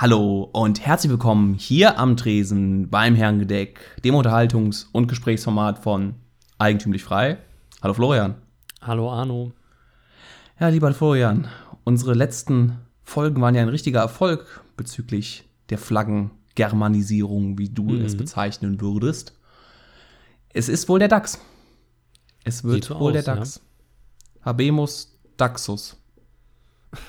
Hallo 0.00 0.48
und 0.52 0.78
herzlich 0.86 1.10
willkommen 1.10 1.54
hier 1.54 1.98
am 1.98 2.16
Tresen 2.16 2.88
beim 2.88 3.16
Herrengedeck, 3.16 3.80
dem 4.04 4.14
Unterhaltungs- 4.14 4.86
und 4.92 5.08
Gesprächsformat 5.08 5.80
von 5.80 6.14
Eigentümlich 6.56 7.02
Frei. 7.02 7.38
Hallo 7.82 7.94
Florian. 7.94 8.36
Hallo 8.80 9.10
Arno. 9.10 9.50
Ja, 10.60 10.68
lieber 10.68 10.94
Florian, 10.94 11.48
unsere 11.82 12.14
letzten 12.14 12.78
Folgen 13.02 13.40
waren 13.40 13.56
ja 13.56 13.62
ein 13.62 13.68
richtiger 13.68 13.98
Erfolg 13.98 14.62
bezüglich 14.76 15.42
der 15.70 15.78
Flaggengermanisierung, 15.78 17.58
wie 17.58 17.68
du 17.68 17.82
Mhm. 17.82 18.04
es 18.04 18.16
bezeichnen 18.16 18.80
würdest. 18.80 19.36
Es 20.50 20.68
ist 20.68 20.88
wohl 20.88 21.00
der 21.00 21.08
DAX. 21.08 21.40
Es 22.44 22.62
wird 22.62 22.84
so 22.84 23.00
wohl 23.00 23.16
aus, 23.16 23.24
der 23.24 23.34
DAX. 23.34 23.60
Habemus 24.44 25.18
Daxus. 25.36 25.96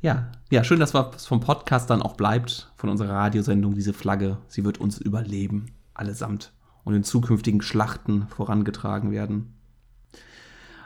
Ja, 0.02 0.30
ja, 0.50 0.62
schön, 0.62 0.78
dass 0.78 0.94
was 0.94 1.26
vom 1.26 1.40
Podcast 1.40 1.90
dann 1.90 2.00
auch 2.00 2.14
bleibt, 2.14 2.70
von 2.76 2.90
unserer 2.90 3.12
Radiosendung, 3.14 3.74
diese 3.74 3.92
Flagge. 3.92 4.38
Sie 4.46 4.64
wird 4.64 4.78
uns 4.78 4.98
überleben, 4.98 5.66
allesamt. 5.94 6.52
Und 6.86 6.94
in 6.94 7.02
zukünftigen 7.04 7.62
Schlachten 7.62 8.28
vorangetragen 8.28 9.10
werden. 9.10 9.52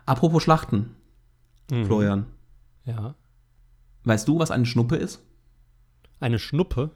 Apropos 0.07 0.43
Schlachten, 0.43 0.97
Mhm. 1.71 1.85
Florian. 1.85 2.27
Ja. 2.85 3.15
Weißt 4.05 4.27
du, 4.27 4.39
was 4.39 4.51
eine 4.51 4.65
Schnuppe 4.67 4.97
ist? 4.97 5.23
Eine 6.19 6.39
Schnuppe. 6.39 6.91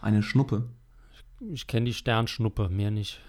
Eine 0.00 0.22
Schnuppe. 0.22 0.64
Ich 1.52 1.66
kenne 1.66 1.84
die 1.86 1.92
Sternschnuppe, 1.92 2.68
mehr 2.70 2.90
nicht. 2.90 3.20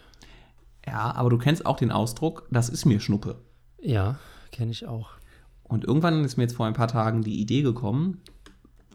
Ja, 0.88 1.14
aber 1.14 1.30
du 1.30 1.38
kennst 1.38 1.66
auch 1.66 1.76
den 1.78 1.92
Ausdruck, 1.92 2.48
das 2.50 2.70
ist 2.70 2.86
mir 2.86 3.02
Schnuppe. 3.02 3.42
Ja, 3.82 4.18
kenne 4.54 4.72
ich 4.72 4.88
auch. 4.88 5.09
Und 5.64 5.84
irgendwann 5.84 6.24
ist 6.24 6.38
mir 6.38 6.44
jetzt 6.44 6.56
vor 6.56 6.66
ein 6.66 6.74
paar 6.74 6.88
Tagen 6.88 7.22
die 7.22 7.42
Idee 7.42 7.64
gekommen, 7.64 8.22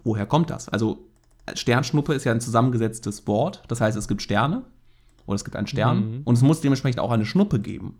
woher 0.03 0.25
kommt 0.25 0.49
das? 0.49 0.71
Also 0.71 1.07
Sternschnuppe 1.55 2.15
ist 2.15 2.25
ja 2.25 2.33
ein 2.33 2.41
zusammengesetztes 2.41 3.27
Wort, 3.27 3.63
das 3.69 3.83
heißt, 3.83 3.99
es 3.99 4.09
gibt 4.09 4.23
Sterne 4.23 4.65
oder 5.27 5.37
es 5.37 5.45
gibt 5.45 5.57
einen 5.57 5.67
Stern 5.67 5.99
Mhm. 6.19 6.21
und 6.25 6.35
es 6.35 6.43
muss 6.43 6.61
dementsprechend 6.61 7.01
auch 7.01 7.11
eine 7.11 7.27
Schnuppe 7.27 7.61
geben. 7.61 7.99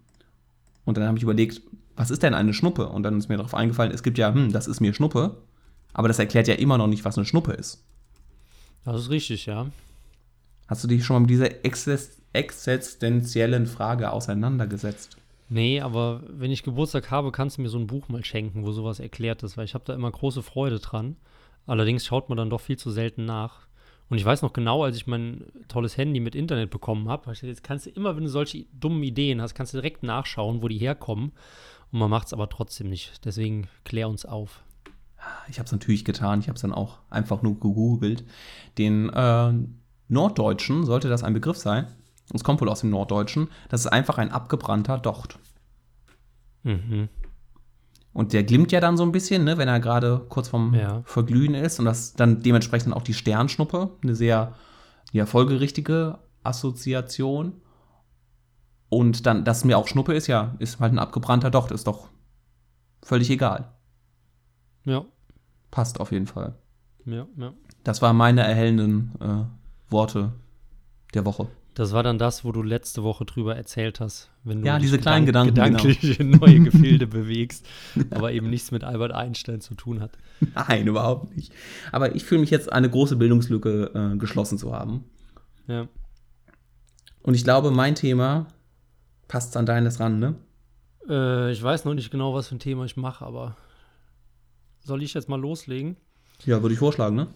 Und 0.85 0.97
dann 0.97 1.07
habe 1.07 1.17
ich 1.17 1.23
überlegt, 1.23 1.61
was 1.97 2.11
ist 2.11 2.23
denn 2.23 2.35
eine 2.35 2.55
Schnuppe? 2.55 2.89
Und 2.89 3.03
dann 3.03 3.19
ist 3.19 3.29
mir 3.29 3.37
darauf 3.37 3.55
eingefallen, 3.55 3.93
es 3.93 4.03
gibt 4.03 4.19
ja, 4.19 4.33
hm, 4.33 4.53
das 4.53 4.67
ist 4.67 4.81
mir 4.81 4.95
Schnuppe, 4.95 5.37
aber 5.93 6.09
das 6.09 6.19
erklärt 6.19 6.49
ja 6.49 6.55
immer 6.55 6.79
noch 6.79 6.87
nicht, 6.89 7.05
was 7.05 7.17
eine 7.19 7.27
Schnuppe 7.27 7.53
ist. 7.53 7.85
Das 8.85 9.01
ist 9.01 9.11
richtig, 9.11 9.47
ja. 9.47 9.67
Hast 10.67 10.83
du 10.83 10.89
dich 10.89 11.05
schon 11.05 11.15
mal 11.17 11.21
mit 11.21 11.31
dieser 11.31 11.65
exist 11.65 12.19
existenziellen 12.35 13.67
Frage 13.67 14.11
auseinandergesetzt? 14.11 15.17
Nee, 15.51 15.81
aber 15.83 16.23
wenn 16.29 16.51
ich 16.51 16.63
Geburtstag 16.63 17.11
habe, 17.11 17.31
kannst 17.31 17.59
du 17.59 17.63
mir 17.63 17.69
so 17.69 17.79
ein 17.79 17.87
Buch 17.87 18.09
mal 18.09 18.25
schenken, 18.25 18.65
wo 18.65 18.73
sowas 18.73 19.01
erklärt 19.01 19.43
ist, 19.43 19.59
weil 19.59 19.67
ich 19.67 19.75
habe 19.75 19.85
da 19.85 19.93
immer 19.93 20.11
große 20.11 20.43
Freude 20.43 20.79
dran. 20.81 21.17
Allerdings 21.67 22.07
schaut 22.07 22.31
man 22.31 22.39
dann 22.39 22.49
doch 22.49 22.63
viel 22.63 22.79
zu 22.79 22.91
selten 22.91 23.27
nach. 23.27 23.67
Und 24.13 24.19
ich 24.19 24.27
weiß 24.27 24.43
noch 24.43 24.53
genau, 24.53 24.85
als 24.85 24.99
ich 24.99 25.07
mein 25.07 25.47
tolles 25.69 25.97
Handy 25.97 26.21
mit 26.21 26.35
Internet 26.35 26.69
bekommen 26.69 27.09
habe, 27.09 27.33
jetzt 27.33 27.65
kannst 27.65 27.87
du 27.87 27.91
immer, 27.91 28.15
wenn 28.15 28.25
du 28.25 28.29
solche 28.29 28.67
dummen 28.79 29.03
Ideen 29.03 29.41
hast, 29.41 29.55
kannst 29.55 29.73
du 29.73 29.79
direkt 29.79 30.03
nachschauen, 30.03 30.61
wo 30.61 30.69
die 30.69 30.77
herkommen. 30.77 31.33
Und 31.91 31.99
man 31.99 32.11
macht 32.11 32.27
es 32.27 32.35
aber 32.35 32.51
trotzdem 32.51 32.91
nicht. 32.91 33.25
Deswegen 33.25 33.69
klär 33.85 34.11
uns 34.11 34.27
auf. 34.27 34.65
Ich 35.49 35.59
habe 35.59 35.65
es 35.65 35.73
natürlich 35.73 36.05
getan. 36.05 36.41
Ich 36.41 36.49
habe 36.49 36.57
es 36.57 36.61
dann 36.61 36.75
auch 36.75 36.99
einfach 37.09 37.41
nur 37.41 37.55
gegoogelt. 37.55 38.23
Den 38.77 39.09
äh, 39.09 39.55
Norddeutschen 40.09 40.85
sollte 40.85 41.09
das 41.09 41.23
ein 41.23 41.33
Begriff 41.33 41.57
sein. 41.57 41.87
Es 42.35 42.45
kommt 42.45 42.61
wohl 42.61 42.69
aus 42.69 42.81
dem 42.81 42.91
Norddeutschen. 42.91 43.49
Das 43.71 43.81
ist 43.81 43.87
einfach 43.87 44.19
ein 44.19 44.31
abgebrannter 44.31 44.99
Docht. 44.99 45.39
Mhm. 46.65 47.09
Und 48.13 48.33
der 48.35 48.45
glimmt 48.45 48.73
ja 48.73 48.81
dann 48.81 48.97
so 48.97 49.05
ein 49.05 49.13
bisschen, 49.13 49.45
ne, 49.45 49.57
wenn 49.59 49.69
er 49.69 49.81
gerade 49.81 50.25
kurz 50.29 50.49
vorm 50.49 50.75
Ja. 50.75 51.03
Verglühen 51.05 51.55
ist. 51.55 51.79
Und 51.79 51.87
das 51.87 52.13
dann 52.15 52.41
dementsprechend 52.43 52.95
auch 52.95 53.03
die 53.03 53.15
Sternschnuppe. 53.15 53.91
Eine 54.03 54.15
sehr 54.15 54.55
ja, 55.13 55.25
folgerichtige 55.27 56.19
Assoziation. 56.43 57.55
Und 58.91 59.25
dann, 59.27 59.45
dass 59.45 59.65
mir 59.65 59.79
auch 59.79 59.89
Schnuppe 59.89 60.13
ist, 60.15 60.27
ja, 60.27 60.55
ist 60.59 60.79
halt 60.81 60.93
ein 60.93 60.99
abgebrannter 60.99 61.51
Docht. 61.51 61.71
Ist 61.71 61.87
doch 61.87 62.09
völlig 63.03 63.31
egal. 63.31 63.73
Ja, 64.85 65.05
Passt 65.71 66.01
auf 66.01 66.13
jeden 66.13 66.27
Fall. 66.27 66.55
ja, 67.07 67.27
ja. 67.39 67.53
Das 67.83 68.03
waren 68.03 68.17
meine 68.17 68.43
erhellenden 68.43 69.13
äh, 69.21 69.91
Worte 69.91 70.33
der 71.15 71.25
Woche. 71.25 71.49
Das 71.75 71.93
war 71.93 72.03
dann 72.03 72.19
das, 72.19 72.45
wo 72.45 72.53
du 72.53 72.63
letzte 72.63 73.03
Woche 73.03 73.25
drüber 73.25 73.57
erzählt 73.57 73.99
hast. 74.01 74.31
Wenn 74.45 74.61
du 74.61 74.67
Ja, 74.67 74.79
diese 74.79 74.99
kleinen 74.99 75.25
Gedanken, 75.25 75.55
genau. 75.55 75.79
gedanklich 75.79 76.21
in 76.21 76.31
neue 76.33 76.61
Gefilde 76.65 77.07
bewegst, 77.07 77.67
aber 78.11 78.33
eben 78.33 78.51
nichts 78.51 78.71
mit 78.73 78.85
Albert 78.85 79.13
Einstein 79.13 79.63
zu 79.63 79.75
tun 79.75 80.01
hat. 80.01 80.19
Nein, 80.55 80.87
überhaupt 80.87 81.35
nicht. 81.35 81.53
Aber 81.91 82.15
ich 82.15 82.25
fühle 82.25 82.43
mich 82.43 82.51
jetzt 82.51 82.71
eine 82.71 82.91
große 82.91 83.17
Bildungslücke 83.17 84.13
äh, 84.15 84.17
geschlossen 84.19 84.59
zu 84.59 84.75
haben. 84.75 85.05
Ja. 85.67 85.89
Und 87.23 87.35
ich 87.35 87.45
glaube, 87.45 87.71
mein 87.71 87.95
Thema 87.95 88.49
passt 89.29 89.57
an 89.57 89.65
deines 89.65 89.99
ran, 89.99 90.19
ne? 90.19 90.35
Äh, 91.09 91.53
ich 91.53 91.63
weiß 91.63 91.87
noch 91.87 91.95
nicht 91.95 92.11
genau, 92.11 92.35
was 92.35 92.49
für 92.49 92.57
ein 92.57 92.61
Thema 92.61 92.85
ich 92.85 92.97
mache, 92.99 93.25
aber 93.25 93.57
soll 94.85 95.03
ich 95.03 95.15
jetzt 95.15 95.29
mal 95.29 95.41
loslegen? 95.41 95.97
Ja, 96.45 96.61
würde 96.61 96.75
ich 96.75 96.79
vorschlagen, 96.81 97.17
ne? 97.17 97.29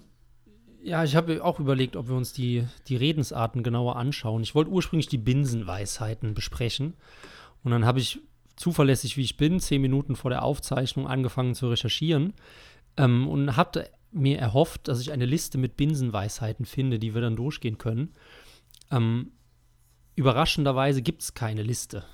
Ja, 0.86 1.02
ich 1.02 1.16
habe 1.16 1.42
auch 1.42 1.58
überlegt, 1.58 1.96
ob 1.96 2.06
wir 2.06 2.14
uns 2.14 2.32
die, 2.32 2.64
die 2.86 2.94
Redensarten 2.94 3.64
genauer 3.64 3.96
anschauen. 3.96 4.44
Ich 4.44 4.54
wollte 4.54 4.70
ursprünglich 4.70 5.08
die 5.08 5.18
Binsenweisheiten 5.18 6.32
besprechen. 6.32 6.94
Und 7.64 7.72
dann 7.72 7.84
habe 7.84 7.98
ich 7.98 8.20
zuverlässig, 8.54 9.16
wie 9.16 9.22
ich 9.22 9.36
bin, 9.36 9.58
zehn 9.58 9.82
Minuten 9.82 10.14
vor 10.14 10.30
der 10.30 10.44
Aufzeichnung 10.44 11.08
angefangen 11.08 11.56
zu 11.56 11.68
recherchieren 11.68 12.34
ähm, 12.96 13.26
und 13.26 13.56
hatte 13.56 13.90
mir 14.12 14.38
erhofft, 14.38 14.86
dass 14.86 15.00
ich 15.00 15.10
eine 15.10 15.26
Liste 15.26 15.58
mit 15.58 15.76
Binsenweisheiten 15.76 16.64
finde, 16.64 17.00
die 17.00 17.14
wir 17.14 17.20
dann 17.20 17.34
durchgehen 17.34 17.78
können. 17.78 18.12
Ähm, 18.92 19.32
überraschenderweise 20.14 21.02
gibt 21.02 21.22
es 21.22 21.34
keine 21.34 21.64
Liste, 21.64 22.04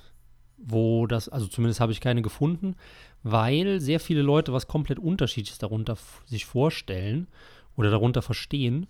wo 0.57 1.05
das, 1.05 1.29
also 1.29 1.45
zumindest 1.45 1.79
habe 1.79 1.91
ich 1.91 2.01
keine 2.01 2.23
gefunden, 2.23 2.75
weil 3.21 3.79
sehr 3.79 3.99
viele 3.99 4.23
Leute 4.23 4.51
was 4.51 4.67
komplett 4.67 4.97
Unterschiedliches 4.97 5.59
darunter 5.59 5.95
sich 6.25 6.47
vorstellen. 6.47 7.27
Oder 7.75 7.89
darunter 7.89 8.21
verstehen. 8.21 8.87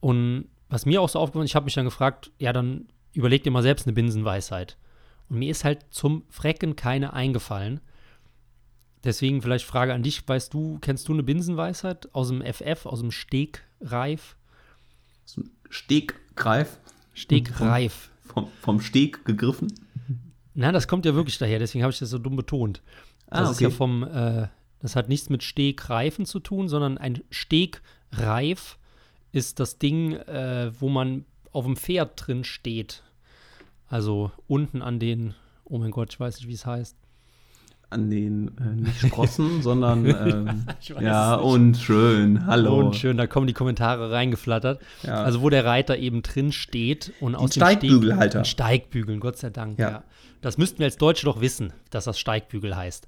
Und 0.00 0.48
was 0.68 0.86
mir 0.86 1.00
auch 1.00 1.08
so 1.08 1.18
aufgefallen 1.18 1.44
ist, 1.44 1.50
ich 1.50 1.56
habe 1.56 1.64
mich 1.64 1.74
dann 1.74 1.84
gefragt, 1.84 2.30
ja, 2.38 2.52
dann 2.52 2.86
überleg 3.12 3.42
dir 3.44 3.50
mal 3.50 3.62
selbst 3.62 3.86
eine 3.86 3.94
Binsenweisheit. 3.94 4.76
Und 5.28 5.38
mir 5.38 5.50
ist 5.50 5.64
halt 5.64 5.86
zum 5.90 6.24
Frecken 6.28 6.76
keine 6.76 7.12
eingefallen. 7.12 7.80
Deswegen 9.04 9.40
vielleicht 9.42 9.64
Frage 9.64 9.94
an 9.94 10.02
dich, 10.02 10.26
weißt 10.28 10.52
du, 10.52 10.78
kennst 10.80 11.08
du 11.08 11.12
eine 11.12 11.22
Binsenweisheit 11.22 12.12
aus 12.14 12.28
dem 12.28 12.42
FF, 12.42 12.86
aus 12.86 13.00
dem 13.00 13.10
Stegreif? 13.10 14.36
Stegreif? 15.70 16.78
Stegreif. 17.14 18.10
Vom, 18.24 18.48
vom 18.60 18.80
Steg 18.80 19.24
gegriffen? 19.24 19.72
Nein, 20.54 20.74
das 20.74 20.88
kommt 20.88 21.04
ja 21.06 21.14
wirklich 21.14 21.38
daher, 21.38 21.58
deswegen 21.58 21.82
habe 21.84 21.92
ich 21.92 21.98
das 21.98 22.10
so 22.10 22.18
dumm 22.18 22.36
betont. 22.36 22.82
Das 23.28 23.48
Ah, 23.48 23.50
ist 23.52 23.60
ja 23.60 23.68
okay. 23.68 23.76
vom, 23.76 24.02
äh, 24.04 24.48
das 24.80 24.96
hat 24.96 25.08
nichts 25.08 25.28
mit 25.30 25.42
Stegreifen 25.42 26.26
zu 26.26 26.40
tun, 26.40 26.68
sondern 26.68 26.98
ein 26.98 27.22
Stegreif 28.12 28.78
ist 29.32 29.60
das 29.60 29.78
Ding, 29.78 30.12
äh, 30.12 30.70
wo 30.78 30.88
man 30.88 31.24
auf 31.52 31.64
dem 31.64 31.76
Pferd 31.76 32.12
drin 32.16 32.44
steht. 32.44 33.02
Also 33.88 34.30
unten 34.46 34.82
an 34.82 34.98
den, 34.98 35.34
oh 35.64 35.78
mein 35.78 35.90
Gott, 35.90 36.12
ich 36.12 36.20
weiß 36.20 36.38
nicht, 36.38 36.48
wie 36.48 36.54
es 36.54 36.66
heißt. 36.66 36.96
An 37.88 38.10
den, 38.10 38.50
äh, 38.58 38.74
nicht 38.74 38.98
Sprossen, 38.98 39.62
sondern, 39.62 40.06
ähm, 40.06 40.66
ja, 41.00 41.36
nicht. 41.36 41.44
und 41.44 41.76
schön, 41.76 42.44
hallo. 42.44 42.78
Und 42.78 42.96
schön, 42.96 43.16
da 43.16 43.28
kommen 43.28 43.46
die 43.46 43.52
Kommentare 43.52 44.10
reingeflattert. 44.10 44.80
Ja. 45.04 45.22
Also 45.22 45.40
wo 45.40 45.50
der 45.50 45.64
Reiter 45.64 45.96
eben 45.96 46.22
drin 46.22 46.50
steht 46.50 47.12
und 47.20 47.36
aus 47.36 47.50
dem 47.50 47.60
Steigbügelhalter. 47.60 48.44
Steg, 48.44 48.52
Steigbügeln, 48.52 49.20
Gott 49.20 49.38
sei 49.38 49.50
Dank. 49.50 49.78
Ja. 49.78 49.90
Ja. 49.90 50.04
Das 50.40 50.58
müssten 50.58 50.78
wir 50.80 50.86
als 50.86 50.96
Deutsche 50.96 51.26
doch 51.26 51.40
wissen, 51.40 51.72
dass 51.90 52.04
das 52.04 52.18
Steigbügel 52.18 52.76
heißt. 52.76 53.06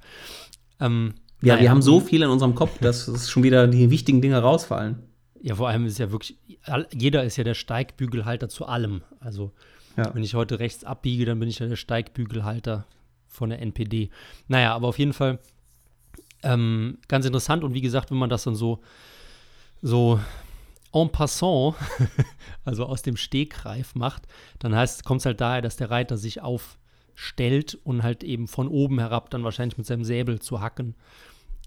Ähm, 0.81 1.15
Ja, 1.41 1.55
naja, 1.55 1.63
wir 1.63 1.71
haben 1.71 1.83
so 1.83 2.01
viel 2.01 2.23
in 2.23 2.29
unserem 2.31 2.55
Kopf, 2.55 2.79
dass 2.81 3.07
es 3.09 3.31
schon 3.31 3.43
wieder 3.43 3.67
die 3.69 3.91
wichtigen 3.91 4.21
Dinge 4.21 4.39
rausfallen. 4.39 5.03
Ja, 5.41 5.55
vor 5.55 5.69
allem 5.69 5.87
ist 5.87 5.99
ja 5.99 6.11
wirklich, 6.11 6.37
jeder 6.93 7.23
ist 7.25 7.37
ja 7.37 7.45
der 7.45 7.55
Steigbügelhalter 7.55 8.49
zu 8.49 8.67
allem. 8.67 9.03
Also, 9.21 9.53
Ja. 9.97 10.13
wenn 10.15 10.25
ich 10.25 10.35
heute 10.35 10.59
rechts 10.59 10.83
abbiege, 10.85 11.25
dann 11.25 11.39
bin 11.39 11.49
ich 11.49 11.61
ja 11.61 11.67
der 11.67 11.77
Steigbügelhalter 11.77 12.87
von 13.29 13.51
der 13.51 13.61
NPD. 13.63 14.11
Naja, 14.49 14.75
aber 14.75 14.89
auf 14.89 14.99
jeden 14.99 15.13
Fall 15.13 15.39
ähm, 16.43 16.99
ganz 17.09 17.25
interessant 17.27 17.63
und 17.65 17.75
wie 17.75 17.81
gesagt, 17.81 18.11
wenn 18.11 18.19
man 18.19 18.31
das 18.31 18.45
dann 18.45 18.55
so, 18.57 18.81
so 19.83 20.19
en 20.93 21.11
passant, 21.13 21.75
also 22.65 22.87
aus 22.87 23.03
dem 23.03 23.17
Stegreif 23.17 23.95
macht, 23.95 24.23
dann 24.59 24.75
heißt, 24.75 25.05
kommt 25.05 25.21
es 25.21 25.27
halt 25.27 25.41
daher, 25.41 25.63
dass 25.63 25.77
der 25.77 25.91
Reiter 25.91 26.17
sich 26.17 26.41
aufstellt 27.19 27.77
und 27.83 28.05
halt 28.05 28.23
eben 28.23 28.47
von 28.47 28.69
oben 28.69 29.01
herab 29.01 29.29
dann 29.31 29.43
wahrscheinlich 29.43 29.77
mit 29.77 29.87
seinem 29.87 30.05
Säbel 30.05 30.39
zu 30.39 30.61
hacken. 30.61 30.95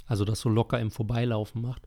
Also 0.07 0.23
das 0.23 0.39
so 0.39 0.47
locker 0.49 0.79
im 0.79 0.91
Vorbeilaufen 0.91 1.61
macht. 1.61 1.83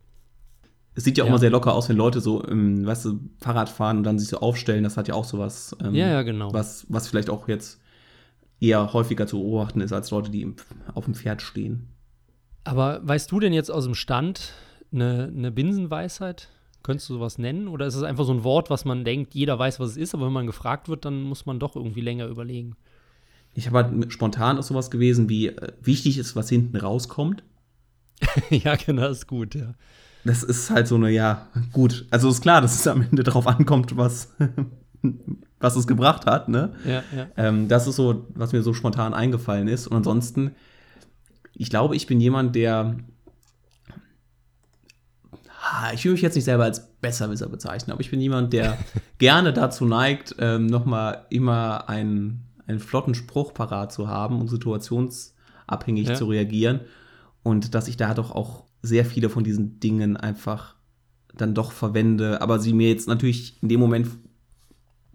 Es 0.95 1.05
sieht 1.05 1.17
ja 1.19 1.25
auch 1.25 1.29
Ja. 1.29 1.33
immer 1.33 1.39
sehr 1.41 1.51
locker 1.51 1.75
aus, 1.75 1.89
wenn 1.89 1.97
Leute 1.97 2.21
so, 2.21 2.47
ähm, 2.47 2.87
weißt 2.87 3.07
du, 3.07 3.21
Fahrrad 3.39 3.69
fahren 3.71 3.97
und 3.99 4.05
dann 4.05 4.19
sich 4.19 4.29
so 4.29 4.39
aufstellen. 4.39 4.85
Das 4.85 4.97
hat 4.99 5.09
ja 5.09 5.15
auch 5.15 5.25
sowas, 5.25 5.75
ähm, 5.83 5.95
Ja, 5.95 6.09
ja, 6.09 6.23
genau. 6.23 6.53
was, 6.53 6.87
was 6.91 7.09
vielleicht 7.09 7.31
auch 7.31 7.49
jetzt 7.49 7.81
eher 8.61 8.93
häufiger 8.93 9.27
zu 9.27 9.39
beobachten 9.41 9.81
ist, 9.81 9.93
als 9.93 10.11
Leute, 10.11 10.31
die 10.31 10.43
im, 10.43 10.57
auf 10.95 11.07
dem 11.07 11.15
Pferd 11.15 11.41
stehen. 11.43 11.89
Aber 12.65 13.01
weißt 13.07 13.33
du 13.33 13.41
denn 13.41 13.53
jetzt 13.55 13.71
aus 13.71 13.85
dem 13.85 13.95
Stand 13.95 14.53
eine, 14.93 15.33
eine 15.35 15.51
Binsenweisheit? 15.51 16.51
Könntest 16.83 17.09
du 17.09 17.15
sowas 17.15 17.39
nennen? 17.39 17.67
Oder 17.69 17.87
ist 17.87 17.95
es 17.95 18.03
einfach 18.03 18.25
so 18.27 18.33
ein 18.33 18.45
Wort, 18.45 18.69
was 18.71 18.85
man 18.85 19.05
denkt, 19.07 19.35
jeder 19.35 19.59
weiß, 19.59 19.81
was 19.81 19.91
es 19.93 19.97
ist, 19.97 20.15
aber 20.15 20.27
wenn 20.27 20.33
man 20.35 20.47
gefragt 20.47 20.89
wird, 20.91 21.07
dann 21.07 21.23
muss 21.23 21.47
man 21.47 21.59
doch 21.59 21.77
irgendwie 21.77 22.03
länger 22.03 22.27
überlegen? 22.27 22.77
Ich 23.55 23.67
habe 23.67 23.85
halt 23.85 24.13
spontan 24.13 24.59
ist 24.59 24.67
sowas 24.67 24.91
gewesen, 24.91 25.29
wie 25.29 25.49
äh, 25.49 25.73
wichtig 25.83 26.19
ist, 26.19 26.37
was 26.37 26.49
hinten 26.49 26.77
rauskommt. 26.77 27.43
ja, 28.51 28.77
genau, 28.77 29.03
das 29.03 29.19
ist 29.19 29.27
gut, 29.27 29.55
ja. 29.55 29.75
Das 30.25 30.43
ist 30.43 30.71
halt 30.71 30.89
so 30.89 30.95
eine, 30.95 31.11
ja, 31.11 31.49
gut. 31.73 32.07
Also 32.11 32.31
ist 32.31 32.41
klar, 32.41 32.61
dass 32.61 32.75
es 32.75 32.87
am 32.87 33.03
Ende 33.03 33.23
darauf 33.23 33.47
ankommt, 33.47 33.97
was, 33.97 34.35
was 35.61 35.77
es 35.77 35.87
gebracht 35.87 36.27
hat, 36.27 36.49
ne? 36.49 36.75
Ja, 36.85 37.03
ja. 37.15 37.27
Ähm, 37.37 37.69
das 37.69 37.87
ist 37.87 37.97
so, 37.97 38.27
was 38.35 38.53
mir 38.53 38.63
so 38.63 38.73
spontan 38.73 39.13
eingefallen 39.13 39.69
ist. 39.69 39.87
Und 39.87 39.97
ansonsten, 39.99 40.53
ich 41.53 41.69
glaube, 41.69 41.95
ich 41.95 42.07
bin 42.07 42.21
jemand, 42.21 42.57
der. 42.57 42.97
Ich 45.95 46.05
will 46.05 46.13
mich 46.13 46.21
jetzt 46.21 46.35
nicht 46.35 46.45
selber 46.45 46.65
als 46.65 46.87
Besserwisser 47.01 47.49
bezeichnen, 47.49 47.93
aber 47.93 48.03
ich 48.03 48.11
bin 48.11 48.21
jemand, 48.21 48.53
der 48.53 48.77
gerne 49.19 49.53
dazu 49.53 49.87
neigt, 49.87 50.37
ähm, 50.39 50.67
nochmal 50.67 51.25
immer 51.31 51.89
einen, 51.89 52.44
einen 52.67 52.81
flotten 52.81 53.15
Spruch 53.15 53.53
parat 53.55 53.93
zu 53.93 54.09
haben 54.09 54.41
und 54.41 54.49
situationsabhängig 54.49 56.09
Ja. 56.09 56.15
zu 56.15 56.27
reagieren. 56.27 56.81
Und 57.43 57.75
dass 57.75 57.89
ich 57.89 57.97
da 57.97 58.15
doch 58.15 58.31
auch 58.31 58.65
sehr 58.83 59.05
viele 59.05 59.29
von 59.31 59.45
diesen 59.45 59.81
Dingen 59.81 60.17
einfach 60.17 60.77
dann 61.35 61.55
doch 61.55 61.73
verwende, 61.73 62.41
aber 62.41 62.59
sie 62.59 62.73
mir 62.73 62.89
jetzt 62.89 63.09
natürlich 63.09 63.61
in 63.63 63.69
dem 63.69 63.81
Moment, 63.81 64.09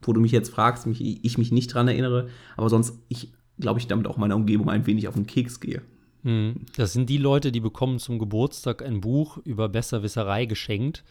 wo 0.01 0.13
du 0.13 0.21
mich 0.21 0.31
jetzt 0.31 0.49
fragst, 0.49 0.85
mich, 0.85 1.01
ich 1.01 1.37
mich 1.37 1.51
nicht 1.51 1.73
dran 1.73 1.87
erinnere, 1.87 2.29
aber 2.57 2.69
sonst 2.69 2.99
ich 3.07 3.31
glaube 3.59 3.79
ich 3.79 3.87
damit 3.87 4.07
auch 4.07 4.17
meiner 4.17 4.35
Umgebung 4.35 4.69
ein 4.69 4.85
wenig 4.85 5.07
auf 5.07 5.15
den 5.15 5.27
Keks 5.27 5.59
gehe. 5.59 5.81
Hm. 6.23 6.65
Das 6.75 6.93
sind 6.93 7.09
die 7.09 7.17
Leute, 7.17 7.51
die 7.51 7.59
bekommen 7.59 7.99
zum 7.99 8.19
Geburtstag 8.19 8.83
ein 8.83 9.01
Buch 9.01 9.37
über 9.37 9.69
Besserwisserei 9.69 10.45
geschenkt 10.45 11.03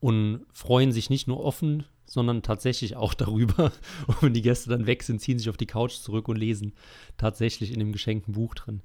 und 0.00 0.40
freuen 0.52 0.92
sich 0.92 1.10
nicht 1.10 1.26
nur 1.28 1.40
offen, 1.42 1.84
sondern 2.06 2.42
tatsächlich 2.42 2.96
auch 2.96 3.14
darüber. 3.14 3.72
Und 4.06 4.22
wenn 4.22 4.34
die 4.34 4.42
Gäste 4.42 4.70
dann 4.70 4.86
weg 4.86 5.02
sind, 5.02 5.20
ziehen 5.20 5.38
sich 5.38 5.50
auf 5.50 5.56
die 5.56 5.66
Couch 5.66 5.92
zurück 5.92 6.28
und 6.28 6.36
lesen 6.36 6.72
tatsächlich 7.16 7.72
in 7.72 7.78
dem 7.78 7.92
geschenkten 7.92 8.34
Buch 8.34 8.54
drin. 8.54 8.80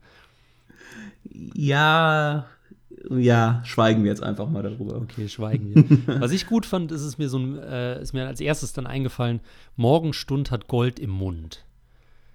Ja, 1.53 2.47
ja, 3.09 3.61
schweigen 3.65 4.03
wir 4.03 4.11
jetzt 4.11 4.23
einfach 4.23 4.49
mal 4.49 4.63
darüber. 4.63 4.97
Okay, 4.97 5.27
schweigen 5.29 5.73
wir. 5.73 6.19
Was 6.21 6.31
ich 6.31 6.45
gut 6.45 6.65
fand, 6.65 6.91
ist 6.91 7.01
es 7.01 7.17
mir 7.17 7.29
so 7.29 7.39
ein, 7.39 7.57
äh, 7.57 8.01
ist 8.01 8.13
mir 8.13 8.27
als 8.27 8.41
erstes 8.41 8.73
dann 8.73 8.85
eingefallen, 8.85 9.39
Morgenstund 9.75 10.51
hat 10.51 10.67
Gold 10.67 10.99
im 10.99 11.09
Mund. 11.09 11.65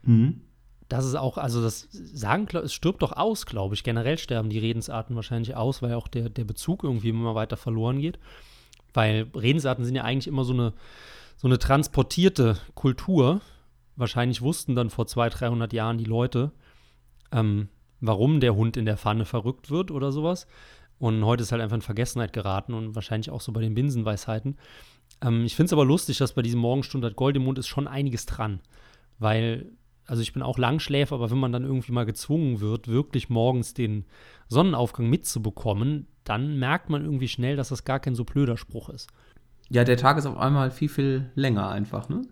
Mhm. 0.03 0.41
Das 0.89 1.05
ist 1.05 1.17
auch, 1.17 1.37
also 1.37 1.63
das 1.63 1.89
sagen, 1.91 2.47
es 2.57 2.73
stirbt 2.73 3.03
doch 3.03 3.13
aus, 3.13 3.47
glaube 3.47 3.75
ich. 3.75 3.83
Generell 3.83 4.19
sterben 4.19 4.51
die 4.51 4.59
Redensarten 4.59 5.17
wahrscheinlich 5.17 5.57
aus, 5.57 5.83
weil 5.83 5.95
auch 5.95 6.09
der, 6.09 6.29
der 6.29 6.45
Bezug 6.45 6.85
irgendwie 6.85 7.09
immer 7.09 7.35
weiter 7.35 7.57
verloren 7.57 8.01
geht. 8.01 8.19
Weil 8.97 9.27
Redensarten 9.35 9.85
sind 9.85 9.95
ja 9.95 10.05
eigentlich 10.05 10.27
immer 10.27 10.45
so 10.45 10.55
eine, 10.55 10.73
so 11.37 11.47
eine 11.47 11.59
transportierte 11.59 12.57
Kultur. 12.75 13.43
Wahrscheinlich 13.95 14.41
wussten 14.41 14.75
dann 14.75 14.89
vor 14.89 15.07
200, 15.07 15.41
300 15.41 15.73
Jahren 15.75 15.99
die 15.99 16.05
Leute, 16.05 16.51
ähm, 17.31 17.69
warum 18.01 18.41
der 18.41 18.57
Hund 18.57 18.79
in 18.79 18.87
der 18.87 18.97
Pfanne 18.97 19.27
verrückt 19.27 19.71
wird 19.71 19.91
oder 19.91 20.13
sowas. 20.13 20.47
Und 20.99 21.27
heute 21.27 21.43
ist 21.43 21.53
halt 21.53 21.61
einfach 21.61 21.77
in 21.77 21.83
Vergessenheit 21.83 22.33
geraten 22.33 22.73
und 22.73 22.95
wahrscheinlich 22.95 23.31
auch 23.31 23.43
so 23.43 23.53
bei 23.53 23.61
den 23.61 23.75
Binsenweisheiten. 23.75 24.57
Ähm, 25.21 25.45
ich 25.45 25.55
finde 25.55 25.67
es 25.67 25.73
aber 25.75 25.85
lustig, 25.85 26.17
dass 26.17 26.33
bei 26.33 26.41
diesem 26.41 26.61
Morgenstund 26.61 27.05
hat 27.05 27.17
Gold 27.17 27.37
im 27.37 27.45
Mund 27.45 27.59
ist 27.59 27.69
schon 27.69 27.87
einiges 27.87 28.25
dran. 28.25 28.61
Weil, 29.19 29.73
also 30.07 30.23
ich 30.23 30.33
bin 30.33 30.43
auch 30.43 30.57
Langschläfer, 30.57 31.17
aber 31.17 31.31
wenn 31.31 31.39
man 31.39 31.53
dann 31.53 31.65
irgendwie 31.65 31.93
mal 31.93 32.07
gezwungen 32.07 32.61
wird, 32.61 32.89
wirklich 32.89 33.29
morgens 33.29 33.75
den 33.75 34.07
Sonnenaufgang 34.49 35.09
mitzubekommen, 35.09 36.07
dann 36.25 36.59
merkt 36.59 36.91
man 36.91 37.05
irgendwie 37.05 37.29
schnell, 37.29 37.57
dass 37.57 37.69
das 37.69 37.85
gar 37.85 38.01
kein 38.01 38.15
so 38.15 38.25
blöder 38.25 38.57
Spruch 38.57 38.89
ist. 38.89 39.09
Ja, 39.69 39.85
der 39.85 39.97
Tag 39.97 40.17
ist 40.19 40.27
auf 40.27 40.37
einmal 40.37 40.71
viel, 40.71 40.89
viel 40.89 41.31
länger 41.35 41.69
einfach, 41.69 42.09
ne? 42.09 42.23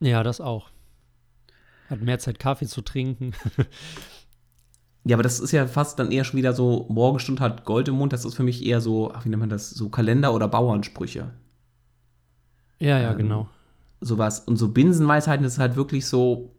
Ja, 0.00 0.22
das 0.22 0.40
auch. 0.40 0.70
Hat 1.88 2.00
mehr 2.00 2.18
Zeit, 2.18 2.38
Kaffee 2.38 2.66
zu 2.66 2.82
trinken. 2.82 3.32
Ja, 5.02 5.16
aber 5.16 5.22
das 5.22 5.40
ist 5.40 5.52
ja 5.52 5.66
fast 5.66 5.98
dann 5.98 6.12
eher 6.12 6.24
schon 6.24 6.36
wieder 6.36 6.52
so, 6.52 6.84
Morgenstund 6.90 7.40
hat 7.40 7.64
Gold 7.64 7.88
im 7.88 7.94
Mund, 7.94 8.12
das 8.12 8.26
ist 8.26 8.34
für 8.34 8.42
mich 8.42 8.62
eher 8.66 8.82
so, 8.82 9.10
ach, 9.12 9.24
wie 9.24 9.30
nennt 9.30 9.40
man 9.40 9.48
das, 9.48 9.70
so 9.70 9.88
Kalender- 9.88 10.34
oder 10.34 10.46
Bauernsprüche. 10.46 11.30
ja, 12.78 12.98
ja, 12.98 13.12
Ähm, 13.12 13.16
genau. 13.16 13.48
Sowas. 14.02 14.40
Und 14.40 14.56
so 14.58 14.68
Binsenweisheiten 14.68 15.46
ist 15.46 15.58
halt 15.58 15.74
wirklich 15.76 16.06
so 16.06 16.54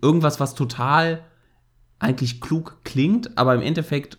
irgendwas, 0.00 0.40
was 0.40 0.54
total 0.54 1.22
eigentlich 2.02 2.40
klug 2.40 2.78
klingt, 2.84 3.36
aber 3.38 3.54
im 3.54 3.62
Endeffekt, 3.62 4.18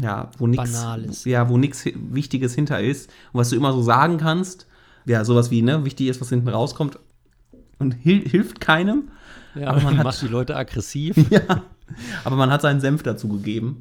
ja, 0.00 0.30
wo 0.38 0.46
nichts 0.46 1.24
ja, 1.24 1.48
wo 1.48 1.58
nichts 1.58 1.84
Wichtiges 1.94 2.54
hinter 2.54 2.80
ist 2.80 3.10
und 3.32 3.40
was 3.40 3.50
du 3.50 3.56
immer 3.56 3.72
so 3.72 3.82
sagen 3.82 4.18
kannst, 4.18 4.66
ja, 5.06 5.24
sowas 5.24 5.50
wie, 5.50 5.62
ne, 5.62 5.84
wichtig 5.84 6.08
ist, 6.08 6.20
was 6.20 6.28
hinten 6.30 6.48
rauskommt 6.48 6.98
und 7.78 7.92
hil 7.94 8.28
hilft 8.28 8.60
keinem. 8.60 9.08
Ja, 9.54 9.68
aber 9.68 9.80
man 9.82 9.96
macht 10.02 10.20
die 10.22 10.28
Leute 10.28 10.56
aggressiv. 10.56 11.16
Ja, 11.30 11.62
aber 12.24 12.36
man 12.36 12.50
hat 12.50 12.62
seinen 12.62 12.80
Senf 12.80 13.02
dazugegeben. 13.02 13.76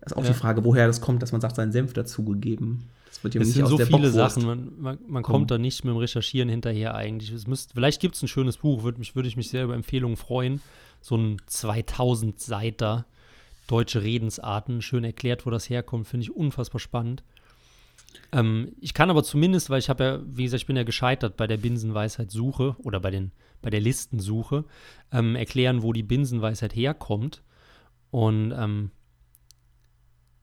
Das 0.00 0.12
ist 0.12 0.16
auch 0.18 0.22
Ja. 0.22 0.28
die 0.30 0.36
Frage, 0.38 0.64
woher 0.64 0.86
das 0.86 1.00
kommt, 1.00 1.20
dass 1.20 1.32
man 1.32 1.40
sagt, 1.40 1.56
seinen 1.56 1.72
Senf 1.72 1.92
dazugegeben. 1.92 2.84
Das 3.06 3.24
wird 3.24 3.34
ja 3.34 3.40
nicht 3.40 3.52
sind 3.54 3.64
aus 3.64 3.70
so 3.70 3.76
der 3.76 3.86
viele 3.86 4.10
Bockwurst. 4.10 4.34
Sachen, 4.36 4.46
man, 4.46 4.72
man, 4.78 4.98
man 5.08 5.22
kommt 5.24 5.50
da 5.50 5.58
nicht 5.58 5.84
mit 5.84 5.92
dem 5.92 5.98
Recherchieren 5.98 6.48
hinterher 6.48 6.94
eigentlich. 6.94 7.32
Es 7.32 7.48
müsst, 7.48 7.72
vielleicht 7.74 8.00
gibt 8.00 8.14
es 8.14 8.22
ein 8.22 8.28
schönes 8.28 8.58
Buch, 8.58 8.84
würde 8.84 9.00
mich, 9.00 9.16
würde 9.16 9.28
ich 9.28 9.36
mich 9.36 9.50
sehr 9.50 9.64
über 9.64 9.74
Empfehlungen 9.74 10.16
freuen. 10.16 10.60
So 11.00 11.16
ein 11.16 11.36
2000 11.46 12.40
Seiter 12.40 13.06
deutsche 13.66 14.02
Redensarten, 14.02 14.82
schön 14.82 15.04
erklärt, 15.04 15.46
wo 15.46 15.50
das 15.50 15.68
herkommt, 15.68 16.08
finde 16.08 16.24
ich 16.24 16.34
unfassbar 16.34 16.80
spannend. 16.80 17.22
Ähm, 18.32 18.72
ich 18.80 18.94
kann 18.94 19.10
aber 19.10 19.22
zumindest, 19.22 19.70
weil 19.70 19.78
ich 19.78 19.88
habe 19.88 20.04
ja, 20.04 20.20
wie 20.24 20.44
gesagt, 20.44 20.62
ich 20.62 20.66
bin 20.66 20.76
ja 20.76 20.84
gescheitert 20.84 21.36
bei 21.36 21.46
der 21.46 21.58
Binsenweisheit-Suche 21.58 22.76
oder 22.82 23.00
bei, 23.00 23.10
den, 23.10 23.32
bei 23.62 23.70
der 23.70 23.80
Listensuche, 23.80 24.64
ähm, 25.12 25.36
erklären, 25.36 25.82
wo 25.82 25.92
die 25.92 26.02
Binsenweisheit 26.02 26.74
herkommt. 26.74 27.42
Und 28.10 28.52
ähm, 28.52 28.90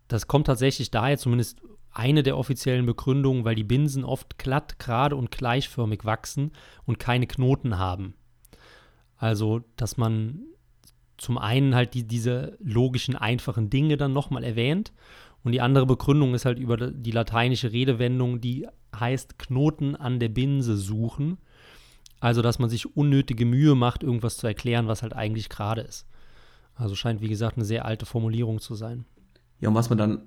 das 0.07 0.27
kommt 0.27 0.47
tatsächlich 0.47 0.91
daher, 0.91 1.17
zumindest 1.17 1.61
eine 1.91 2.23
der 2.23 2.37
offiziellen 2.37 2.85
Begründungen, 2.85 3.45
weil 3.45 3.55
die 3.55 3.63
Binsen 3.63 4.03
oft 4.03 4.37
glatt, 4.37 4.79
gerade 4.79 5.15
und 5.15 5.31
gleichförmig 5.31 6.05
wachsen 6.05 6.51
und 6.85 6.99
keine 6.99 7.25
Knoten 7.25 7.79
haben. 7.79 8.13
Also, 9.17 9.61
dass 9.75 9.97
man 9.97 10.41
zum 11.17 11.37
einen 11.37 11.75
halt 11.75 11.93
die, 11.93 12.03
diese 12.03 12.57
logischen, 12.59 13.15
einfachen 13.15 13.69
Dinge 13.69 13.97
dann 13.97 14.13
nochmal 14.13 14.43
erwähnt 14.43 14.91
und 15.43 15.51
die 15.51 15.61
andere 15.61 15.85
Begründung 15.85 16.33
ist 16.33 16.45
halt 16.45 16.59
über 16.59 16.75
die 16.75 17.11
lateinische 17.11 17.71
Redewendung, 17.71 18.41
die 18.41 18.67
heißt 18.95 19.37
Knoten 19.39 19.95
an 19.95 20.19
der 20.19 20.29
Binse 20.29 20.75
suchen. 20.75 21.37
Also, 22.19 22.41
dass 22.41 22.59
man 22.59 22.69
sich 22.69 22.95
unnötige 22.95 23.45
Mühe 23.45 23.75
macht, 23.75 24.03
irgendwas 24.03 24.37
zu 24.37 24.47
erklären, 24.47 24.87
was 24.87 25.03
halt 25.03 25.13
eigentlich 25.13 25.49
gerade 25.49 25.81
ist. 25.81 26.07
Also 26.75 26.95
scheint, 26.95 27.21
wie 27.21 27.27
gesagt, 27.27 27.57
eine 27.57 27.65
sehr 27.65 27.85
alte 27.85 28.05
Formulierung 28.05 28.59
zu 28.59 28.75
sein. 28.75 29.05
Ja, 29.59 29.69
und 29.69 29.75
was 29.75 29.89
man 29.89 29.97
dann 29.97 30.21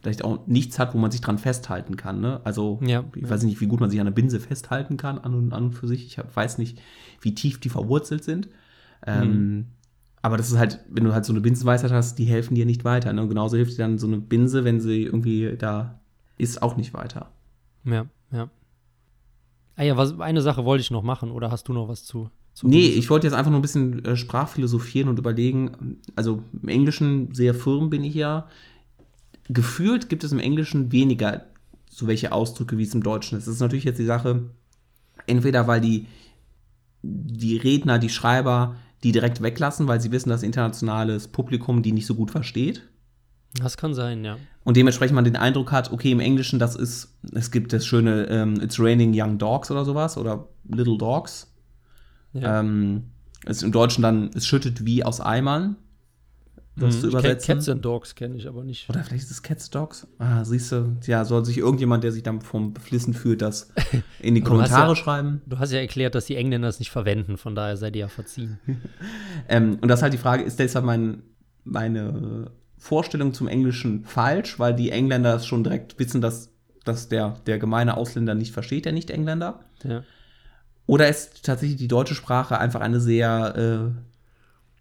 vielleicht 0.00 0.24
auch 0.24 0.46
nichts 0.46 0.78
hat, 0.78 0.94
wo 0.94 0.98
man 0.98 1.10
sich 1.10 1.20
dran 1.20 1.38
festhalten 1.38 1.96
kann. 1.96 2.20
Ne? 2.20 2.40
Also, 2.44 2.80
ja, 2.82 3.04
ich 3.14 3.22
ja. 3.22 3.30
weiß 3.30 3.42
nicht, 3.44 3.60
wie 3.60 3.66
gut 3.66 3.80
man 3.80 3.90
sich 3.90 4.00
an 4.00 4.06
der 4.06 4.12
Binse 4.12 4.40
festhalten 4.40 4.96
kann, 4.96 5.18
an 5.18 5.34
und 5.34 5.52
an 5.52 5.72
für 5.72 5.88
sich. 5.88 6.06
Ich 6.06 6.18
weiß 6.34 6.58
nicht, 6.58 6.80
wie 7.20 7.34
tief 7.34 7.60
die 7.60 7.68
verwurzelt 7.68 8.24
sind. 8.24 8.48
Ähm, 9.04 9.28
mhm. 9.28 9.66
aber 10.22 10.36
das 10.36 10.50
ist 10.50 10.58
halt, 10.58 10.80
wenn 10.88 11.02
du 11.02 11.12
halt 11.12 11.24
so 11.24 11.32
eine 11.32 11.40
Binsenweisheit 11.40 11.90
hast, 11.90 12.18
die 12.18 12.24
helfen 12.24 12.54
dir 12.54 12.66
nicht 12.66 12.84
weiter. 12.84 13.12
Ne? 13.12 13.22
Und 13.22 13.28
genauso 13.28 13.56
hilft 13.56 13.72
dir 13.72 13.78
dann 13.78 13.98
so 13.98 14.06
eine 14.06 14.18
Binse, 14.18 14.64
wenn 14.64 14.80
sie 14.80 15.02
irgendwie 15.02 15.56
da 15.58 16.00
ist, 16.38 16.62
auch 16.62 16.76
nicht 16.76 16.94
weiter. 16.94 17.30
Ja, 17.84 18.06
ja. 18.30 18.48
Ah 19.76 19.82
ja, 19.82 19.96
was, 19.96 20.20
eine 20.20 20.42
Sache 20.42 20.64
wollte 20.64 20.82
ich 20.82 20.90
noch 20.90 21.02
machen, 21.02 21.30
oder 21.30 21.50
hast 21.50 21.68
du 21.68 21.72
noch 21.72 21.88
was 21.88 22.04
zu? 22.04 22.30
zu 22.52 22.68
nee, 22.68 22.86
ich 22.86 23.08
wollte 23.10 23.26
jetzt 23.26 23.34
einfach 23.34 23.50
nur 23.50 23.58
ein 23.58 23.62
bisschen 23.62 24.04
äh, 24.04 24.16
sprachphilosophieren 24.16 25.08
und 25.08 25.18
überlegen, 25.18 26.00
also 26.14 26.42
im 26.62 26.68
Englischen 26.68 27.34
sehr 27.34 27.54
firm 27.54 27.90
bin 27.90 28.04
ich 28.04 28.14
ja. 28.14 28.46
Gefühlt 29.48 30.08
gibt 30.08 30.24
es 30.24 30.32
im 30.32 30.38
Englischen 30.38 30.92
weniger 30.92 31.46
so 31.90 32.06
welche 32.06 32.32
Ausdrücke, 32.32 32.78
wie 32.78 32.84
es 32.84 32.94
im 32.94 33.02
Deutschen 33.02 33.36
ist. 33.36 33.46
Das 33.46 33.54
ist 33.54 33.60
natürlich 33.60 33.84
jetzt 33.84 33.98
die 33.98 34.06
Sache, 34.06 34.44
entweder 35.26 35.66
weil 35.66 35.80
die, 35.80 36.06
die 37.02 37.56
Redner, 37.56 37.98
die 37.98 38.08
Schreiber 38.08 38.76
die 39.02 39.12
direkt 39.12 39.42
weglassen, 39.42 39.88
weil 39.88 40.00
sie 40.00 40.12
wissen, 40.12 40.28
dass 40.28 40.42
internationales 40.42 41.28
Publikum 41.28 41.82
die 41.82 41.92
nicht 41.92 42.06
so 42.06 42.14
gut 42.14 42.30
versteht. 42.30 42.82
Das 43.54 43.76
kann 43.76 43.94
sein, 43.94 44.24
ja. 44.24 44.38
Und 44.64 44.76
dementsprechend 44.76 45.14
man 45.14 45.24
den 45.24 45.36
Eindruck 45.36 45.72
hat, 45.72 45.92
okay, 45.92 46.12
im 46.12 46.20
Englischen, 46.20 46.58
das 46.58 46.76
ist, 46.76 47.18
es 47.34 47.50
gibt 47.50 47.72
das 47.72 47.84
schöne 47.84 48.26
ähm, 48.28 48.60
It's 48.60 48.78
Raining 48.78 49.12
Young 49.14 49.38
Dogs 49.38 49.70
oder 49.70 49.84
sowas 49.84 50.16
oder 50.16 50.48
Little 50.68 50.96
Dogs. 50.96 51.52
Ja. 52.32 52.60
Ähm, 52.60 53.10
es 53.44 53.62
im 53.62 53.72
Deutschen 53.72 54.02
dann, 54.02 54.30
es 54.34 54.46
schüttet 54.46 54.86
wie 54.86 55.04
aus 55.04 55.20
Eimern. 55.20 55.76
Das 56.76 56.94
hm, 56.94 57.00
zu 57.02 57.06
übersetzen. 57.08 57.54
Cats 57.54 57.68
and 57.68 57.84
Dogs 57.84 58.14
kenne 58.14 58.36
ich 58.36 58.48
aber 58.48 58.64
nicht. 58.64 58.88
Oder 58.88 59.04
vielleicht 59.04 59.24
ist 59.24 59.30
es 59.30 59.42
Cats 59.42 59.68
Dogs? 59.68 60.06
Ah, 60.18 60.44
siehst 60.44 60.72
du, 60.72 60.96
ja, 61.04 61.24
soll 61.24 61.44
sich 61.44 61.58
irgendjemand, 61.58 62.02
der 62.02 62.12
sich 62.12 62.22
dann 62.22 62.40
vom 62.40 62.72
Beflissen 62.72 63.12
fühlt, 63.12 63.42
das 63.42 63.70
in 64.20 64.34
die 64.34 64.40
Kommentare 64.40 64.90
ja, 64.90 64.96
schreiben. 64.96 65.42
Du 65.46 65.58
hast 65.58 65.72
ja 65.72 65.80
erklärt, 65.80 66.14
dass 66.14 66.24
die 66.24 66.36
Engländer 66.36 66.68
es 66.68 66.78
nicht 66.78 66.90
verwenden, 66.90 67.36
von 67.36 67.54
daher 67.54 67.76
seid 67.76 67.94
ihr 67.94 68.00
ja 68.00 68.08
verziehen. 68.08 68.58
ähm, 69.48 69.78
und 69.82 69.88
das 69.88 69.98
ist 69.98 70.02
halt 70.02 70.14
die 70.14 70.18
Frage, 70.18 70.44
ist 70.44 70.58
deshalb 70.58 70.86
mein, 70.86 71.22
meine 71.64 72.50
Vorstellung 72.78 73.34
zum 73.34 73.48
Englischen 73.48 74.04
falsch, 74.04 74.58
weil 74.58 74.74
die 74.74 74.90
Engländer 74.90 75.36
es 75.36 75.46
schon 75.46 75.64
direkt 75.64 75.98
wissen, 75.98 76.22
dass, 76.22 76.50
dass 76.84 77.08
der, 77.08 77.36
der 77.46 77.58
gemeine 77.58 77.98
Ausländer 77.98 78.34
nicht 78.34 78.52
versteht, 78.52 78.86
der 78.86 78.92
Nicht-Engländer. 78.92 79.60
Ja. 79.84 80.04
Oder 80.86 81.08
ist 81.08 81.44
tatsächlich 81.44 81.78
die 81.78 81.88
deutsche 81.88 82.14
Sprache 82.14 82.58
einfach 82.58 82.80
eine 82.80 83.00
sehr 83.00 83.92
äh, 83.94 84.00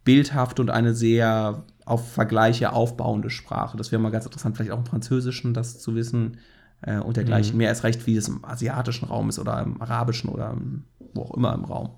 bildhafte 0.04 0.62
und 0.62 0.70
eine 0.70 0.96
sehr 0.96 1.64
auf 1.86 2.12
Vergleiche 2.12 2.74
aufbauende 2.74 3.30
Sprache. 3.30 3.78
Das 3.78 3.92
wäre 3.92 4.02
mal 4.02 4.12
ganz 4.12 4.26
interessant, 4.26 4.56
vielleicht 4.56 4.72
auch 4.72 4.80
im 4.80 4.86
Französischen 4.86 5.54
das 5.54 5.80
zu 5.80 5.96
wissen 5.96 6.38
äh, 6.82 7.00
und 7.00 7.18
dergleichen. 7.18 7.54
Mhm. 7.54 7.58
Mehr 7.60 7.70
als 7.70 7.84
recht, 7.84 8.06
wie 8.08 8.16
es 8.16 8.28
im 8.28 8.44
asiatischen 8.46 9.06
Raum 9.06 9.30
ist 9.30 9.40
oder 9.40 9.62
im 9.62 9.82
arabischen 9.82 10.30
oder 10.30 10.52
im, 10.52 10.86
wo 11.14 11.24
auch 11.24 11.34
immer 11.36 11.54
im 11.54 11.66
Raum. 11.66 11.92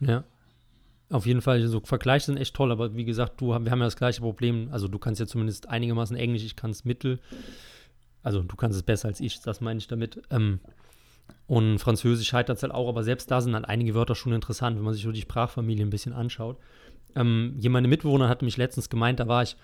Ja. 0.00 0.24
Auf 1.10 1.24
jeden 1.24 1.40
Fall, 1.40 1.66
so 1.66 1.80
Vergleiche 1.80 2.26
sind 2.26 2.36
echt 2.36 2.54
toll, 2.54 2.70
aber 2.70 2.94
wie 2.94 3.06
gesagt, 3.06 3.40
du, 3.40 3.48
wir 3.48 3.54
haben 3.54 3.78
ja 3.78 3.86
das 3.86 3.96
gleiche 3.96 4.20
Problem. 4.20 4.68
Also 4.70 4.88
du 4.88 4.98
kannst 4.98 5.20
ja 5.20 5.26
zumindest 5.26 5.68
einigermaßen 5.68 6.16
Englisch, 6.16 6.44
ich 6.44 6.56
kann 6.56 6.70
es 6.70 6.84
mittel. 6.84 7.18
Also 8.22 8.42
du 8.42 8.56
kannst 8.56 8.76
es 8.76 8.82
besser 8.82 9.08
als 9.08 9.20
ich, 9.20 9.40
das 9.40 9.60
meine 9.60 9.78
ich 9.78 9.88
damit. 9.88 10.20
Ähm, 10.30 10.60
und 11.46 11.78
Französisch 11.78 12.28
scheitert 12.28 12.58
es 12.58 12.62
halt 12.62 12.74
auch, 12.74 12.88
aber 12.88 13.04
selbst 13.04 13.30
da 13.30 13.40
sind 13.40 13.54
halt 13.54 13.64
einige 13.64 13.94
Wörter 13.94 14.14
schon 14.14 14.34
interessant, 14.34 14.76
wenn 14.76 14.84
man 14.84 14.92
sich 14.92 15.02
so 15.02 15.12
die 15.12 15.22
Sprachfamilie 15.22 15.84
ein 15.84 15.90
bisschen 15.90 16.12
anschaut. 16.12 16.58
Ähm, 17.18 17.58
meine 17.68 17.88
Mitbewohner 17.88 18.28
hat 18.28 18.42
mich 18.42 18.56
letztens 18.56 18.88
gemeint, 18.88 19.20
da 19.20 19.28
war 19.28 19.42
ich 19.42 19.56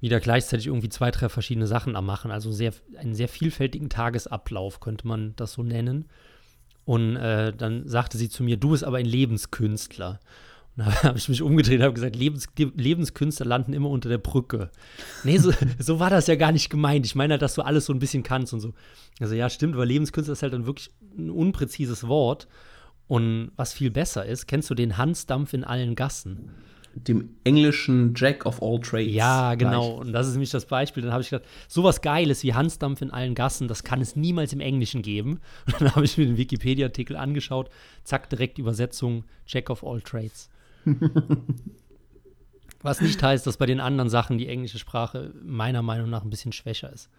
wieder 0.00 0.20
gleichzeitig 0.20 0.66
irgendwie 0.66 0.88
zwei, 0.88 1.10
drei 1.10 1.28
verschiedene 1.28 1.66
Sachen 1.66 1.96
am 1.96 2.06
Machen. 2.06 2.30
Also 2.30 2.52
sehr, 2.52 2.72
einen 2.98 3.14
sehr 3.14 3.28
vielfältigen 3.28 3.88
Tagesablauf, 3.88 4.80
könnte 4.80 5.06
man 5.06 5.34
das 5.36 5.54
so 5.54 5.62
nennen. 5.62 6.06
Und 6.84 7.16
äh, 7.16 7.52
dann 7.52 7.88
sagte 7.88 8.18
sie 8.18 8.28
zu 8.28 8.42
mir, 8.42 8.56
du 8.56 8.70
bist 8.70 8.84
aber 8.84 8.98
ein 8.98 9.06
Lebenskünstler. 9.06 10.20
Und 10.76 10.86
da 10.86 11.02
habe 11.02 11.18
ich 11.18 11.28
mich 11.28 11.42
umgedreht 11.42 11.78
und 11.78 11.84
habe 11.84 11.94
gesagt, 11.94 12.16
Lebens, 12.16 12.46
Lebenskünstler 12.56 13.46
landen 13.46 13.72
immer 13.72 13.90
unter 13.90 14.08
der 14.08 14.18
Brücke. 14.18 14.70
Nee, 15.24 15.38
so, 15.38 15.52
so, 15.78 15.98
war 15.98 16.10
das 16.10 16.26
ja 16.26 16.36
gar 16.36 16.52
nicht 16.52 16.70
gemeint. 16.70 17.06
Ich 17.06 17.14
meine 17.14 17.34
halt, 17.34 17.42
dass 17.42 17.54
du 17.54 17.62
alles 17.62 17.86
so 17.86 17.92
ein 17.92 17.98
bisschen 17.98 18.22
kannst 18.22 18.52
und 18.52 18.60
so. 18.60 18.72
Also 19.18 19.34
ja, 19.34 19.50
stimmt, 19.50 19.74
aber 19.74 19.86
Lebenskünstler 19.86 20.34
ist 20.34 20.42
halt 20.42 20.52
dann 20.52 20.66
wirklich 20.66 20.90
ein 21.18 21.30
unpräzises 21.30 22.06
Wort. 22.06 22.46
Und 23.08 23.52
was 23.56 23.72
viel 23.72 23.90
besser 23.90 24.26
ist, 24.26 24.46
kennst 24.46 24.68
du 24.68 24.74
den 24.74 24.98
Hansdampf 24.98 25.54
in 25.54 25.64
allen 25.64 25.94
Gassen? 25.94 26.50
Dem 26.96 27.36
englischen 27.44 28.14
Jack 28.16 28.46
of 28.46 28.62
all 28.62 28.80
trades. 28.80 29.12
Ja, 29.12 29.54
genau. 29.54 29.96
Gleich. 29.96 30.06
Und 30.06 30.12
das 30.12 30.26
ist 30.26 30.32
nämlich 30.32 30.50
das 30.50 30.64
Beispiel. 30.64 31.02
Dann 31.02 31.12
habe 31.12 31.22
ich 31.22 31.30
gedacht, 31.30 31.46
sowas 31.68 32.00
Geiles 32.00 32.42
wie 32.42 32.54
Hansdampf 32.54 33.02
in 33.02 33.10
allen 33.10 33.34
Gassen, 33.34 33.68
das 33.68 33.84
kann 33.84 34.00
es 34.00 34.16
niemals 34.16 34.52
im 34.52 34.60
Englischen 34.60 35.02
geben. 35.02 35.40
Und 35.66 35.80
dann 35.80 35.94
habe 35.94 36.04
ich 36.04 36.16
mir 36.16 36.26
den 36.26 36.38
Wikipedia-Artikel 36.38 37.16
angeschaut, 37.16 37.68
zack, 38.04 38.30
direkt 38.30 38.58
Übersetzung 38.58 39.24
Jack 39.46 39.68
of 39.70 39.84
all 39.84 40.00
trades. 40.00 40.48
Was 42.82 43.00
nicht 43.00 43.22
heißt, 43.22 43.46
dass 43.46 43.56
bei 43.56 43.66
den 43.66 43.80
anderen 43.80 44.08
Sachen 44.08 44.38
die 44.38 44.48
englische 44.48 44.78
Sprache 44.78 45.32
meiner 45.42 45.82
Meinung 45.82 46.08
nach 46.08 46.22
ein 46.22 46.30
bisschen 46.30 46.52
schwächer 46.52 46.92
ist. 46.92 47.10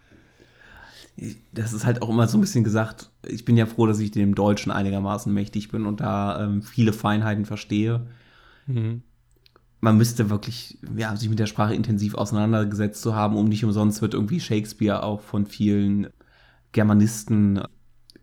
Das 1.52 1.72
ist 1.72 1.84
halt 1.84 2.00
auch 2.00 2.08
immer 2.08 2.28
so 2.28 2.38
ein 2.38 2.40
bisschen 2.40 2.64
gesagt. 2.64 3.10
Ich 3.26 3.44
bin 3.44 3.56
ja 3.56 3.66
froh, 3.66 3.86
dass 3.86 3.98
ich 3.98 4.10
dem 4.10 4.34
Deutschen 4.34 4.70
einigermaßen 4.72 5.32
mächtig 5.32 5.68
bin 5.68 5.84
und 5.84 6.00
da 6.00 6.44
ähm, 6.44 6.62
viele 6.62 6.92
Feinheiten 6.92 7.44
verstehe. 7.44 8.06
Mhm. 8.66 9.02
Man 9.80 9.96
müsste 9.96 10.28
wirklich 10.28 10.78
ja, 10.96 11.14
sich 11.16 11.28
mit 11.28 11.38
der 11.38 11.46
Sprache 11.46 11.74
intensiv 11.74 12.14
auseinandergesetzt 12.14 13.00
zu 13.00 13.14
haben, 13.14 13.36
um 13.36 13.46
nicht 13.46 13.64
umsonst 13.64 14.02
wird 14.02 14.14
irgendwie 14.14 14.40
Shakespeare 14.40 15.02
auch 15.02 15.20
von 15.20 15.46
vielen 15.46 16.08
Germanisten 16.72 17.62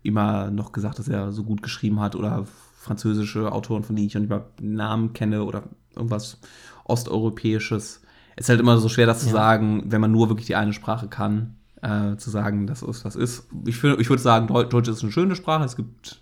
immer 0.03 0.51
noch 0.51 0.71
gesagt, 0.71 0.99
dass 0.99 1.07
er 1.07 1.31
so 1.31 1.43
gut 1.43 1.63
geschrieben 1.63 1.99
hat 1.99 2.15
oder 2.15 2.45
französische 2.85 3.51
Autoren, 3.51 3.83
von 3.83 3.95
denen 3.95 4.07
ich 4.07 4.13
noch 4.13 4.21
nicht 4.21 4.29
mal 4.29 4.45
Namen 4.61 5.13
kenne 5.13 5.43
oder 5.43 5.63
irgendwas 5.95 6.39
Osteuropäisches. 6.83 8.01
Es 8.35 8.45
ist 8.45 8.49
halt 8.49 8.59
immer 8.59 8.77
so 8.77 8.89
schwer, 8.89 9.07
das 9.07 9.21
ja. 9.23 9.27
zu 9.29 9.33
sagen, 9.33 9.83
wenn 9.87 10.01
man 10.01 10.11
nur 10.11 10.29
wirklich 10.29 10.45
die 10.45 10.55
eine 10.55 10.73
Sprache 10.73 11.07
kann, 11.07 11.55
äh, 11.81 12.17
zu 12.17 12.29
sagen, 12.29 12.67
dass 12.67 12.81
es 12.81 13.03
das 13.03 13.15
ist. 13.15 13.47
Ich, 13.65 13.83
ich 13.83 14.09
würde 14.09 14.21
sagen, 14.21 14.47
Deutsch 14.47 14.89
ist 14.89 15.01
eine 15.01 15.11
schöne 15.11 15.35
Sprache. 15.35 15.63
Es 15.63 15.75
gibt 15.75 16.21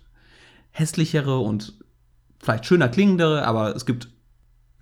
hässlichere 0.70 1.38
und 1.38 1.74
vielleicht 2.38 2.66
schöner 2.66 2.88
klingendere, 2.88 3.46
aber 3.46 3.74
es 3.74 3.84
gibt, 3.84 4.08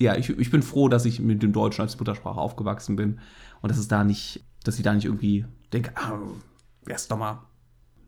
ja, 0.02 0.16
ich, 0.16 0.28
ich 0.30 0.50
bin 0.50 0.62
froh, 0.62 0.88
dass 0.88 1.04
ich 1.04 1.20
mit 1.20 1.42
dem 1.42 1.52
Deutschen 1.52 1.82
als 1.82 1.98
Muttersprache 1.98 2.40
aufgewachsen 2.40 2.96
bin 2.96 3.20
und 3.60 3.70
dass 3.70 3.78
es 3.78 3.88
da 3.88 4.04
nicht, 4.04 4.44
dass 4.64 4.76
ich 4.76 4.82
da 4.82 4.92
nicht 4.92 5.04
irgendwie 5.04 5.44
denke, 5.72 5.92
ah, 5.96 6.18
wär's 6.84 7.08
doch 7.08 7.18
mal 7.18 7.42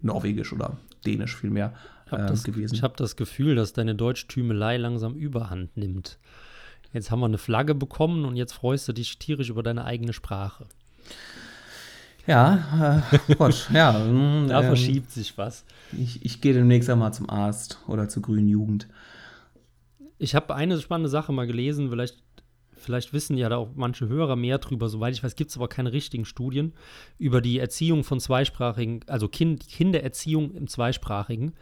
Norwegisch 0.02 0.52
oder 0.52 0.76
Dänisch 1.06 1.36
vielmehr 1.36 1.74
hab 2.10 2.26
das, 2.26 2.44
gewesen. 2.44 2.74
Ich 2.74 2.82
habe 2.82 2.94
das 2.96 3.16
Gefühl, 3.16 3.54
dass 3.54 3.72
deine 3.72 3.94
Deutschtümelei 3.94 4.76
langsam 4.76 5.14
Überhand 5.14 5.76
nimmt. 5.76 6.18
Jetzt 6.92 7.10
haben 7.10 7.20
wir 7.20 7.26
eine 7.26 7.38
Flagge 7.38 7.74
bekommen 7.74 8.24
und 8.24 8.36
jetzt 8.36 8.52
freust 8.52 8.86
du 8.88 8.92
dich 8.92 9.18
tierisch 9.18 9.50
über 9.50 9.62
deine 9.62 9.84
eigene 9.84 10.12
Sprache. 10.12 10.66
Ja, 12.26 13.02
äh, 13.28 13.34
Gott, 13.34 13.68
ja. 13.72 13.92
da 13.92 14.60
ähm, 14.60 14.66
verschiebt 14.66 15.10
sich 15.10 15.36
was. 15.36 15.64
Ich, 15.92 16.24
ich 16.24 16.40
gehe 16.40 16.54
demnächst 16.54 16.88
einmal 16.88 17.12
zum 17.12 17.28
Arzt 17.28 17.80
oder 17.86 18.08
zur 18.08 18.22
Grünen 18.22 18.48
Jugend. 18.48 18.88
Ich 20.18 20.34
habe 20.34 20.54
eine 20.54 20.80
spannende 20.80 21.08
Sache 21.08 21.32
mal 21.32 21.46
gelesen, 21.46 21.90
vielleicht 21.90 22.22
vielleicht 22.84 23.12
wissen 23.12 23.36
ja 23.36 23.48
da 23.48 23.56
auch 23.56 23.70
manche 23.74 24.08
Hörer 24.08 24.36
mehr 24.36 24.58
drüber. 24.58 24.88
Soweit 24.88 25.14
ich 25.14 25.24
weiß, 25.24 25.36
gibt 25.36 25.50
es 25.50 25.56
aber 25.56 25.68
keine 25.68 25.92
richtigen 25.92 26.24
Studien 26.24 26.74
über 27.18 27.40
die 27.40 27.58
Erziehung 27.58 28.04
von 28.04 28.20
zweisprachigen, 28.20 29.00
also 29.06 29.28
kind, 29.28 29.66
Kindererziehung 29.66 30.54
im 30.54 30.68
Zweisprachigen. 30.68 31.54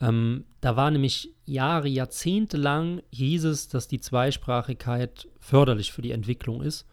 Ähm, 0.00 0.44
da 0.60 0.76
war 0.76 0.90
nämlich 0.90 1.34
Jahre, 1.44 1.88
Jahrzehnte 1.88 2.56
lang 2.56 3.02
hieß 3.12 3.44
es, 3.44 3.68
dass 3.68 3.88
die 3.88 4.00
Zweisprachigkeit 4.00 5.28
förderlich 5.38 5.92
für 5.92 6.02
die 6.02 6.12
Entwicklung 6.12 6.62
ist, 6.62 6.86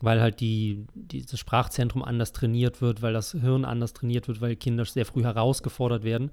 weil 0.00 0.20
halt 0.20 0.40
die, 0.40 0.86
dieses 0.94 1.38
Sprachzentrum 1.38 2.02
anders 2.02 2.32
trainiert 2.32 2.80
wird, 2.80 3.02
weil 3.02 3.12
das 3.12 3.32
Hirn 3.32 3.64
anders 3.64 3.92
trainiert 3.92 4.28
wird, 4.28 4.40
weil 4.40 4.56
Kinder 4.56 4.84
sehr 4.84 5.06
früh 5.06 5.22
herausgefordert 5.22 6.04
werden. 6.04 6.30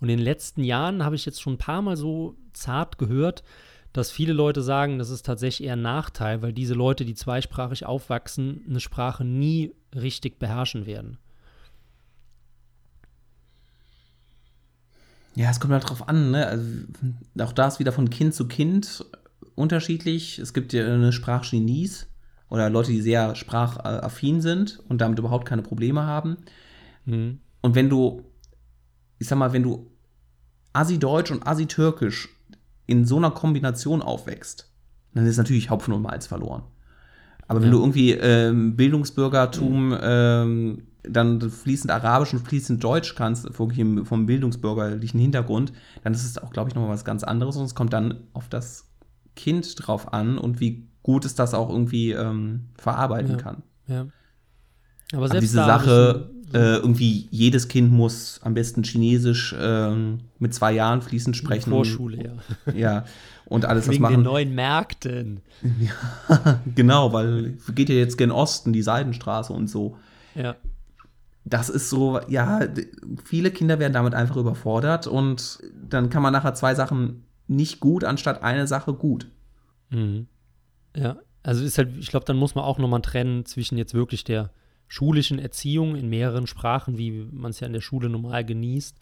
Und 0.00 0.08
in 0.08 0.18
den 0.18 0.24
letzten 0.24 0.64
Jahren 0.64 1.04
habe 1.04 1.14
ich 1.14 1.24
jetzt 1.24 1.40
schon 1.40 1.54
ein 1.54 1.58
paar 1.58 1.82
Mal 1.82 1.96
so 1.96 2.36
zart 2.52 2.98
gehört, 2.98 3.42
dass 3.92 4.10
viele 4.10 4.32
Leute 4.32 4.62
sagen, 4.62 4.98
das 4.98 5.10
ist 5.10 5.26
tatsächlich 5.26 5.68
eher 5.68 5.74
ein 5.74 5.82
Nachteil, 5.82 6.42
weil 6.42 6.52
diese 6.52 6.74
Leute, 6.74 7.04
die 7.04 7.14
zweisprachig 7.14 7.84
aufwachsen, 7.84 8.62
eine 8.68 8.80
Sprache 8.80 9.24
nie 9.24 9.74
richtig 9.94 10.38
beherrschen 10.38 10.86
werden. 10.86 11.18
Ja, 15.34 15.50
es 15.50 15.60
kommt 15.60 15.72
halt 15.72 15.88
drauf 15.88 16.08
an, 16.08 16.30
ne? 16.30 16.46
Also 16.46 16.68
auch 17.38 17.52
da 17.52 17.68
ist 17.68 17.78
wieder 17.78 17.92
von 17.92 18.10
Kind 18.10 18.34
zu 18.34 18.48
Kind 18.48 19.04
unterschiedlich. 19.54 20.38
Es 20.38 20.52
gibt 20.52 20.72
ja 20.72 20.86
eine 20.86 21.12
Sprachgenies, 21.12 22.06
oder 22.52 22.68
Leute, 22.68 22.90
die 22.90 23.00
sehr 23.00 23.34
sprachaffin 23.34 24.42
sind 24.42 24.78
und 24.86 25.00
damit 25.00 25.18
überhaupt 25.18 25.48
keine 25.48 25.62
Probleme 25.62 26.04
haben. 26.04 26.36
Mhm. 27.06 27.38
Und 27.62 27.74
wenn 27.74 27.88
du, 27.88 28.24
ich 29.18 29.26
sag 29.26 29.38
mal, 29.38 29.54
wenn 29.54 29.62
du 29.62 29.90
Assi-Deutsch 30.74 31.30
und 31.30 31.46
Assi-Türkisch 31.46 32.28
in 32.84 33.06
so 33.06 33.16
einer 33.16 33.30
Kombination 33.30 34.02
aufwächst, 34.02 34.70
dann 35.14 35.24
ist 35.24 35.38
natürlich 35.38 35.70
Hopfen 35.70 35.94
und 35.94 36.02
Malz 36.02 36.26
verloren. 36.26 36.64
Aber 37.48 37.60
wenn 37.62 37.68
Ja. 37.68 37.72
du 37.72 37.80
irgendwie 37.80 38.10
ähm, 38.12 38.76
Bildungsbürgertum, 38.76 39.96
ähm, 40.02 40.82
dann 41.04 41.40
fließend 41.40 41.90
Arabisch 41.90 42.34
und 42.34 42.46
fließend 42.46 42.84
Deutsch 42.84 43.14
kannst, 43.14 43.44
wirklich 43.58 44.06
vom 44.06 44.26
bildungsbürgerlichen 44.26 45.18
Hintergrund, 45.18 45.72
dann 46.04 46.12
ist 46.12 46.24
es 46.26 46.36
auch, 46.36 46.50
glaube 46.50 46.68
ich, 46.68 46.74
nochmal 46.74 46.92
was 46.92 47.06
ganz 47.06 47.24
anderes 47.24 47.56
und 47.56 47.64
es 47.64 47.74
kommt 47.74 47.94
dann 47.94 48.24
auf 48.34 48.50
das 48.50 48.90
Kind 49.36 49.74
drauf 49.78 50.12
an 50.12 50.36
und 50.36 50.60
wie 50.60 50.91
gut 51.02 51.24
es 51.24 51.34
das 51.34 51.54
auch 51.54 51.68
irgendwie 51.70 52.12
ähm, 52.12 52.68
verarbeiten 52.76 53.32
Ja. 53.32 53.36
kann. 53.36 53.62
Ja. 53.86 54.00
Aber 55.12 55.18
Aber 55.18 55.28
selbst 55.28 55.42
diese 55.42 55.64
hab 55.66 55.80
ich 55.82 55.86
Sache, 55.86 56.28
so- 56.52 56.58
äh, 56.58 56.76
irgendwie 56.76 57.28
jedes 57.30 57.68
Kind 57.68 57.90
muss 57.92 58.40
am 58.42 58.52
besten 58.54 58.82
Chinesisch 58.82 59.54
ähm, 59.58 60.18
mit 60.38 60.52
zwei 60.54 60.72
Jahren 60.72 61.00
fließend 61.00 61.34
sprechen. 61.36 61.70
Vorschule, 61.70 62.22
ja. 62.66 62.72
Ja, 62.74 63.04
und 63.46 63.64
alles 63.64 63.86
das 63.86 63.94
Wegen 63.94 64.04
den 64.04 64.12
machen. 64.12 64.22
neuen 64.24 64.54
Märkten. 64.54 65.40
genau, 66.74 67.12
weil 67.12 67.56
geht 67.74 67.88
ja 67.88 67.94
jetzt 67.94 68.18
gen 68.18 68.30
Osten, 68.30 68.72
die 68.72 68.82
Seidenstraße 68.82 69.52
und 69.52 69.68
so. 69.68 69.96
Ja. 70.34 70.56
Das 71.44 71.68
ist 71.68 71.90
so, 71.90 72.20
ja, 72.28 72.60
viele 73.24 73.50
Kinder 73.50 73.78
werden 73.78 73.92
damit 73.92 74.14
einfach 74.14 74.36
überfordert 74.36 75.06
und 75.06 75.58
dann 75.88 76.08
kann 76.10 76.22
man 76.22 76.32
nachher 76.32 76.54
zwei 76.54 76.74
Sachen 76.74 77.24
nicht 77.48 77.80
gut, 77.80 78.04
anstatt 78.04 78.42
eine 78.42 78.66
Sache 78.66 78.92
gut. 78.94 79.26
Mhm. 79.90 80.26
Ja, 80.96 81.16
also 81.42 81.64
ist 81.64 81.78
halt, 81.78 81.96
ich 81.98 82.08
glaube, 82.08 82.26
dann 82.26 82.36
muss 82.36 82.54
man 82.54 82.64
auch 82.64 82.78
nochmal 82.78 83.02
trennen 83.02 83.44
zwischen 83.44 83.78
jetzt 83.78 83.94
wirklich 83.94 84.24
der 84.24 84.50
schulischen 84.88 85.38
Erziehung 85.38 85.96
in 85.96 86.08
mehreren 86.08 86.46
Sprachen, 86.46 86.98
wie 86.98 87.26
man 87.32 87.50
es 87.50 87.60
ja 87.60 87.66
in 87.66 87.72
der 87.72 87.80
Schule 87.80 88.08
normal 88.08 88.44
genießt, 88.44 88.96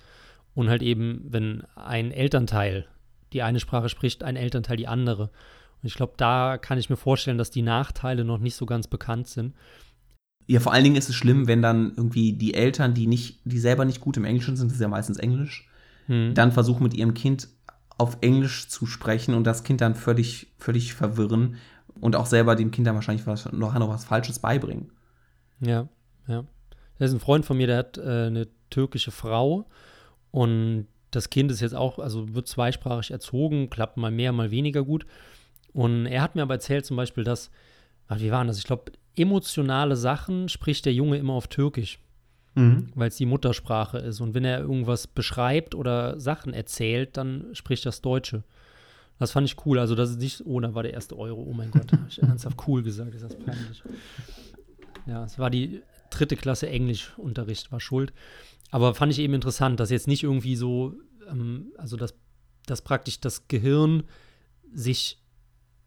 und 0.54 0.68
halt 0.68 0.82
eben, 0.82 1.26
wenn 1.28 1.62
ein 1.75 2.12
Elternteil 2.12 2.87
die 3.32 3.42
eine 3.42 3.61
Sprache 3.61 3.88
spricht, 3.88 4.25
ein 4.25 4.37
Elternteil 4.37 4.76
die 4.76 4.88
andere. 4.88 5.25
Und 5.82 5.87
ich 5.87 5.94
glaube, 5.94 6.14
da 6.16 6.59
kann 6.59 6.78
ich 6.78 6.90
mir 6.90 6.97
vorstellen, 6.97 7.38
dass 7.38 7.50
die 7.50 7.62
Nachteile 7.62 8.25
noch 8.25 8.38
nicht 8.38 8.56
so 8.56 8.66
ganz 8.66 8.88
bekannt 8.88 9.28
sind. 9.28 9.54
Ja, 10.47 10.59
vor 10.61 10.73
allen 10.73 10.85
Dingen 10.85 10.97
ist 10.97 11.09
es 11.09 11.14
schlimm, 11.14 11.47
wenn 11.47 11.62
dann 11.62 11.92
irgendwie 11.97 12.32
die 12.32 12.54
Eltern, 12.54 12.92
die 12.92 13.06
nicht, 13.06 13.38
die 13.44 13.59
selber 13.59 13.85
nicht 13.85 14.00
gut 14.00 14.16
im 14.16 14.25
Englischen 14.25 14.56
sind, 14.56 14.68
das 14.68 14.76
ist 14.76 14.82
ja 14.82 14.88
meistens 14.88 15.18
Englisch, 15.18 15.68
Hm. 16.06 16.35
dann 16.35 16.50
versuchen 16.50 16.82
mit 16.82 16.94
ihrem 16.94 17.14
Kind 17.14 17.49
auf 17.99 18.18
Englisch 18.20 18.68
zu 18.68 18.87
sprechen 18.87 19.35
und 19.35 19.44
das 19.44 19.62
Kind 19.62 19.80
dann 19.80 19.94
völlig, 19.94 20.49
völlig 20.59 20.94
verwirren 20.94 21.56
und 22.00 22.16
auch 22.16 22.26
selber 22.26 22.57
dem 22.57 22.71
Kind 22.71 22.87
dann 22.87 22.95
wahrscheinlich 22.95 23.26
was, 23.26 23.50
noch, 23.52 23.75
was 23.75 24.04
Falsches 24.04 24.38
beibringen. 24.38 24.90
Ja, 25.61 25.88
ja. 26.26 26.45
Da 26.99 27.04
ist 27.04 27.12
ein 27.12 27.21
Freund 27.21 27.45
von 27.45 27.57
mir, 27.57 27.66
der 27.66 27.78
hat 27.78 27.99
äh, 27.99 28.26
eine 28.26 28.49
türkische 28.69 29.11
Frau 29.11 29.66
und 30.30 30.87
das 31.11 31.30
Kind 31.30 31.50
ist 31.50 31.61
jetzt 31.61 31.75
auch, 31.75 31.99
also 31.99 32.35
wird 32.35 32.47
zweisprachig 32.47 33.11
erzogen, 33.11 33.71
klappt 33.71 33.97
mal 33.97 34.11
mehr, 34.11 34.33
mal 34.33 34.50
weniger 34.50 34.85
gut. 34.85 35.07
Und 35.73 36.07
er 36.07 36.23
hat 36.23 36.37
mir 36.37 36.42
aber 36.42 36.54
erzählt 36.54 36.87
zum 36.87 36.97
Beispiel, 36.97 37.25
dass, 37.25 37.50
ach, 38.07 38.21
wie 38.21 38.30
waren 38.30 38.47
das? 38.47 38.59
Ich 38.59 38.64
glaube, 38.64 38.92
emotionale 39.16 39.97
Sachen 39.97 40.49
spricht 40.49 40.87
der 40.87 40.95
Junge 40.95 41.19
immer 41.19 41.33
auf 41.33 41.49
Türkisch, 41.49 41.99
weil 42.95 43.09
es 43.09 43.16
die 43.16 43.26
Muttersprache 43.26 43.99
ist. 43.99 44.21
Und 44.21 44.35
wenn 44.35 44.45
er 44.45 44.61
irgendwas 44.61 45.07
beschreibt 45.07 45.75
oder 45.75 46.19
Sachen 46.21 46.52
erzählt, 46.52 47.16
dann 47.16 47.47
spricht 47.54 47.86
das 47.86 48.02
Deutsche. 48.02 48.45
Das 49.21 49.30
fand 49.30 49.47
ich 49.47 49.65
cool. 49.65 49.78
Also, 49.78 49.95
das 49.95 50.11
ist 50.11 50.19
nicht, 50.19 50.43
oh, 50.45 50.59
da 50.59 50.75
war 50.75 50.83
der 50.83 50.95
erste 50.95 51.17
Euro. 51.17 51.43
Oh 51.43 51.52
mein 51.52 51.71
Gott, 51.71 51.93
habe 51.93 52.06
ich 52.09 52.21
ernsthaft 52.21 52.56
cool 52.67 52.83
gesagt. 52.83 53.15
Ist 53.15 53.23
das 53.23 53.37
peinlich. 53.37 53.83
Ja, 55.06 55.25
es 55.25 55.39
war 55.39 55.50
die 55.50 55.83
dritte 56.11 56.37
Klasse 56.37 56.69
Englischunterricht, 56.69 57.71
war 57.71 57.80
schuld. 57.80 58.13
Aber 58.73 58.95
fand 58.95 59.13
ich 59.13 59.21
eben 59.21 59.35
interessant, 59.35 59.78
dass 59.78 59.91
jetzt 59.91 60.09
nicht 60.09 60.25
irgendwie 60.25 60.56
so, 60.56 60.95
ähm, 61.28 61.73
also 61.76 61.97
dass, 61.97 62.15
dass 62.67 62.83
praktisch 62.83 63.21
das 63.21 63.47
Gehirn 63.47 64.04
sich 64.73 65.21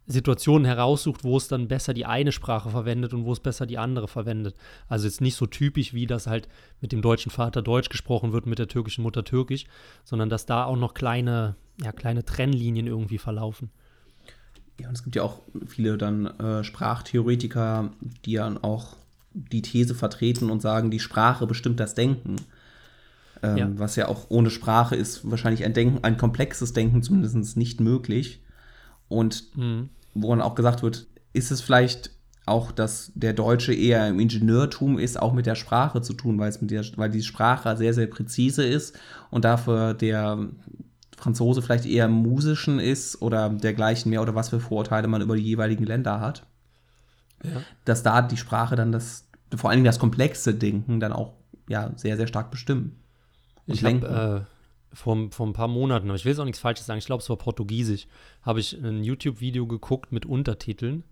Situationen 0.05 0.65
heraussucht, 0.65 1.23
wo 1.23 1.37
es 1.37 1.47
dann 1.47 1.69
besser 1.69 1.93
die 1.93 2.05
eine 2.05 2.33
Sprache 2.33 2.69
verwendet 2.69 3.13
und 3.13 3.23
wo 3.23 3.31
es 3.31 3.39
besser 3.39 3.65
die 3.65 3.77
andere 3.77 4.09
verwendet. 4.09 4.55
Also 4.89 5.07
jetzt 5.07 5.21
nicht 5.21 5.35
so 5.35 5.45
typisch, 5.45 5.93
wie 5.93 6.05
das 6.05 6.27
halt 6.27 6.49
mit 6.81 6.91
dem 6.91 7.01
deutschen 7.01 7.31
Vater 7.31 7.61
Deutsch 7.61 7.89
gesprochen 7.89 8.33
wird, 8.33 8.45
mit 8.45 8.59
der 8.59 8.67
türkischen 8.67 9.03
Mutter 9.03 9.23
Türkisch, 9.23 9.65
sondern 10.03 10.29
dass 10.29 10.45
da 10.45 10.65
auch 10.65 10.75
noch 10.75 10.93
kleine, 10.93 11.55
ja, 11.81 11.91
kleine 11.91 12.23
Trennlinien 12.25 12.87
irgendwie 12.87 13.17
verlaufen. 13.17 13.69
Ja, 14.79 14.87
und 14.89 14.95
es 14.95 15.03
gibt 15.03 15.15
ja 15.15 15.23
auch 15.23 15.41
viele 15.67 15.97
dann 15.97 16.25
äh, 16.25 16.63
Sprachtheoretiker, 16.63 17.91
die 18.25 18.35
dann 18.35 18.57
auch 18.57 18.95
die 19.33 19.61
These 19.61 19.95
vertreten 19.95 20.49
und 20.49 20.61
sagen, 20.61 20.91
die 20.91 20.99
Sprache 20.99 21.47
bestimmt 21.47 21.79
das 21.79 21.95
Denken. 21.95 22.35
Ähm, 23.41 23.57
Ja. 23.57 23.69
Was 23.77 23.95
ja 23.95 24.07
auch 24.07 24.27
ohne 24.29 24.49
Sprache 24.49 24.95
ist 24.95 25.29
wahrscheinlich 25.29 25.63
ein 25.63 25.73
Denken, 25.73 26.03
ein 26.03 26.17
komplexes 26.17 26.73
Denken 26.73 27.03
zumindest 27.03 27.57
nicht 27.57 27.79
möglich. 27.81 28.41
Und 29.09 29.55
Mhm. 29.57 29.89
wo 30.13 30.29
dann 30.29 30.41
auch 30.41 30.55
gesagt 30.55 30.81
wird, 30.83 31.07
ist 31.33 31.51
es 31.51 31.61
vielleicht 31.61 32.11
auch, 32.45 32.71
dass 32.71 33.11
der 33.15 33.33
Deutsche 33.33 33.73
eher 33.73 34.07
im 34.07 34.19
Ingenieurtum 34.19 34.99
ist, 34.99 35.19
auch 35.21 35.33
mit 35.33 35.45
der 35.45 35.55
Sprache 35.55 36.01
zu 36.01 36.13
tun, 36.13 36.37
weil 36.39 36.49
es 36.49 36.61
mit 36.61 36.71
der, 36.71 36.83
weil 36.97 37.09
die 37.09 37.23
Sprache 37.23 37.77
sehr, 37.77 37.93
sehr 37.93 38.07
präzise 38.07 38.63
ist 38.65 38.97
und 39.31 39.45
dafür 39.45 39.93
der 39.93 40.49
Franzose 41.17 41.61
vielleicht 41.61 41.85
eher 41.85 42.07
musischen 42.07 42.79
ist 42.79 43.21
oder 43.21 43.49
dergleichen 43.49 44.09
mehr 44.09 44.21
oder 44.21 44.35
was 44.35 44.49
für 44.49 44.59
Vorurteile 44.59 45.07
man 45.07 45.21
über 45.21 45.35
die 45.35 45.43
jeweiligen 45.43 45.85
Länder 45.85 46.19
hat. 46.19 46.45
Ja. 47.43 47.61
Dass 47.85 48.03
da 48.03 48.21
die 48.21 48.37
Sprache 48.37 48.75
dann 48.75 48.91
das, 48.91 49.27
vor 49.55 49.69
allen 49.69 49.77
Dingen 49.77 49.85
das 49.85 49.99
komplexe 49.99 50.53
Denken 50.53 50.99
dann 50.99 51.13
auch 51.13 51.33
ja, 51.67 51.91
sehr, 51.95 52.17
sehr 52.17 52.27
stark 52.27 52.51
bestimmen. 52.51 52.99
Ich 53.65 53.83
habe 53.83 54.45
äh, 54.91 54.95
vor, 54.95 55.31
vor 55.31 55.47
ein 55.47 55.53
paar 55.53 55.67
Monaten, 55.67 56.07
aber 56.07 56.15
ich 56.15 56.25
will 56.25 56.31
jetzt 56.31 56.39
auch 56.39 56.45
nichts 56.45 56.59
Falsches 56.59 56.85
sagen, 56.85 56.99
ich 56.99 57.05
glaube, 57.05 57.21
es 57.23 57.29
war 57.29 57.37
Portugiesisch, 57.37 58.07
habe 58.41 58.59
ich 58.59 58.73
ein 58.73 59.03
YouTube-Video 59.03 59.67
geguckt 59.67 60.11
mit 60.11 60.25
Untertiteln. 60.25 61.03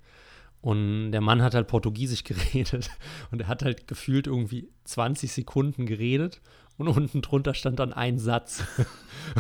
Und 0.62 1.12
der 1.12 1.22
Mann 1.22 1.42
hat 1.42 1.56
halt 1.56 1.68
Portugiesisch 1.68 2.24
geredet. 2.26 2.92
Und 3.32 3.42
er 3.42 3.48
hat 3.48 3.64
halt 3.64 3.88
gefühlt 3.88 4.28
irgendwie 4.28 4.70
20 4.86 5.32
Sekunden 5.32 5.86
geredet. 5.86 6.42
Und 6.82 6.88
unten 6.88 7.22
drunter 7.22 7.54
stand 7.54 7.80
dann 7.80 7.94
ein 7.94 8.18
Satz. 8.18 8.64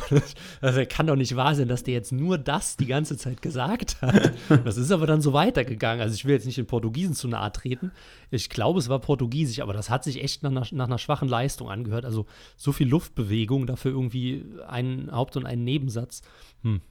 also 0.61 0.81
kann 0.87 1.07
doch 1.07 1.15
nicht 1.15 1.35
wahr 1.35 1.55
sein, 1.55 1.67
dass 1.67 1.83
der 1.83 1.95
jetzt 1.95 2.11
nur 2.11 2.37
das 2.37 2.77
die 2.77 2.85
ganze 2.85 3.17
Zeit 3.17 3.41
gesagt 3.41 4.01
hat. 4.01 4.33
Das 4.63 4.77
ist 4.77 4.91
aber 4.91 5.07
dann 5.07 5.21
so 5.21 5.33
weitergegangen. 5.33 6.01
Also 6.01 6.13
ich 6.13 6.25
will 6.25 6.33
jetzt 6.33 6.45
nicht 6.45 6.57
den 6.57 6.67
Portugiesen 6.67 7.15
zu 7.15 7.27
nahe 7.27 7.51
treten. 7.51 7.91
Ich 8.29 8.49
glaube, 8.49 8.79
es 8.79 8.89
war 8.89 8.99
Portugiesisch, 8.99 9.59
aber 9.59 9.73
das 9.73 9.89
hat 9.89 10.03
sich 10.03 10.23
echt 10.23 10.43
nach 10.43 10.51
einer, 10.51 10.65
nach 10.71 10.87
einer 10.87 10.97
schwachen 10.97 11.27
Leistung 11.27 11.69
angehört. 11.69 12.05
Also 12.05 12.25
so 12.55 12.71
viel 12.71 12.87
Luftbewegung, 12.87 13.65
dafür 13.65 13.91
irgendwie 13.91 14.45
einen 14.67 15.11
Haupt- 15.11 15.37
und 15.37 15.45
einen 15.45 15.63
Nebensatz. 15.63 16.21
Hm. 16.63 16.81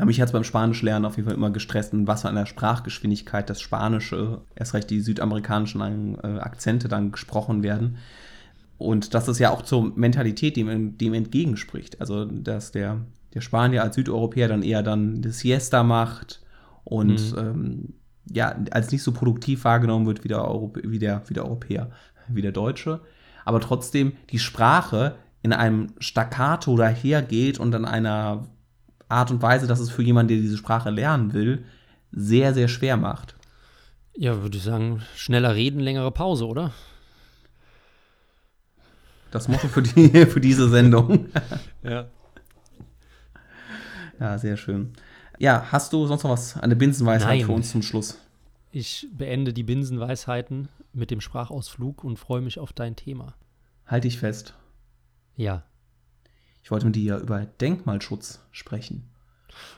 Ja, 0.00 0.06
mich 0.06 0.18
hat 0.18 0.28
es 0.28 0.32
beim 0.32 0.44
Spanischlernen 0.44 1.04
auf 1.04 1.16
jeden 1.16 1.28
Fall 1.28 1.36
immer 1.36 1.50
gestresst, 1.50 1.92
in 1.92 2.06
was 2.06 2.22
für 2.22 2.30
einer 2.30 2.46
Sprachgeschwindigkeit 2.46 3.50
das 3.50 3.60
Spanische, 3.60 4.40
erst 4.54 4.72
recht 4.72 4.88
die 4.88 5.00
südamerikanischen 5.00 6.18
äh, 6.22 6.40
Akzente 6.40 6.88
dann 6.88 7.12
gesprochen 7.12 7.62
werden. 7.62 7.98
Und 8.80 9.12
dass 9.12 9.28
es 9.28 9.38
ja 9.38 9.50
auch 9.50 9.60
zur 9.60 9.94
Mentalität 9.94 10.56
dem, 10.56 10.96
dem 10.96 11.12
entgegenspricht. 11.12 12.00
Also, 12.00 12.24
dass 12.24 12.72
der, 12.72 13.02
der 13.34 13.42
Spanier 13.42 13.82
als 13.82 13.94
Südeuropäer 13.96 14.48
dann 14.48 14.62
eher 14.62 14.82
dann 14.82 15.20
das 15.20 15.40
Siesta 15.40 15.82
macht 15.82 16.40
und 16.84 17.34
ähm, 17.36 17.92
ja, 18.32 18.56
als 18.70 18.90
nicht 18.90 19.02
so 19.02 19.12
produktiv 19.12 19.64
wahrgenommen 19.64 20.06
wird 20.06 20.24
wie 20.24 20.28
der, 20.28 20.42
Europä 20.42 20.80
wie, 20.82 20.98
der, 20.98 21.22
wie 21.26 21.34
der 21.34 21.44
Europäer, 21.44 21.90
wie 22.28 22.40
der 22.40 22.52
Deutsche. 22.52 23.02
Aber 23.44 23.60
trotzdem 23.60 24.12
die 24.30 24.38
Sprache 24.38 25.16
in 25.42 25.52
einem 25.52 25.88
Staccato 25.98 26.74
dahergeht 26.74 27.60
und 27.60 27.74
an 27.74 27.84
einer 27.84 28.48
Art 29.10 29.30
und 29.30 29.42
Weise, 29.42 29.66
dass 29.66 29.80
es 29.80 29.90
für 29.90 30.02
jemanden, 30.02 30.28
der 30.28 30.38
diese 30.38 30.56
Sprache 30.56 30.88
lernen 30.88 31.34
will, 31.34 31.66
sehr, 32.12 32.54
sehr 32.54 32.68
schwer 32.68 32.96
macht. 32.96 33.36
Ja, 34.16 34.40
würde 34.40 34.56
ich 34.56 34.64
sagen, 34.64 35.02
schneller 35.16 35.54
reden, 35.54 35.80
längere 35.80 36.12
Pause, 36.12 36.46
oder? 36.46 36.72
Das 39.30 39.48
Motto 39.48 39.68
für, 39.68 39.82
die, 39.82 40.08
für 40.26 40.40
diese 40.40 40.68
Sendung. 40.68 41.28
Ja. 41.82 42.06
Ja, 44.18 44.36
sehr 44.36 44.58
schön. 44.58 44.92
Ja, 45.38 45.68
hast 45.72 45.94
du 45.94 46.06
sonst 46.06 46.24
noch 46.24 46.30
was, 46.30 46.58
eine 46.58 46.76
Binsenweisheit 46.76 47.38
Nein. 47.38 47.46
für 47.46 47.52
uns 47.52 47.70
zum 47.70 47.80
Schluss? 47.80 48.18
Ich 48.70 49.08
beende 49.16 49.54
die 49.54 49.62
Binsenweisheiten 49.62 50.68
mit 50.92 51.10
dem 51.10 51.22
Sprachausflug 51.22 52.04
und 52.04 52.18
freue 52.18 52.42
mich 52.42 52.58
auf 52.58 52.74
dein 52.74 52.96
Thema. 52.96 53.34
Halt 53.86 54.04
dich 54.04 54.18
fest. 54.18 54.54
Ja. 55.36 55.62
Ich 56.62 56.70
wollte 56.70 56.84
mit 56.84 56.96
dir 56.96 57.16
über 57.16 57.46
Denkmalschutz 57.46 58.40
sprechen. 58.50 59.08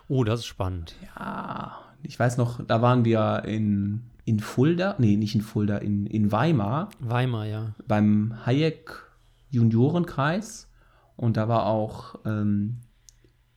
Oh, 0.08 0.24
das 0.24 0.40
ist 0.40 0.46
spannend. 0.46 0.96
Ja, 1.16 1.78
ich 2.02 2.18
weiß 2.18 2.36
noch, 2.36 2.64
da 2.66 2.82
waren 2.82 3.04
wir 3.04 3.44
in, 3.46 4.02
in 4.24 4.40
Fulda, 4.40 4.96
nee, 4.98 5.16
nicht 5.16 5.36
in 5.36 5.40
Fulda, 5.40 5.78
in, 5.78 6.06
in 6.06 6.32
Weimar 6.32 6.90
Weimar, 6.98 7.46
ja. 7.46 7.74
beim 7.86 8.44
Hayek 8.44 9.04
Juniorenkreis. 9.52 10.68
Und 11.16 11.36
da 11.36 11.48
war 11.48 11.66
auch, 11.66 12.16
ähm, 12.26 12.80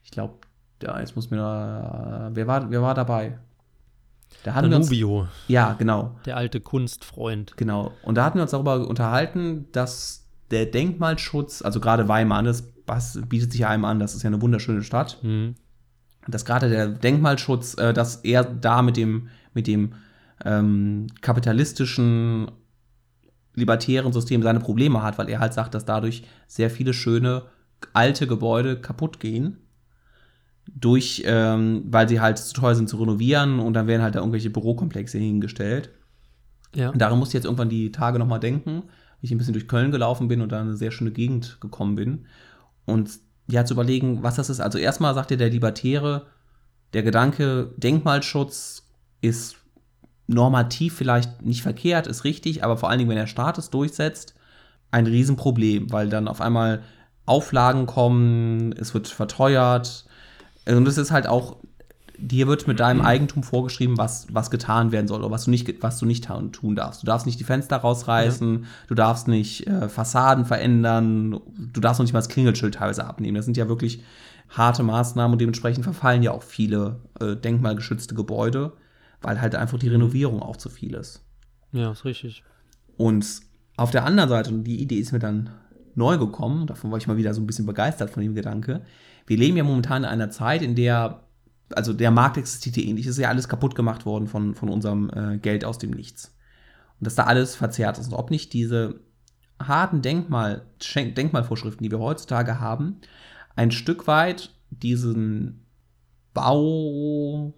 ich 0.04 0.12
glaube, 0.12 0.34
ja, 0.82 1.00
jetzt 1.00 1.16
muss 1.16 1.30
mir, 1.30 1.38
da, 1.38 2.30
wer 2.32 2.46
war, 2.46 2.70
wer 2.70 2.82
war 2.82 2.94
dabei? 2.94 3.38
Da 4.44 4.54
hatten 4.54 4.70
Danubio. 4.70 5.08
Wir 5.08 5.18
uns, 5.22 5.30
ja, 5.48 5.72
genau. 5.72 6.16
Der 6.26 6.36
alte 6.36 6.60
Kunstfreund. 6.60 7.56
Genau. 7.56 7.92
Und 8.02 8.16
da 8.16 8.24
hatten 8.24 8.38
wir 8.38 8.42
uns 8.42 8.50
darüber 8.50 8.86
unterhalten, 8.86 9.66
dass 9.72 10.26
der 10.50 10.66
Denkmalschutz, 10.66 11.62
also 11.62 11.80
gerade 11.80 12.08
Weimar, 12.08 12.42
das 12.42 12.72
bietet 13.28 13.52
sich 13.52 13.62
ja 13.62 13.68
einem 13.68 13.84
an, 13.84 13.98
das 13.98 14.14
ist 14.14 14.22
ja 14.22 14.28
eine 14.28 14.40
wunderschöne 14.40 14.82
Stadt. 14.82 15.18
Mhm. 15.22 15.54
Dass 16.28 16.44
gerade 16.44 16.68
der 16.68 16.88
Denkmalschutz, 16.88 17.78
äh, 17.78 17.92
dass 17.92 18.16
er 18.16 18.44
da 18.44 18.82
mit 18.82 18.96
dem, 18.96 19.28
mit 19.54 19.66
dem 19.66 19.94
ähm, 20.44 21.06
kapitalistischen, 21.20 22.50
libertären 23.56 24.12
System 24.12 24.42
seine 24.42 24.60
Probleme 24.60 25.02
hat, 25.02 25.18
weil 25.18 25.28
er 25.28 25.40
halt 25.40 25.54
sagt, 25.54 25.74
dass 25.74 25.84
dadurch 25.84 26.22
sehr 26.46 26.70
viele 26.70 26.94
schöne 26.94 27.42
alte 27.92 28.26
Gebäude 28.26 28.80
kaputt 28.80 29.18
gehen 29.18 29.58
durch, 30.72 31.22
ähm, 31.26 31.84
weil 31.86 32.08
sie 32.08 32.20
halt 32.20 32.38
zu 32.38 32.54
teuer 32.54 32.74
sind 32.74 32.88
zu 32.88 32.96
renovieren 32.96 33.60
und 33.60 33.74
dann 33.74 33.86
werden 33.86 34.02
halt 34.02 34.14
da 34.14 34.20
irgendwelche 34.20 34.50
Bürokomplexe 34.50 35.18
hingestellt. 35.18 35.90
Ja. 36.74 36.90
Und 36.90 37.00
daran 37.00 37.18
musste 37.18 37.32
ich 37.32 37.40
jetzt 37.40 37.44
irgendwann 37.44 37.68
die 37.68 37.92
Tage 37.92 38.18
nochmal 38.18 38.40
denken, 38.40 38.82
wie 39.20 39.26
ich 39.26 39.32
ein 39.32 39.38
bisschen 39.38 39.54
durch 39.54 39.68
Köln 39.68 39.92
gelaufen 39.92 40.28
bin 40.28 40.40
und 40.40 40.52
da 40.52 40.60
eine 40.60 40.76
sehr 40.76 40.90
schöne 40.90 41.12
Gegend 41.12 41.58
gekommen 41.60 41.94
bin. 41.94 42.26
Und 42.84 43.18
ja, 43.48 43.64
zu 43.64 43.74
überlegen, 43.74 44.22
was 44.22 44.36
das 44.36 44.50
ist. 44.50 44.60
Also 44.60 44.78
erstmal 44.78 45.14
sagte 45.14 45.36
der 45.36 45.50
Libertäre, 45.50 46.26
der 46.92 47.02
Gedanke, 47.02 47.72
Denkmalschutz 47.76 48.88
ist 49.20 49.56
normativ 50.26 50.94
vielleicht 50.94 51.42
nicht 51.42 51.62
verkehrt, 51.62 52.06
ist 52.06 52.24
richtig, 52.24 52.64
aber 52.64 52.76
vor 52.76 52.90
allen 52.90 52.98
Dingen, 52.98 53.10
wenn 53.10 53.16
der 53.16 53.26
Staat 53.26 53.58
es 53.58 53.70
durchsetzt, 53.70 54.34
ein 54.90 55.06
Riesenproblem, 55.06 55.92
weil 55.92 56.08
dann 56.08 56.28
auf 56.28 56.40
einmal 56.40 56.82
Auflagen 57.26 57.86
kommen, 57.86 58.72
es 58.72 58.94
wird 58.94 59.08
verteuert, 59.08 60.06
und 60.68 60.88
es 60.88 60.98
ist 60.98 61.10
halt 61.10 61.26
auch, 61.26 61.56
dir 62.18 62.46
wird 62.48 62.66
mit 62.66 62.80
deinem 62.80 63.02
Eigentum 63.02 63.42
vorgeschrieben, 63.42 63.98
was, 63.98 64.26
was 64.32 64.50
getan 64.50 64.90
werden 64.90 65.06
soll 65.06 65.20
oder 65.20 65.30
was 65.30 65.44
du 65.44 65.50
nicht, 65.50 65.82
was 65.82 65.98
du 65.98 66.06
nicht 66.06 66.28
tun 66.52 66.74
darfst. 66.74 67.02
Du 67.02 67.06
darfst 67.06 67.26
nicht 67.26 67.38
die 67.38 67.44
Fenster 67.44 67.76
rausreißen, 67.76 68.62
ja. 68.62 68.68
du 68.88 68.94
darfst 68.94 69.28
nicht 69.28 69.66
äh, 69.66 69.88
Fassaden 69.88 70.44
verändern, 70.44 71.40
du 71.56 71.80
darfst 71.80 72.00
noch 72.00 72.04
nicht 72.04 72.12
mal 72.12 72.20
das 72.20 72.28
Klingelschild 72.28 72.74
teilweise 72.74 73.04
abnehmen. 73.04 73.36
Das 73.36 73.44
sind 73.44 73.56
ja 73.56 73.68
wirklich 73.68 74.02
harte 74.48 74.82
Maßnahmen 74.82 75.32
und 75.34 75.40
dementsprechend 75.40 75.84
verfallen 75.84 76.22
ja 76.22 76.32
auch 76.32 76.42
viele 76.42 77.00
äh, 77.20 77.36
denkmalgeschützte 77.36 78.14
Gebäude, 78.14 78.72
weil 79.20 79.40
halt 79.40 79.54
einfach 79.54 79.78
die 79.78 79.88
Renovierung 79.88 80.42
auch 80.42 80.56
zu 80.56 80.68
viel 80.68 80.94
ist. 80.94 81.24
Ja, 81.72 81.92
ist 81.92 82.04
richtig. 82.04 82.42
Und 82.96 83.40
auf 83.76 83.90
der 83.90 84.04
anderen 84.04 84.28
Seite, 84.28 84.50
und 84.50 84.64
die 84.64 84.80
Idee 84.80 84.98
ist 84.98 85.12
mir 85.12 85.18
dann 85.18 85.50
neu 85.94 86.18
gekommen, 86.18 86.66
davon 86.66 86.90
war 86.90 86.98
ich 86.98 87.06
mal 87.06 87.16
wieder 87.16 87.34
so 87.34 87.40
ein 87.40 87.46
bisschen 87.46 87.66
begeistert 87.66 88.10
von 88.10 88.22
dem 88.22 88.34
Gedanke, 88.34 88.82
wir 89.26 89.36
leben 89.36 89.56
ja 89.56 89.64
momentan 89.64 90.04
in 90.04 90.08
einer 90.08 90.30
Zeit, 90.30 90.62
in 90.62 90.74
der, 90.74 91.24
also 91.70 91.92
der 91.92 92.10
Markt 92.10 92.36
existiert 92.36 92.76
ja 92.76 92.84
ähnlich, 92.84 93.06
es 93.06 93.16
ist 93.16 93.22
ja 93.22 93.28
alles 93.28 93.48
kaputt 93.48 93.74
gemacht 93.74 94.06
worden 94.06 94.28
von, 94.28 94.54
von 94.54 94.68
unserem 94.68 95.10
äh, 95.10 95.38
Geld 95.38 95.64
aus 95.64 95.78
dem 95.78 95.90
Nichts. 95.90 96.34
Und 96.98 97.06
dass 97.06 97.16
da 97.16 97.24
alles 97.24 97.56
verzerrt 97.56 97.98
ist. 97.98 98.08
Und 98.08 98.14
ob 98.14 98.30
nicht 98.30 98.52
diese 98.52 99.00
harten 99.60 100.00
Denkmal, 100.00 100.66
Denkmalvorschriften, 100.94 101.82
die 101.82 101.90
wir 101.90 101.98
heutzutage 101.98 102.60
haben, 102.60 103.00
ein 103.54 103.70
Stück 103.70 104.06
weit 104.06 104.54
diesen 104.70 105.66
Bau, 106.32 107.54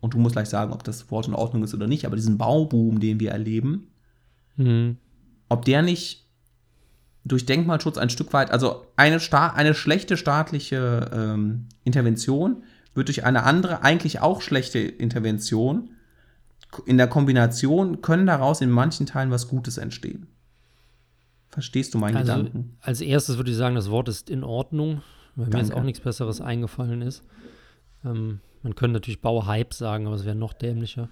und 0.00 0.14
du 0.14 0.18
musst 0.18 0.34
gleich 0.34 0.48
sagen, 0.48 0.72
ob 0.72 0.84
das 0.84 1.10
Wort 1.10 1.28
in 1.28 1.34
Ordnung 1.34 1.62
ist 1.62 1.74
oder 1.74 1.86
nicht, 1.86 2.06
aber 2.06 2.16
diesen 2.16 2.38
Bauboom, 2.38 3.00
den 3.00 3.20
wir 3.20 3.30
erleben, 3.30 3.88
mhm. 4.56 4.96
ob 5.48 5.64
der 5.64 5.82
nicht 5.82 6.26
durch 7.24 7.46
Denkmalschutz 7.46 7.98
ein 7.98 8.10
Stück 8.10 8.32
weit, 8.32 8.50
also 8.50 8.86
eine, 8.96 9.20
Sta 9.20 9.48
eine 9.48 9.74
schlechte 9.74 10.16
staatliche 10.16 11.10
ähm, 11.12 11.66
Intervention 11.84 12.62
wird 12.94 13.08
durch 13.08 13.24
eine 13.24 13.44
andere, 13.44 13.82
eigentlich 13.82 14.20
auch 14.20 14.40
schlechte 14.40 14.78
Intervention 14.78 15.90
in 16.86 16.98
der 16.98 17.08
Kombination 17.08 18.00
können 18.00 18.26
daraus 18.26 18.60
in 18.60 18.70
manchen 18.70 19.06
Teilen 19.06 19.30
was 19.30 19.48
Gutes 19.48 19.76
entstehen. 19.76 20.28
Verstehst 21.48 21.94
du 21.94 21.98
meinen 21.98 22.16
also, 22.16 22.32
Gedanken? 22.32 22.76
Als 22.80 23.00
erstes 23.00 23.36
würde 23.36 23.50
ich 23.50 23.56
sagen, 23.56 23.74
das 23.74 23.90
Wort 23.90 24.08
ist 24.08 24.30
in 24.30 24.44
Ordnung, 24.44 25.02
weil 25.34 25.46
Danke. 25.46 25.56
mir 25.56 25.62
jetzt 25.64 25.72
auch 25.72 25.82
nichts 25.82 26.00
Besseres 26.00 26.40
eingefallen 26.40 27.02
ist. 27.02 27.24
Ähm, 28.04 28.40
man 28.62 28.74
könnte 28.74 28.94
natürlich 28.94 29.20
Bauhype 29.20 29.74
sagen, 29.74 30.06
aber 30.06 30.16
es 30.16 30.24
wäre 30.24 30.36
noch 30.36 30.52
dämlicher. 30.52 31.08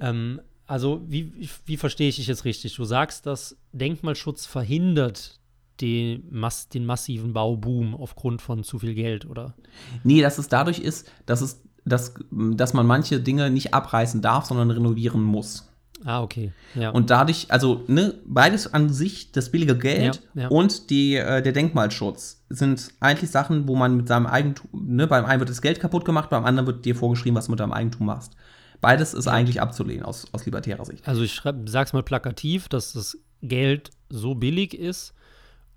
Ähm, 0.00 0.40
also, 0.66 1.02
wie, 1.06 1.48
wie 1.64 1.76
verstehe 1.76 2.08
ich 2.08 2.16
dich 2.16 2.26
jetzt 2.26 2.44
richtig? 2.44 2.74
Du 2.74 2.84
sagst, 2.84 3.26
dass 3.26 3.56
Denkmalschutz 3.72 4.46
verhindert 4.46 5.38
den, 5.80 6.24
Mass 6.30 6.68
den 6.68 6.86
massiven 6.86 7.32
Bauboom 7.32 7.94
aufgrund 7.94 8.42
von 8.42 8.64
zu 8.64 8.78
viel 8.78 8.94
Geld, 8.94 9.26
oder? 9.26 9.54
Nee, 10.02 10.22
dass 10.22 10.38
es 10.38 10.48
dadurch 10.48 10.80
ist, 10.80 11.10
dass, 11.26 11.40
es, 11.40 11.62
dass, 11.84 12.14
dass 12.30 12.74
man 12.74 12.86
manche 12.86 13.20
Dinge 13.20 13.50
nicht 13.50 13.74
abreißen 13.74 14.22
darf, 14.22 14.46
sondern 14.46 14.70
renovieren 14.70 15.22
muss. 15.22 15.68
Ah, 16.04 16.22
okay. 16.22 16.52
Ja. 16.74 16.90
Und 16.90 17.10
dadurch, 17.10 17.46
also 17.50 17.84
ne, 17.86 18.14
beides 18.26 18.72
an 18.72 18.90
sich, 18.90 19.32
das 19.32 19.50
billige 19.50 19.76
Geld 19.76 20.22
ja, 20.34 20.42
ja. 20.42 20.48
und 20.48 20.90
die, 20.90 21.16
äh, 21.16 21.42
der 21.42 21.52
Denkmalschutz 21.52 22.44
sind 22.48 22.92
eigentlich 23.00 23.30
Sachen, 23.30 23.66
wo 23.66 23.76
man 23.76 23.96
mit 23.96 24.08
seinem 24.08 24.26
Eigentum, 24.26 24.68
ne, 24.72 25.06
beim 25.06 25.24
einen 25.24 25.40
wird 25.40 25.50
das 25.50 25.62
Geld 25.62 25.80
kaputt 25.80 26.04
gemacht, 26.04 26.28
beim 26.28 26.44
anderen 26.44 26.66
wird 26.66 26.84
dir 26.84 26.94
vorgeschrieben, 26.94 27.36
was 27.36 27.46
du 27.46 27.52
mit 27.52 27.60
deinem 27.60 27.72
Eigentum 27.72 28.06
machst. 28.06 28.36
Beides 28.80 29.14
ist 29.14 29.26
eigentlich 29.26 29.60
abzulehnen 29.60 30.04
aus, 30.04 30.26
aus 30.32 30.44
libertärer 30.44 30.84
Sicht. 30.84 31.08
Also 31.08 31.22
ich 31.22 31.32
schreib, 31.32 31.68
sag's 31.68 31.94
mal 31.94 32.02
plakativ, 32.02 32.68
dass 32.68 32.92
das 32.92 33.18
Geld 33.40 33.90
so 34.10 34.34
billig 34.34 34.78
ist, 34.78 35.14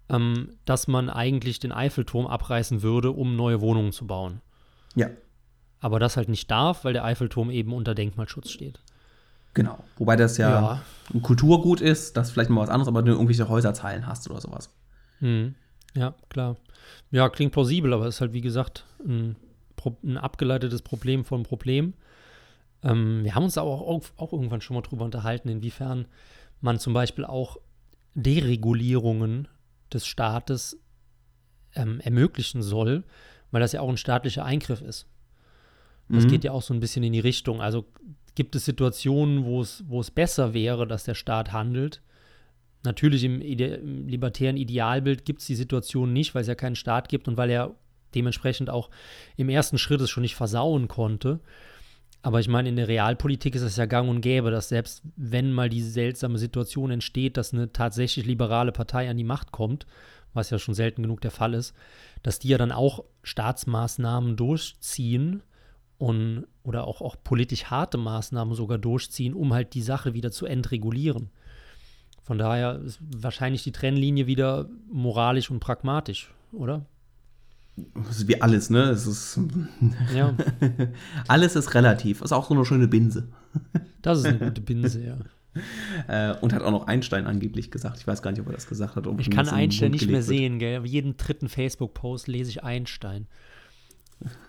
ähm, 0.09 0.57
dass 0.65 0.87
man 0.87 1.09
eigentlich 1.09 1.59
den 1.59 1.71
Eiffelturm 1.71 2.27
abreißen 2.27 2.81
würde, 2.81 3.11
um 3.11 3.35
neue 3.35 3.61
Wohnungen 3.61 3.93
zu 3.93 4.05
bauen. 4.05 4.41
Ja. 4.95 5.09
Aber 5.79 5.99
das 5.99 6.17
halt 6.17 6.27
nicht 6.27 6.51
darf, 6.51 6.83
weil 6.83 6.93
der 6.93 7.05
Eiffelturm 7.05 7.49
eben 7.49 7.73
unter 7.73 7.95
Denkmalschutz 7.95 8.49
steht. 8.49 8.81
Genau. 9.59 9.83
Wobei 9.97 10.15
das 10.15 10.37
ja, 10.37 10.49
ja. 10.49 10.81
ein 11.13 11.21
Kulturgut 11.21 11.81
ist, 11.81 12.15
das 12.15 12.31
vielleicht 12.31 12.49
mal 12.49 12.61
was 12.61 12.69
anderes, 12.69 12.87
aber 12.87 13.03
du 13.03 13.11
irgendwelche 13.11 13.49
Häuserzeilen 13.49 14.07
hast 14.07 14.29
oder 14.29 14.39
sowas. 14.39 14.73
Hm. 15.19 15.55
Ja, 15.95 16.15
klar. 16.29 16.55
Ja, 17.11 17.27
klingt 17.29 17.51
plausibel, 17.51 17.93
aber 17.93 18.07
ist 18.07 18.21
halt, 18.21 18.33
wie 18.33 18.41
gesagt, 18.41 18.85
ein, 19.05 19.35
ein 20.03 20.17
abgeleitetes 20.17 20.81
Problem 20.81 21.25
von 21.25 21.43
Problem. 21.43 21.93
Ähm, 22.83 23.23
wir 23.23 23.35
haben 23.35 23.43
uns 23.43 23.57
aber 23.57 23.69
auch, 23.69 24.03
auch 24.15 24.31
irgendwann 24.31 24.61
schon 24.61 24.75
mal 24.75 24.81
drüber 24.81 25.05
unterhalten, 25.05 25.49
inwiefern 25.49 26.07
man 26.61 26.79
zum 26.79 26.93
Beispiel 26.93 27.25
auch 27.25 27.57
Deregulierungen 28.13 29.47
des 29.91 30.05
Staates 30.05 30.79
ähm, 31.75 31.99
ermöglichen 31.99 32.61
soll, 32.61 33.03
weil 33.51 33.61
das 33.61 33.71
ja 33.71 33.81
auch 33.81 33.89
ein 33.89 33.97
staatlicher 33.97 34.45
Eingriff 34.45 34.81
ist. 34.81 35.07
Das 36.07 36.23
mhm. 36.23 36.29
geht 36.29 36.43
ja 36.43 36.51
auch 36.51 36.61
so 36.61 36.73
ein 36.73 36.79
bisschen 36.79 37.03
in 37.03 37.13
die 37.13 37.19
Richtung. 37.19 37.61
Also 37.61 37.85
gibt 38.39 38.55
es 38.55 38.63
Situationen, 38.63 39.43
wo 39.43 39.59
es, 39.59 39.83
wo 39.89 39.99
es 39.99 40.11
besser 40.11 40.53
wäre, 40.53 40.87
dass 40.87 41.03
der 41.03 41.13
Staat 41.13 41.51
handelt. 41.51 42.01
Natürlich 42.85 43.25
im, 43.25 43.41
Ide 43.41 43.65
im 43.65 44.07
libertären 44.07 44.55
Idealbild 44.55 45.25
gibt 45.25 45.41
es 45.41 45.47
die 45.47 45.55
Situation 45.55 46.13
nicht, 46.13 46.33
weil 46.33 46.43
es 46.43 46.47
ja 46.47 46.55
keinen 46.55 46.77
Staat 46.77 47.09
gibt 47.09 47.27
und 47.27 47.35
weil 47.35 47.49
er 47.49 47.75
dementsprechend 48.15 48.69
auch 48.69 48.89
im 49.35 49.49
ersten 49.49 49.77
Schritt 49.77 49.99
es 49.99 50.09
schon 50.09 50.21
nicht 50.21 50.37
versauen 50.37 50.87
konnte. 50.87 51.41
Aber 52.21 52.39
ich 52.39 52.47
meine, 52.47 52.69
in 52.69 52.77
der 52.77 52.87
Realpolitik 52.87 53.55
ist 53.55 53.61
es 53.61 53.75
ja 53.75 53.85
gang 53.87 54.09
und 54.09 54.21
gäbe, 54.21 54.51
dass 54.51 54.69
selbst 54.69 55.03
wenn 55.17 55.51
mal 55.51 55.67
diese 55.67 55.89
seltsame 55.89 56.37
Situation 56.37 56.91
entsteht, 56.91 57.35
dass 57.35 57.53
eine 57.53 57.73
tatsächlich 57.73 58.25
liberale 58.25 58.71
Partei 58.71 59.09
an 59.09 59.17
die 59.17 59.25
Macht 59.25 59.51
kommt, 59.51 59.85
was 60.33 60.49
ja 60.49 60.59
schon 60.59 60.75
selten 60.75 61.01
genug 61.01 61.19
der 61.19 61.31
Fall 61.31 61.53
ist, 61.53 61.75
dass 62.23 62.39
die 62.39 62.47
ja 62.47 62.57
dann 62.57 62.71
auch 62.71 63.03
Staatsmaßnahmen 63.21 64.37
durchziehen 64.37 65.43
und 65.99 66.47
oder 66.63 66.87
auch, 66.87 67.01
auch 67.01 67.15
politisch 67.23 67.65
harte 67.65 67.97
Maßnahmen 67.97 68.55
sogar 68.55 68.79
durchziehen, 68.79 69.33
um 69.33 69.53
halt 69.53 69.75
die 69.75 69.81
Sache 69.81 70.13
wieder 70.15 70.31
zu 70.31 70.47
entregulieren. 70.47 71.29
Von 72.23 72.37
daher 72.37 72.79
ist 72.79 72.99
wahrscheinlich 73.01 73.63
die 73.63 73.71
Trennlinie 73.71 74.25
wieder 74.25 74.69
moralisch 74.91 75.51
und 75.51 75.59
pragmatisch, 75.59 76.33
oder? 76.51 76.85
Das 77.95 78.17
ist 78.17 78.27
wie 78.27 78.41
alles, 78.41 78.69
ne? 78.69 78.83
Es 78.89 79.05
ist 79.07 79.39
ja. 80.15 80.33
alles 81.27 81.55
ist 81.55 81.73
relativ. 81.73 82.21
Ist 82.21 82.31
auch 82.31 82.47
so 82.47 82.53
eine 82.53 82.65
schöne 82.65 82.87
Binse. 82.87 83.29
Das 84.01 84.19
ist 84.19 84.25
eine 84.25 84.39
gute 84.39 84.61
Binse, 84.61 85.05
ja. 85.05 85.17
Äh, 86.07 86.35
und 86.41 86.53
hat 86.53 86.61
auch 86.61 86.71
noch 86.71 86.85
Einstein 86.85 87.25
angeblich 87.25 87.71
gesagt. 87.71 87.97
Ich 87.97 88.07
weiß 88.07 88.21
gar 88.21 88.31
nicht, 88.31 88.39
ob 88.39 88.47
er 88.47 88.53
das 88.53 88.67
gesagt 88.67 88.95
hat. 88.95 89.07
ich 89.17 89.31
kann 89.31 89.49
Einstein 89.49 89.91
nicht 89.91 90.05
mehr 90.05 90.17
wird. 90.17 90.25
sehen, 90.25 90.59
gell? 90.59 90.85
Jeden 90.85 91.17
dritten 91.17 91.49
Facebook-Post 91.49 92.27
lese 92.27 92.51
ich 92.51 92.63
Einstein. 92.63 93.27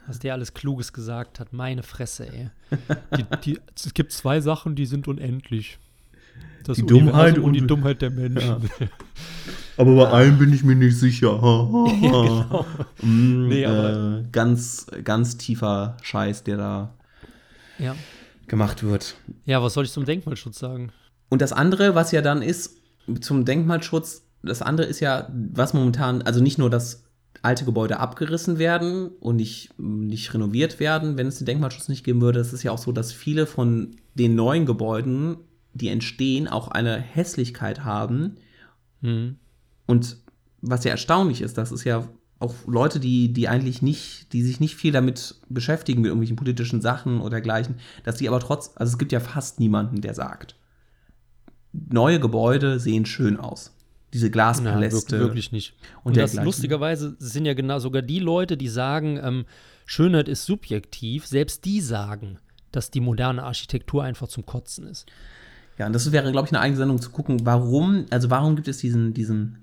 Was 0.07 0.19
der 0.19 0.35
alles 0.35 0.55
Kluges 0.55 0.93
gesagt 0.93 1.39
hat. 1.39 1.53
Meine 1.53 1.83
Fresse, 1.83 2.27
ey. 2.27 2.51
Die, 3.17 3.25
die, 3.45 3.61
es 3.75 3.95
gibt 3.95 4.13
zwei 4.13 4.41
Sachen, 4.41 4.75
die 4.75 4.87
sind 4.87 5.07
unendlich. 5.07 5.79
Das 6.65 6.77
die 6.77 6.87
Dummheit 6.87 7.39
und, 7.39 7.45
und, 7.45 7.53
die 7.55 7.67
Dummheit 7.67 8.03
der 8.03 8.11
Menschen. 8.11 8.63
Ja. 8.79 8.87
Aber 9.77 9.95
bei 9.95 10.13
einem 10.13 10.39
bin 10.39 10.53
ich 10.53 10.63
mir 10.63 10.75
nicht 10.75 10.99
sicher. 10.99 11.31
ja, 12.03 12.09
genau. 12.09 12.67
mm, 13.01 13.49
nee, 13.49 13.63
äh, 13.63 14.25
ganz, 14.31 14.87
ganz 15.05 15.37
tiefer 15.39 15.97
Scheiß, 16.03 16.45
der 16.45 16.57
da 16.57 16.95
ja. 17.79 17.95
gemacht 18.47 18.83
wird. 18.83 19.17
Ja, 19.47 19.63
was 19.63 19.75
soll 19.75 19.85
ich 19.85 19.93
zum 19.93 20.05
Denkmalschutz 20.05 20.59
sagen? 20.59 20.93
Und 21.31 21.41
das 21.41 21.53
andere, 21.53 21.95
was 21.95 22.13
ja 22.13 22.21
dann 22.21 22.43
ist, 22.43 22.77
zum 23.21 23.45
Denkmalschutz, 23.45 24.23
das 24.43 24.61
andere 24.63 24.87
ist 24.87 25.01
ja, 25.01 25.29
was 25.33 25.73
momentan, 25.75 26.23
also 26.23 26.43
nicht 26.43 26.59
nur, 26.59 26.69
dass 26.69 27.05
alte 27.43 27.65
Gebäude 27.65 27.99
abgerissen 28.01 28.59
werden 28.59 29.09
und 29.21 29.37
nicht, 29.37 29.79
nicht 29.79 30.33
renoviert 30.35 30.79
werden, 30.79 31.17
wenn 31.17 31.27
es 31.27 31.39
den 31.39 31.47
Denkmalschutz 31.47 31.89
nicht 31.89 32.05
geben 32.05 32.21
würde. 32.21 32.41
Es 32.41 32.53
ist 32.53 32.63
ja 32.63 32.73
auch 32.73 32.79
so, 32.79 32.93
dass 32.93 33.13
viele 33.13 33.47
von 33.47 33.97
den 34.15 34.35
neuen 34.35 34.67
Gebäuden, 34.67 35.37
die 35.73 35.89
entstehen, 35.89 36.49
auch 36.49 36.69
eine 36.69 37.01
Hässlichkeit 37.01 37.85
haben. 37.85 38.37
Mhm. 39.01 39.37
Und 39.87 40.19
was 40.61 40.85
ja 40.85 40.91
erstaunlich 40.91 41.41
ist, 41.41 41.57
das 41.57 41.73
ist 41.73 41.85
ja 41.85 42.07
auch 42.39 42.55
Leute, 42.67 43.01
die, 43.01 43.33
die 43.33 43.49
eigentlich 43.49 43.83
nicht, 43.83 44.33
die 44.33 44.43
sich 44.43 44.61
nicht 44.61 44.75
viel 44.75 44.93
damit 44.93 45.37
beschäftigen, 45.49 46.01
mit 46.01 46.09
irgendwelchen 46.09 46.37
politischen 46.37 46.81
Sachen 46.81 47.21
oder 47.21 47.31
dergleichen, 47.31 47.77
dass 48.03 48.17
die 48.17 48.29
aber 48.29 48.41
trotz, 48.41 48.73
also 48.77 48.93
es 48.93 48.99
gibt 48.99 49.13
ja 49.13 49.21
fast 49.21 49.61
niemanden, 49.61 50.01
der 50.01 50.15
sagt, 50.15 50.57
neue 51.73 52.19
Gebäude 52.19 52.81
sehen 52.81 53.07
schön 53.07 53.37
aus. 53.39 53.73
Diese 54.13 54.31
Glaspaläste. 54.31 55.17
Ja, 55.17 55.23
wirklich 55.23 55.53
nicht. 55.53 55.75
Und, 56.03 56.13
und 56.13 56.17
das 56.17 56.35
lustigerweise 56.35 57.17
sind 57.19 57.45
ja 57.45 57.55
genau 57.55 57.79
sogar 57.79 58.03
die 58.03 58.19
Leute, 58.19 58.57
die 58.57 58.69
sagen, 58.69 59.21
ähm, 59.23 59.45
Schönheit 59.87 60.29
ist 60.29 60.45
subjektiv, 60.45 61.27
selbst 61.27 61.65
die 61.65 61.81
sagen, 61.81 62.39
dass 62.73 62.91
die 62.91 63.01
moderne 63.01 63.43
Architektur 63.43 64.03
einfach 64.05 64.29
zum 64.29 64.47
Kotzen 64.47 64.87
ist. 64.87 65.07
Ja, 65.79 65.87
und 65.87 65.93
das 65.93 66.11
wäre, 66.13 66.31
glaube 66.31 66.47
ich, 66.47 66.53
eine 66.53 66.61
eigene 66.61 66.77
Sendung 66.77 67.01
zu 67.01 67.11
gucken, 67.11 67.41
warum, 67.45 68.07
also 68.11 68.31
warum 68.31 68.57
gibt 68.57 68.69
es 68.69 68.79
diesen, 68.79 69.15
diesen 69.15 69.61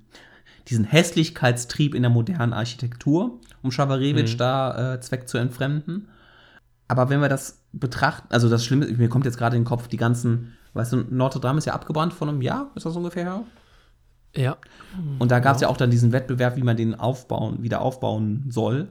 diesen 0.69 0.85
Hässlichkeitstrieb 0.85 1.95
in 1.95 2.01
der 2.01 2.09
modernen 2.09 2.53
Architektur, 2.53 3.39
um 3.61 3.71
Schawarewitsch 3.71 4.33
mhm. 4.33 4.37
da 4.37 4.93
äh, 4.93 4.99
Zweck 4.99 5.27
zu 5.27 5.37
entfremden. 5.37 6.09
Aber 6.87 7.09
wenn 7.09 7.21
wir 7.21 7.29
das 7.29 7.63
betrachten, 7.73 8.27
also 8.29 8.49
das 8.49 8.65
Schlimme, 8.65 8.87
mir 8.87 9.09
kommt 9.09 9.25
jetzt 9.25 9.37
gerade 9.37 9.55
in 9.55 9.63
den 9.63 9.67
Kopf, 9.67 9.87
die 9.87 9.97
ganzen, 9.97 10.53
weißt 10.73 10.93
du, 10.93 11.05
Notre 11.09 11.39
Dame 11.39 11.57
ist 11.57 11.65
ja 11.65 11.73
abgebrannt 11.73 12.13
vor 12.13 12.27
einem 12.27 12.41
Jahr, 12.41 12.71
ist 12.75 12.85
das 12.85 12.95
ungefähr 12.95 13.23
her? 13.23 13.31
Ja. 13.31 13.43
Und 15.19 15.31
da 15.31 15.39
gab 15.39 15.55
es 15.55 15.61
ja. 15.61 15.67
ja. 15.67 15.73
auch 15.73 15.77
dann 15.77 15.91
diesen 15.91 16.11
Wettbewerb, 16.11 16.55
wie 16.57 16.63
man 16.63 16.77
den 16.77 16.95
aufbauen, 16.95 17.63
wieder 17.63 17.81
aufbauen 17.81 18.45
soll, 18.49 18.89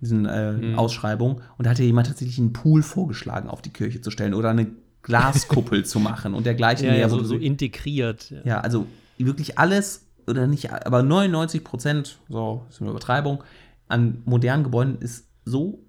diesen 0.00 0.26
äh, 0.26 0.52
mhm. 0.52 0.78
Ausschreibung. 0.78 1.42
Und 1.58 1.66
da 1.66 1.70
hat 1.70 1.78
ja 1.78 1.84
jemand 1.84 2.06
tatsächlich 2.06 2.38
einen 2.38 2.52
Pool 2.52 2.82
vorgeschlagen, 2.82 3.48
auf 3.48 3.62
die 3.62 3.70
Kirche 3.70 4.00
zu 4.00 4.10
stellen 4.10 4.34
oder 4.34 4.50
eine 4.50 4.68
Glaskuppel 5.02 5.84
zu 5.84 6.00
machen 6.00 6.34
und 6.34 6.46
dergleichen. 6.46 6.86
Ja, 6.86 6.94
ja 6.94 7.08
so, 7.08 7.22
so 7.22 7.36
integriert. 7.36 8.30
Ja. 8.30 8.40
ja, 8.44 8.60
also 8.60 8.86
wirklich 9.18 9.58
alles 9.58 10.06
oder 10.26 10.46
nicht, 10.46 10.72
aber 10.72 11.02
99 11.02 11.64
Prozent, 11.64 12.18
so 12.28 12.66
ist 12.70 12.80
eine 12.80 12.90
Übertreibung, 12.90 13.42
an 13.88 14.22
modernen 14.24 14.64
Gebäuden 14.64 14.98
ist 14.98 15.26
so 15.44 15.84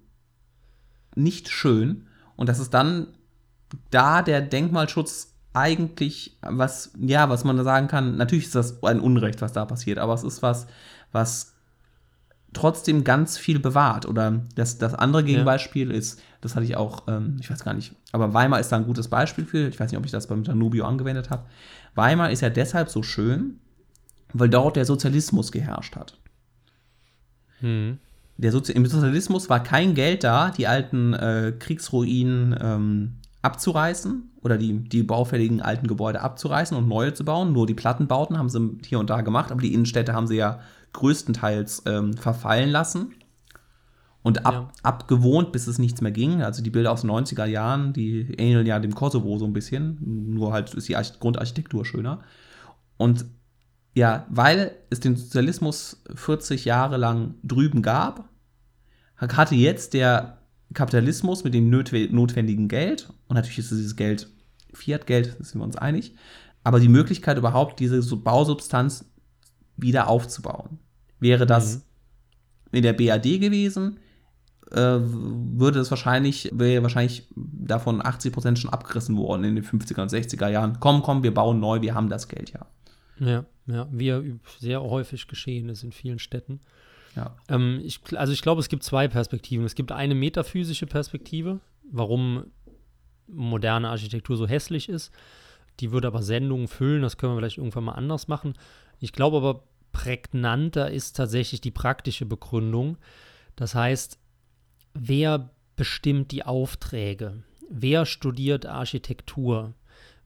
nicht 1.14 1.48
schön. 1.48 2.06
Und 2.36 2.48
das 2.48 2.58
ist 2.58 2.74
dann 2.74 3.08
da 3.90 4.22
der 4.22 4.40
Denkmalschutz 4.40 5.31
eigentlich 5.54 6.36
was, 6.40 6.92
ja, 6.98 7.28
was 7.28 7.44
man 7.44 7.56
da 7.56 7.64
sagen 7.64 7.88
kann, 7.88 8.16
natürlich 8.16 8.46
ist 8.46 8.54
das 8.54 8.82
ein 8.82 9.00
Unrecht, 9.00 9.42
was 9.42 9.52
da 9.52 9.64
passiert, 9.64 9.98
aber 9.98 10.14
es 10.14 10.24
ist 10.24 10.42
was, 10.42 10.66
was 11.12 11.52
trotzdem 12.52 13.04
ganz 13.04 13.38
viel 13.38 13.58
bewahrt. 13.58 14.06
Oder 14.06 14.40
das, 14.54 14.78
das 14.78 14.94
andere 14.94 15.24
Gegenbeispiel 15.24 15.90
ja. 15.90 15.96
ist, 15.96 16.20
das 16.40 16.54
hatte 16.54 16.64
ich 16.64 16.76
auch, 16.76 17.08
ähm, 17.08 17.36
ich 17.40 17.50
weiß 17.50 17.64
gar 17.64 17.74
nicht, 17.74 17.94
aber 18.12 18.34
Weimar 18.34 18.60
ist 18.60 18.70
da 18.70 18.76
ein 18.76 18.86
gutes 18.86 19.08
Beispiel 19.08 19.44
für. 19.44 19.68
Ich 19.68 19.78
weiß 19.78 19.90
nicht, 19.90 19.98
ob 19.98 20.04
ich 20.04 20.12
das 20.12 20.26
beim 20.26 20.44
Danubio 20.44 20.86
angewendet 20.86 21.30
habe. 21.30 21.44
Weimar 21.94 22.30
ist 22.30 22.40
ja 22.40 22.50
deshalb 22.50 22.88
so 22.88 23.02
schön, 23.02 23.58
weil 24.32 24.48
dort 24.48 24.76
der 24.76 24.84
Sozialismus 24.84 25.52
geherrscht 25.52 25.96
hat. 25.96 26.18
Hm. 27.60 27.98
Der 28.38 28.50
Sozi 28.50 28.72
Im 28.72 28.86
Sozialismus 28.86 29.50
war 29.50 29.62
kein 29.62 29.94
Geld 29.94 30.24
da, 30.24 30.50
die 30.50 30.66
alten 30.66 31.12
äh, 31.12 31.52
Kriegsruinen 31.58 32.56
ähm, 32.60 33.12
abzureißen 33.42 34.30
oder 34.40 34.56
die, 34.56 34.88
die 34.88 35.02
baufälligen 35.02 35.60
alten 35.60 35.88
Gebäude 35.88 36.20
abzureißen 36.20 36.76
und 36.76 36.88
neue 36.88 37.12
zu 37.12 37.24
bauen. 37.24 37.52
Nur 37.52 37.66
die 37.66 37.74
Plattenbauten 37.74 38.38
haben 38.38 38.48
sie 38.48 38.78
hier 38.84 39.00
und 39.00 39.10
da 39.10 39.20
gemacht, 39.20 39.50
aber 39.50 39.60
die 39.60 39.74
Innenstädte 39.74 40.14
haben 40.14 40.28
sie 40.28 40.36
ja 40.36 40.60
größtenteils 40.92 41.82
ähm, 41.86 42.14
verfallen 42.14 42.70
lassen 42.70 43.14
und 44.22 44.46
ab, 44.46 44.54
ja. 44.54 44.70
abgewohnt, 44.84 45.50
bis 45.50 45.66
es 45.66 45.78
nichts 45.78 46.00
mehr 46.00 46.12
ging. 46.12 46.42
Also 46.42 46.62
die 46.62 46.70
Bilder 46.70 46.92
aus 46.92 47.00
den 47.00 47.10
90er 47.10 47.44
Jahren, 47.44 47.92
die 47.92 48.32
ähneln 48.38 48.66
ja 48.66 48.78
dem 48.78 48.94
Kosovo 48.94 49.38
so 49.38 49.44
ein 49.44 49.52
bisschen, 49.52 49.98
nur 50.34 50.52
halt 50.52 50.72
ist 50.74 50.88
die 50.88 50.96
Grundarchitektur 51.18 51.84
schöner. 51.84 52.20
Und 52.96 53.24
ja, 53.94 54.26
weil 54.30 54.76
es 54.90 55.00
den 55.00 55.16
Sozialismus 55.16 56.02
40 56.14 56.64
Jahre 56.64 56.96
lang 56.96 57.34
drüben 57.42 57.82
gab, 57.82 58.28
hatte 59.16 59.54
jetzt 59.54 59.94
der 59.94 60.41
Kapitalismus 60.74 61.44
mit 61.44 61.54
dem 61.54 61.70
notwendigen 61.70 62.68
Geld, 62.68 63.12
und 63.28 63.36
natürlich 63.36 63.58
ist 63.58 63.70
dieses 63.70 63.96
Geld 63.96 64.28
Fiat-Geld, 64.72 65.36
da 65.38 65.44
sind 65.44 65.60
wir 65.60 65.64
uns 65.64 65.76
einig, 65.76 66.14
aber 66.64 66.80
die 66.80 66.88
Möglichkeit 66.88 67.38
überhaupt, 67.38 67.80
diese 67.80 68.00
Bausubstanz 68.16 69.04
wieder 69.76 70.08
aufzubauen. 70.08 70.78
Wäre 71.18 71.46
das 71.46 71.76
mhm. 71.76 71.82
in 72.78 72.82
der 72.82 72.92
BAD 72.92 73.40
gewesen, 73.40 73.98
äh, 74.70 74.98
würde 75.00 75.80
es 75.80 75.90
wahrscheinlich, 75.90 76.50
wäre 76.54 76.82
wahrscheinlich 76.82 77.28
davon 77.34 78.00
80% 78.00 78.56
schon 78.56 78.70
abgerissen 78.70 79.16
worden 79.16 79.44
in 79.44 79.54
den 79.56 79.64
50er 79.64 80.02
und 80.02 80.10
60er 80.10 80.48
Jahren. 80.48 80.78
Komm, 80.80 81.02
komm, 81.02 81.22
wir 81.22 81.34
bauen 81.34 81.60
neu, 81.60 81.82
wir 81.82 81.94
haben 81.94 82.08
das 82.08 82.28
Geld 82.28 82.52
ja. 82.52 82.66
Ja, 83.18 83.44
ja, 83.66 83.88
wie 83.92 84.06
ja 84.06 84.22
sehr 84.58 84.82
häufig 84.82 85.28
geschehen 85.28 85.68
ist 85.68 85.84
in 85.84 85.92
vielen 85.92 86.18
Städten. 86.18 86.60
Ja. 87.16 87.36
Ähm, 87.48 87.80
ich, 87.84 88.00
also 88.16 88.32
ich 88.32 88.42
glaube, 88.42 88.60
es 88.60 88.68
gibt 88.68 88.82
zwei 88.82 89.08
Perspektiven. 89.08 89.64
Es 89.64 89.74
gibt 89.74 89.92
eine 89.92 90.14
metaphysische 90.14 90.86
Perspektive, 90.86 91.60
warum 91.90 92.46
moderne 93.26 93.88
Architektur 93.88 94.36
so 94.36 94.46
hässlich 94.46 94.88
ist. 94.88 95.12
Die 95.80 95.90
würde 95.90 96.08
aber 96.08 96.22
Sendungen 96.22 96.68
füllen, 96.68 97.02
das 97.02 97.16
können 97.16 97.32
wir 97.32 97.38
vielleicht 97.38 97.58
irgendwann 97.58 97.84
mal 97.84 97.92
anders 97.92 98.28
machen. 98.28 98.54
Ich 98.98 99.12
glaube 99.12 99.38
aber, 99.38 99.64
prägnanter 99.92 100.90
ist 100.90 101.16
tatsächlich 101.16 101.60
die 101.60 101.70
praktische 101.70 102.26
Begründung. 102.26 102.98
Das 103.56 103.74
heißt, 103.74 104.18
wer 104.94 105.50
bestimmt 105.76 106.30
die 106.30 106.44
Aufträge? 106.44 107.42
Wer 107.68 108.06
studiert 108.06 108.66
Architektur? 108.66 109.74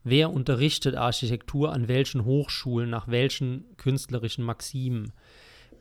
Wer 0.03 0.31
unterrichtet 0.31 0.95
Architektur 0.95 1.73
an 1.73 1.87
welchen 1.87 2.23
Hochschulen, 2.23 2.89
nach 2.89 3.07
welchen 3.07 3.65
künstlerischen 3.77 4.43
Maximen? 4.43 5.11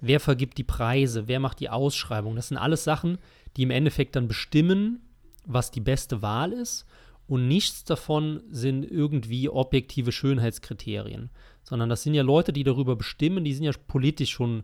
Wer 0.00 0.20
vergibt 0.20 0.59
die 0.59 0.64
Preise? 0.64 1.28
Wer 1.28 1.40
macht 1.40 1.61
die 1.61 1.70
Ausschreibung? 1.70 2.37
Das 2.37 2.48
sind 2.48 2.59
alles 2.59 2.85
Sachen, 2.85 3.18
die 3.56 3.62
im 3.62 3.70
Endeffekt 3.70 4.16
dann 4.16 4.28
bestimmen, 4.28 5.00
was 5.44 5.70
die 5.70 5.80
beste 5.80 6.22
Wahl 6.22 6.52
ist. 6.52 6.87
Und 7.28 7.48
nichts 7.48 7.85
davon 7.85 8.42
sind 8.50 8.85
irgendwie 8.85 9.48
objektive 9.48 10.12
Schönheitskriterien, 10.12 11.30
sondern 11.64 11.88
das 11.88 12.02
sind 12.02 12.14
ja 12.14 12.22
Leute, 12.22 12.52
die 12.52 12.62
darüber 12.62 12.94
bestimmen, 12.94 13.44
die 13.44 13.52
sind 13.52 13.64
ja 13.64 13.72
politisch 13.88 14.30
schon, 14.30 14.62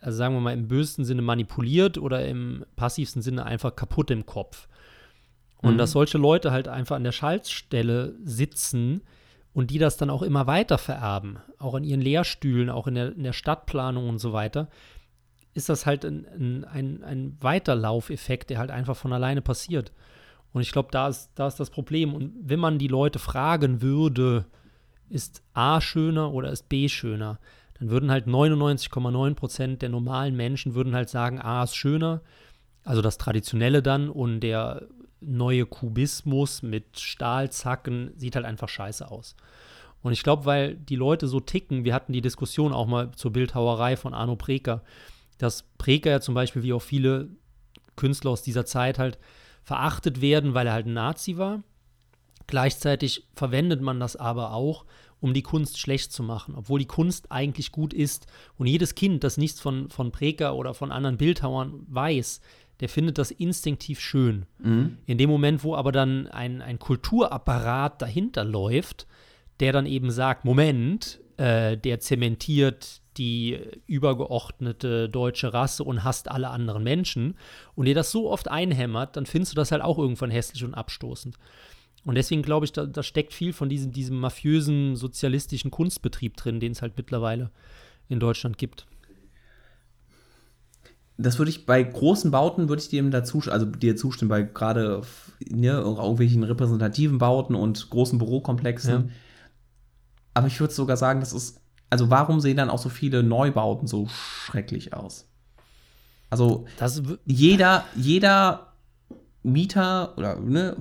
also 0.00 0.16
sagen 0.16 0.34
wir 0.34 0.40
mal, 0.40 0.54
im 0.54 0.68
bösesten 0.68 1.04
Sinne 1.04 1.20
manipuliert 1.20 1.98
oder 1.98 2.26
im 2.26 2.64
passivsten 2.76 3.20
Sinne 3.20 3.44
einfach 3.44 3.76
kaputt 3.76 4.10
im 4.10 4.24
Kopf. 4.24 4.68
Und 5.60 5.74
mhm. 5.74 5.78
dass 5.78 5.92
solche 5.92 6.16
Leute 6.16 6.50
halt 6.50 6.68
einfach 6.68 6.96
an 6.96 7.04
der 7.04 7.12
Schaltstelle 7.12 8.14
sitzen 8.24 9.02
und 9.56 9.70
die 9.70 9.78
das 9.78 9.96
dann 9.96 10.10
auch 10.10 10.20
immer 10.20 10.46
weiter 10.46 10.76
vererben, 10.76 11.38
auch 11.58 11.76
in 11.76 11.82
ihren 11.82 12.02
Lehrstühlen, 12.02 12.68
auch 12.68 12.86
in 12.86 12.94
der, 12.94 13.16
in 13.16 13.22
der 13.22 13.32
Stadtplanung 13.32 14.06
und 14.06 14.18
so 14.18 14.34
weiter, 14.34 14.68
ist 15.54 15.70
das 15.70 15.86
halt 15.86 16.04
ein, 16.04 16.66
ein, 16.66 17.02
ein 17.02 17.38
Weiterlaufeffekt, 17.40 18.50
der 18.50 18.58
halt 18.58 18.70
einfach 18.70 18.96
von 18.96 19.14
alleine 19.14 19.40
passiert. 19.40 19.92
Und 20.52 20.60
ich 20.60 20.72
glaube, 20.72 20.90
da 20.92 21.08
ist, 21.08 21.30
da 21.36 21.46
ist 21.46 21.58
das 21.58 21.70
Problem. 21.70 22.12
Und 22.12 22.34
wenn 22.38 22.60
man 22.60 22.78
die 22.78 22.86
Leute 22.86 23.18
fragen 23.18 23.80
würde, 23.80 24.44
ist 25.08 25.42
A 25.54 25.80
schöner 25.80 26.34
oder 26.34 26.52
ist 26.52 26.68
B 26.68 26.90
schöner, 26.90 27.38
dann 27.78 27.88
würden 27.88 28.10
halt 28.10 28.26
99,9 28.26 29.34
Prozent 29.36 29.80
der 29.80 29.88
normalen 29.88 30.36
Menschen 30.36 30.74
würden 30.74 30.94
halt 30.94 31.08
sagen, 31.08 31.40
A 31.40 31.62
ist 31.62 31.76
schöner, 31.76 32.20
also 32.84 33.00
das 33.00 33.16
Traditionelle 33.16 33.82
dann 33.82 34.10
und 34.10 34.40
der 34.40 34.82
neue 35.26 35.66
Kubismus 35.66 36.62
mit 36.62 36.98
Stahlzacken 36.98 38.12
sieht 38.16 38.36
halt 38.36 38.46
einfach 38.46 38.68
scheiße 38.68 39.10
aus. 39.10 39.36
Und 40.02 40.12
ich 40.12 40.22
glaube, 40.22 40.44
weil 40.44 40.76
die 40.76 40.96
Leute 40.96 41.26
so 41.26 41.40
ticken, 41.40 41.84
wir 41.84 41.94
hatten 41.94 42.12
die 42.12 42.20
Diskussion 42.20 42.72
auch 42.72 42.86
mal 42.86 43.10
zur 43.12 43.32
Bildhauerei 43.32 43.96
von 43.96 44.14
Arno 44.14 44.36
Preker, 44.36 44.82
dass 45.38 45.64
Preker 45.78 46.10
ja 46.10 46.20
zum 46.20 46.34
Beispiel 46.34 46.62
wie 46.62 46.72
auch 46.72 46.82
viele 46.82 47.28
Künstler 47.96 48.30
aus 48.30 48.42
dieser 48.42 48.66
Zeit 48.66 48.98
halt 48.98 49.18
verachtet 49.62 50.20
werden, 50.20 50.54
weil 50.54 50.68
er 50.68 50.74
halt 50.74 50.86
ein 50.86 50.92
Nazi 50.92 51.38
war. 51.38 51.62
Gleichzeitig 52.46 53.26
verwendet 53.34 53.80
man 53.80 53.98
das 53.98 54.14
aber 54.14 54.52
auch, 54.52 54.84
um 55.20 55.34
die 55.34 55.42
Kunst 55.42 55.80
schlecht 55.80 56.12
zu 56.12 56.22
machen, 56.22 56.54
obwohl 56.54 56.78
die 56.78 56.86
Kunst 56.86 57.32
eigentlich 57.32 57.72
gut 57.72 57.92
ist. 57.92 58.26
Und 58.58 58.66
jedes 58.66 58.94
Kind, 58.94 59.24
das 59.24 59.38
nichts 59.38 59.60
von, 59.60 59.90
von 59.90 60.12
Preker 60.12 60.54
oder 60.54 60.74
von 60.74 60.92
anderen 60.92 61.16
Bildhauern 61.16 61.84
weiß, 61.88 62.40
der 62.80 62.88
findet 62.88 63.18
das 63.18 63.30
instinktiv 63.30 64.00
schön. 64.00 64.46
Mhm. 64.58 64.98
In 65.06 65.18
dem 65.18 65.30
Moment, 65.30 65.64
wo 65.64 65.74
aber 65.74 65.92
dann 65.92 66.26
ein, 66.28 66.60
ein 66.62 66.78
Kulturapparat 66.78 68.02
dahinter 68.02 68.44
läuft, 68.44 69.06
der 69.60 69.72
dann 69.72 69.86
eben 69.86 70.10
sagt, 70.10 70.44
Moment, 70.44 71.20
äh, 71.36 71.76
der 71.76 72.00
zementiert 72.00 73.00
die 73.16 73.58
übergeordnete 73.86 75.08
deutsche 75.08 75.54
Rasse 75.54 75.84
und 75.84 76.04
hasst 76.04 76.30
alle 76.30 76.50
anderen 76.50 76.84
Menschen 76.84 77.36
und 77.74 77.86
dir 77.86 77.94
das 77.94 78.10
so 78.10 78.30
oft 78.30 78.48
einhämmert, 78.48 79.16
dann 79.16 79.26
findest 79.26 79.52
du 79.52 79.56
das 79.56 79.72
halt 79.72 79.82
auch 79.82 79.98
irgendwann 79.98 80.30
hässlich 80.30 80.64
und 80.64 80.74
abstoßend. 80.74 81.36
Und 82.04 82.14
deswegen 82.14 82.42
glaube 82.42 82.66
ich, 82.66 82.72
da, 82.72 82.86
da, 82.86 83.02
steckt 83.02 83.32
viel 83.32 83.52
von 83.52 83.68
diesem, 83.68 83.92
diesem 83.92 84.20
mafiösen 84.20 84.96
sozialistischen 84.96 85.70
Kunstbetrieb 85.70 86.36
drin, 86.36 86.60
den 86.60 86.72
es 86.72 86.82
halt 86.82 86.96
mittlerweile 86.96 87.50
in 88.08 88.20
Deutschland 88.20 88.58
gibt. 88.58 88.86
Das 91.18 91.38
würde 91.38 91.50
ich 91.50 91.64
bei 91.64 91.82
großen 91.82 92.30
Bauten 92.30 92.68
würde 92.68 92.82
ich 92.82 92.88
dir 92.88 93.02
dazu, 93.10 93.42
also 93.48 93.64
dir 93.64 93.96
zustimmen, 93.96 94.28
bei 94.28 94.42
gerade 94.42 95.02
ne, 95.48 95.70
irgendwelchen 95.70 96.42
repräsentativen 96.42 97.18
Bauten 97.18 97.54
und 97.54 97.88
großen 97.88 98.18
Bürokomplexen. 98.18 98.92
Ja. 98.92 99.14
Aber 100.34 100.46
ich 100.46 100.60
würde 100.60 100.74
sogar 100.74 100.98
sagen, 100.98 101.20
das 101.20 101.32
ist, 101.32 101.60
also 101.88 102.10
warum 102.10 102.40
sehen 102.40 102.58
dann 102.58 102.68
auch 102.68 102.78
so 102.78 102.90
viele 102.90 103.22
Neubauten 103.22 103.86
so 103.86 104.06
schrecklich 104.08 104.92
aus? 104.92 105.26
Also 106.28 106.66
jeder, 107.24 107.84
jeder 107.94 108.72
Mieter 109.42 110.12
oder 110.18 110.40
ne, 110.40 110.76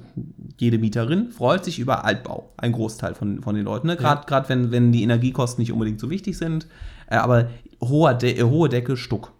jede 0.59 0.77
Mieterin 0.79 1.29
freut 1.31 1.63
sich 1.63 1.79
über 1.79 2.03
Altbau, 2.03 2.51
ein 2.57 2.71
Großteil 2.71 3.13
von, 3.13 3.41
von 3.41 3.55
den 3.55 3.63
Leuten. 3.63 3.87
Ne? 3.87 3.95
Gerade 3.95 4.25
ja. 4.29 4.49
wenn, 4.49 4.71
wenn 4.71 4.91
die 4.91 5.03
Energiekosten 5.03 5.61
nicht 5.61 5.71
unbedingt 5.71 5.99
so 5.99 6.09
wichtig 6.09 6.37
sind. 6.37 6.67
Äh, 7.07 7.17
aber 7.17 7.49
hoher 7.81 8.15
De 8.15 8.41
hohe 8.43 8.67
Decke, 8.67 8.97
Stuck. 8.97 9.33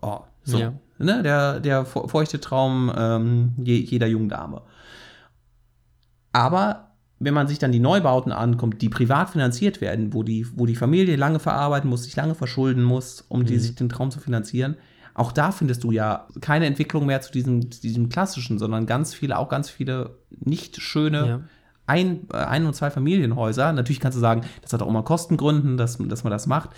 Oh, 0.00 0.20
so. 0.44 0.58
Ja. 0.58 0.72
Ne? 0.98 1.22
Der, 1.22 1.60
der 1.60 1.84
feuchte 1.84 2.40
Traum 2.40 2.92
ähm, 2.96 3.52
jeder 3.58 4.06
jungen 4.06 4.28
Dame. 4.28 4.62
Aber 6.32 6.92
wenn 7.18 7.34
man 7.34 7.46
sich 7.46 7.58
dann 7.58 7.72
die 7.72 7.80
Neubauten 7.80 8.32
ankommt, 8.32 8.82
die 8.82 8.88
privat 8.88 9.30
finanziert 9.30 9.80
werden, 9.80 10.12
wo 10.12 10.22
die, 10.22 10.46
wo 10.56 10.66
die 10.66 10.76
Familie 10.76 11.16
lange 11.16 11.38
verarbeiten 11.38 11.88
muss, 11.88 12.04
sich 12.04 12.16
lange 12.16 12.34
verschulden 12.34 12.82
muss, 12.82 13.24
um 13.28 13.40
mhm. 13.40 13.46
die, 13.46 13.58
sich 13.58 13.74
den 13.74 13.88
Traum 13.88 14.10
zu 14.10 14.20
finanzieren, 14.20 14.76
auch 15.14 15.32
da 15.32 15.52
findest 15.52 15.84
du 15.84 15.92
ja 15.92 16.26
keine 16.40 16.66
Entwicklung 16.66 17.06
mehr 17.06 17.20
zu 17.20 17.32
diesem, 17.32 17.68
diesem 17.68 18.08
klassischen, 18.08 18.58
sondern 18.58 18.86
ganz 18.86 19.12
viele, 19.14 19.38
auch 19.38 19.48
ganz 19.48 19.68
viele 19.68 20.16
nicht 20.30 20.80
schöne 20.80 21.26
ja. 21.26 21.40
ein, 21.86 22.28
äh, 22.32 22.36
ein- 22.38 22.66
und 22.66 22.74
zwei 22.74 22.90
Familienhäuser. 22.90 23.72
Natürlich 23.72 24.00
kannst 24.00 24.16
du 24.16 24.20
sagen, 24.20 24.42
das 24.62 24.72
hat 24.72 24.82
auch 24.82 24.88
immer 24.88 25.02
Kostengründen, 25.02 25.76
dass, 25.76 25.98
dass 25.98 26.24
man 26.24 26.30
das 26.30 26.46
macht. 26.46 26.70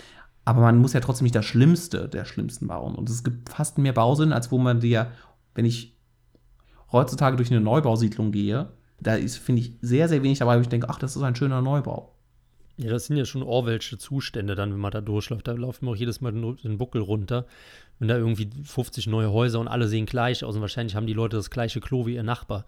Aber 0.45 0.61
man 0.61 0.77
muss 0.77 0.93
ja 0.93 0.99
trotzdem 0.99 1.25
nicht 1.25 1.35
das 1.35 1.45
Schlimmste 1.45 2.07
der 2.07 2.25
Schlimmsten 2.25 2.67
bauen. 2.67 2.95
Und 2.95 3.09
es 3.09 3.23
gibt 3.23 3.49
fast 3.49 3.79
mehr 3.79 3.93
Bausinn, 3.93 4.31
als 4.31 4.51
wo 4.51 4.59
man 4.59 4.79
dir, 4.79 5.11
wenn 5.55 5.65
ich 5.65 5.97
heutzutage 6.91 7.35
durch 7.35 7.51
eine 7.51 7.61
Neubausiedlung 7.61 8.31
gehe, 8.31 8.69
da 8.99 9.15
ist, 9.15 9.37
finde 9.37 9.63
ich, 9.63 9.73
sehr, 9.81 10.07
sehr 10.07 10.23
wenig 10.23 10.39
dabei, 10.39 10.57
wo 10.57 10.61
ich 10.61 10.69
denke, 10.69 10.89
ach, 10.89 10.99
das 10.99 11.15
ist 11.15 11.23
ein 11.23 11.35
schöner 11.35 11.61
Neubau. 11.61 12.15
Ja, 12.77 12.91
das 12.91 13.05
sind 13.05 13.17
ja 13.17 13.25
schon 13.25 13.41
Orwellsche 13.41 13.97
Zustände 13.97 14.55
dann, 14.55 14.71
wenn 14.71 14.79
man 14.79 14.91
da 14.91 15.01
durchläuft. 15.01 15.47
Da 15.47 15.53
laufen 15.53 15.85
wir 15.85 15.91
auch 15.91 15.95
jedes 15.95 16.21
Mal 16.21 16.31
den 16.31 16.77
Buckel 16.77 17.01
runter. 17.01 17.45
Wenn 17.99 18.09
da 18.09 18.17
irgendwie 18.17 18.49
50 18.63 19.07
neue 19.07 19.31
Häuser 19.31 19.59
und 19.59 19.67
alle 19.67 19.87
sehen 19.87 20.05
gleich 20.05 20.43
aus 20.43 20.55
und 20.55 20.61
wahrscheinlich 20.61 20.95
haben 20.95 21.07
die 21.07 21.13
Leute 21.13 21.37
das 21.37 21.49
gleiche 21.49 21.79
Klo 21.79 22.05
wie 22.05 22.15
ihr 22.15 22.23
Nachbar. 22.23 22.65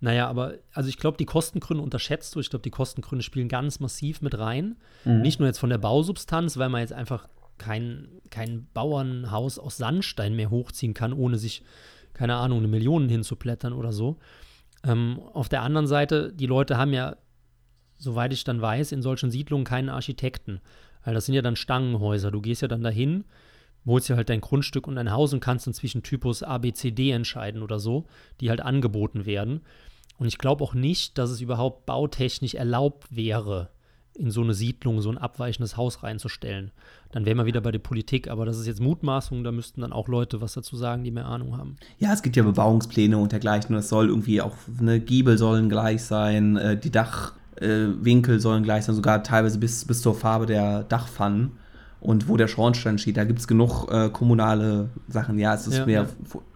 Naja, 0.00 0.28
aber 0.28 0.54
also 0.72 0.88
ich 0.88 0.98
glaube, 0.98 1.16
die 1.16 1.24
Kostengründe 1.24 1.82
unterschätzt 1.82 2.34
du. 2.34 2.40
Ich 2.40 2.50
glaube, 2.50 2.62
die 2.62 2.70
Kostengründe 2.70 3.22
spielen 3.22 3.48
ganz 3.48 3.80
massiv 3.80 4.20
mit 4.20 4.38
rein. 4.38 4.76
Mhm. 5.04 5.22
Nicht 5.22 5.40
nur 5.40 5.48
jetzt 5.48 5.58
von 5.58 5.70
der 5.70 5.78
Bausubstanz, 5.78 6.58
weil 6.58 6.68
man 6.68 6.82
jetzt 6.82 6.92
einfach 6.92 7.26
kein, 7.56 8.08
kein 8.30 8.66
Bauernhaus 8.74 9.58
aus 9.58 9.78
Sandstein 9.78 10.36
mehr 10.36 10.50
hochziehen 10.50 10.92
kann, 10.92 11.14
ohne 11.14 11.38
sich, 11.38 11.62
keine 12.12 12.34
Ahnung, 12.34 12.58
eine 12.58 12.68
Million 12.68 13.08
hinzuplättern 13.08 13.72
oder 13.72 13.92
so. 13.92 14.18
Ähm, 14.84 15.20
auf 15.32 15.48
der 15.48 15.62
anderen 15.62 15.86
Seite, 15.86 16.34
die 16.34 16.46
Leute 16.46 16.76
haben 16.76 16.92
ja 16.92 17.16
soweit 17.98 18.32
ich 18.32 18.44
dann 18.44 18.60
weiß, 18.60 18.92
in 18.92 19.02
solchen 19.02 19.30
Siedlungen 19.30 19.64
keinen 19.64 19.88
Architekten. 19.88 20.60
Weil 21.04 21.14
das 21.14 21.26
sind 21.26 21.34
ja 21.34 21.42
dann 21.42 21.56
Stangenhäuser. 21.56 22.30
Du 22.30 22.40
gehst 22.40 22.62
ja 22.62 22.68
dann 22.68 22.82
dahin, 22.82 23.24
holst 23.86 24.08
dir 24.08 24.16
halt 24.16 24.28
dein 24.28 24.40
Grundstück 24.40 24.86
und 24.86 24.96
dein 24.96 25.12
Haus 25.12 25.32
und 25.32 25.40
kannst 25.40 25.66
dann 25.66 25.74
zwischen 25.74 26.02
Typus 26.02 26.42
A, 26.42 26.58
B, 26.58 26.72
C, 26.72 26.90
D 26.90 27.10
entscheiden 27.10 27.62
oder 27.62 27.78
so, 27.78 28.06
die 28.40 28.50
halt 28.50 28.60
angeboten 28.60 29.26
werden. 29.26 29.62
Und 30.18 30.26
ich 30.26 30.38
glaube 30.38 30.64
auch 30.64 30.74
nicht, 30.74 31.18
dass 31.18 31.30
es 31.30 31.40
überhaupt 31.40 31.86
bautechnisch 31.86 32.54
erlaubt 32.54 33.14
wäre, 33.14 33.70
in 34.14 34.30
so 34.30 34.40
eine 34.40 34.54
Siedlung 34.54 35.00
so 35.00 35.10
ein 35.10 35.18
abweichendes 35.18 35.76
Haus 35.76 36.02
reinzustellen. 36.02 36.70
Dann 37.12 37.26
wären 37.26 37.36
wir 37.36 37.46
wieder 37.46 37.60
bei 37.60 37.70
der 37.70 37.78
Politik, 37.78 38.28
aber 38.28 38.46
das 38.46 38.58
ist 38.58 38.66
jetzt 38.66 38.80
Mutmaßung, 38.80 39.44
da 39.44 39.52
müssten 39.52 39.82
dann 39.82 39.92
auch 39.92 40.08
Leute 40.08 40.40
was 40.40 40.54
dazu 40.54 40.76
sagen, 40.76 41.04
die 41.04 41.10
mehr 41.10 41.26
Ahnung 41.26 41.56
haben. 41.56 41.76
Ja, 41.98 42.12
es 42.12 42.22
gibt 42.22 42.36
ja 42.36 42.42
Bebauungspläne 42.42 43.18
und 43.18 43.32
dergleichen 43.32 43.74
und 43.74 43.80
es 43.80 43.88
soll 43.88 44.08
irgendwie 44.08 44.40
auch, 44.40 44.56
ne, 44.80 45.00
Giebel 45.00 45.38
sollen 45.38 45.68
gleich 45.68 46.02
sein, 46.02 46.56
äh, 46.56 46.78
die 46.78 46.90
Dach, 46.90 47.34
äh, 47.56 47.88
sollen 48.38 48.62
gleich 48.62 48.84
sein, 48.84 48.94
sogar 48.94 49.22
teilweise 49.22 49.58
bis, 49.58 49.84
bis 49.84 50.02
zur 50.02 50.14
Farbe 50.14 50.46
der 50.46 50.84
Dachpfannen. 50.84 51.52
Und 52.00 52.28
wo 52.28 52.36
der 52.36 52.46
Schornstein 52.46 52.98
steht, 52.98 53.16
da 53.16 53.24
gibt 53.24 53.38
es 53.38 53.48
genug 53.48 53.90
äh, 53.90 54.10
kommunale 54.10 54.90
Sachen. 55.08 55.38
Ja, 55.38 55.54
es 55.54 55.66
ist 55.66 55.78
ja, 55.78 55.86
mir 55.86 55.92
ja. 55.92 56.06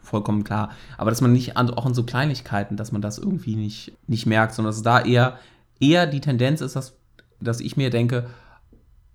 vollkommen 0.03 0.45
klar. 0.45 0.71
Aber 0.99 1.11
dass 1.11 1.21
man 1.21 1.33
nicht 1.33 1.57
an, 1.57 1.71
auch 1.71 1.87
in 1.87 1.95
so 1.95 2.05
Kleinigkeiten, 2.05 2.77
dass 2.77 2.93
man 2.93 3.03
das 3.03 3.19
irgendwie 3.19 3.57
nicht, 3.57 3.93
nicht 4.07 4.27
merkt, 4.27 4.55
sondern 4.55 4.73
dass 4.73 4.83
da 4.83 5.01
eher, 5.01 5.39
eher 5.81 6.07
die 6.07 6.21
Tendenz 6.21 6.61
ist, 6.61 6.77
dass, 6.77 6.97
dass 7.41 7.61
ich 7.61 7.77
mir 7.77 7.91
denke, 7.91 8.27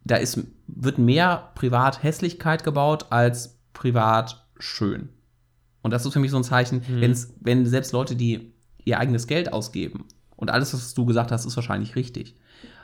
da 0.04 0.16
ist, 0.18 0.40
wird 0.68 0.98
mehr 0.98 1.52
privat 1.56 2.04
Hässlichkeit 2.04 2.64
gebaut 2.64 3.08
als 3.12 3.58
privat 3.74 4.46
schön. 4.60 5.10
Und 5.82 5.92
das 5.92 6.06
ist 6.06 6.14
für 6.14 6.20
mich 6.20 6.32
so 6.32 6.38
ein 6.38 6.44
Zeichen, 6.44 6.82
mhm. 6.88 7.16
wenn 7.42 7.66
selbst 7.66 7.92
Leute, 7.92 8.16
die 8.16 8.54
ihr 8.84 9.00
eigenes 9.00 9.28
Geld 9.28 9.54
ausgeben 9.54 10.06
und 10.36 10.52
alles, 10.52 10.74
was 10.74 10.94
du 10.94 11.06
gesagt 11.06 11.32
hast, 11.32 11.46
ist 11.46 11.56
wahrscheinlich 11.56 11.96
richtig. 11.96 12.36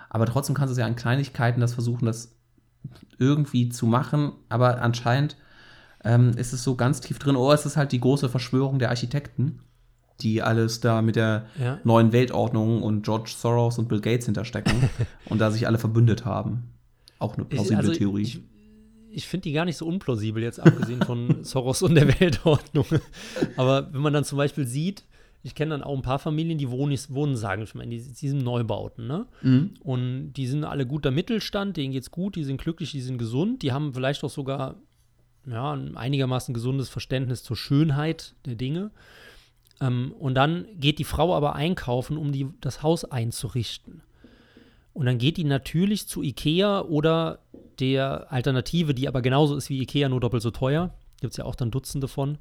Aber 0.09 0.25
trotzdem 0.25 0.55
kannst 0.55 0.69
du 0.69 0.73
es 0.73 0.77
ja 0.77 0.85
an 0.85 0.95
Kleinigkeiten 0.95 1.61
das 1.61 1.73
versuchen, 1.73 2.05
das 2.05 2.35
irgendwie 3.17 3.69
zu 3.69 3.85
machen. 3.85 4.33
Aber 4.49 4.81
anscheinend 4.81 5.37
ähm, 6.03 6.31
ist 6.37 6.53
es 6.53 6.63
so 6.63 6.75
ganz 6.75 7.01
tief 7.01 7.19
drin. 7.19 7.35
Oh, 7.35 7.51
es 7.51 7.65
ist 7.65 7.77
halt 7.77 7.91
die 7.91 7.99
große 7.99 8.29
Verschwörung 8.29 8.79
der 8.79 8.89
Architekten, 8.89 9.59
die 10.21 10.41
alles 10.41 10.79
da 10.79 11.01
mit 11.01 11.15
der 11.15 11.45
ja. 11.59 11.79
neuen 11.83 12.11
Weltordnung 12.11 12.81
und 12.83 13.03
George 13.03 13.33
Soros 13.35 13.77
und 13.77 13.87
Bill 13.87 14.01
Gates 14.01 14.25
hinterstecken 14.25 14.89
und 15.25 15.39
da 15.39 15.51
sich 15.51 15.67
alle 15.67 15.77
verbündet 15.77 16.25
haben. 16.25 16.71
Auch 17.19 17.35
eine 17.35 17.45
plausible 17.45 17.77
also 17.77 17.93
Theorie. 17.93 18.23
Ich, 18.23 18.41
ich 19.11 19.27
finde 19.27 19.43
die 19.43 19.53
gar 19.53 19.65
nicht 19.65 19.77
so 19.77 19.85
unplausibel, 19.85 20.41
jetzt 20.41 20.59
abgesehen 20.59 21.03
von 21.03 21.39
Soros 21.43 21.83
und 21.83 21.95
der 21.95 22.19
Weltordnung. 22.19 22.85
Aber 23.57 23.93
wenn 23.93 24.01
man 24.01 24.13
dann 24.13 24.23
zum 24.23 24.37
Beispiel 24.37 24.65
sieht, 24.65 25.03
ich 25.43 25.55
kenne 25.55 25.71
dann 25.71 25.83
auch 25.83 25.95
ein 25.95 26.03
paar 26.03 26.19
Familien, 26.19 26.57
die 26.57 26.69
wohnen, 26.69 26.97
wohnen 27.09 27.35
sagen 27.35 27.65
wir 27.65 27.77
mal, 27.77 27.83
in 27.83 27.89
diesen 27.89 28.39
Neubauten, 28.39 29.07
ne? 29.07 29.25
Mhm. 29.41 29.71
Und 29.81 30.33
die 30.33 30.47
sind 30.47 30.63
alle 30.63 30.85
guter 30.85 31.11
Mittelstand, 31.11 31.77
denen 31.77 31.93
geht's 31.93 32.11
gut, 32.11 32.35
die 32.35 32.43
sind 32.43 32.61
glücklich, 32.61 32.91
die 32.91 33.01
sind 33.01 33.17
gesund, 33.17 33.63
die 33.63 33.71
haben 33.71 33.93
vielleicht 33.93 34.23
auch 34.23 34.29
sogar 34.29 34.75
ja, 35.47 35.73
ein 35.73 35.97
einigermaßen 35.97 36.53
gesundes 36.53 36.89
Verständnis 36.89 37.43
zur 37.43 37.57
Schönheit 37.57 38.35
der 38.45 38.55
Dinge. 38.55 38.91
Ähm, 39.79 40.13
und 40.19 40.35
dann 40.35 40.67
geht 40.79 40.99
die 40.99 41.03
Frau 41.03 41.35
aber 41.35 41.55
einkaufen, 41.55 42.17
um 42.17 42.31
die, 42.31 42.47
das 42.61 42.83
Haus 42.83 43.05
einzurichten. 43.05 44.03
Und 44.93 45.05
dann 45.05 45.17
geht 45.17 45.37
die 45.37 45.43
natürlich 45.43 46.07
zu 46.07 46.21
Ikea 46.21 46.81
oder 46.81 47.39
der 47.79 48.31
Alternative, 48.31 48.93
die 48.93 49.07
aber 49.07 49.21
genauso 49.21 49.55
ist 49.55 49.69
wie 49.69 49.81
Ikea, 49.81 50.09
nur 50.09 50.19
doppelt 50.19 50.43
so 50.43 50.51
teuer. 50.51 50.93
Gibt 51.21 51.31
es 51.31 51.37
ja 51.37 51.45
auch 51.45 51.55
dann 51.55 51.71
Dutzende 51.71 52.07
von. 52.07 52.37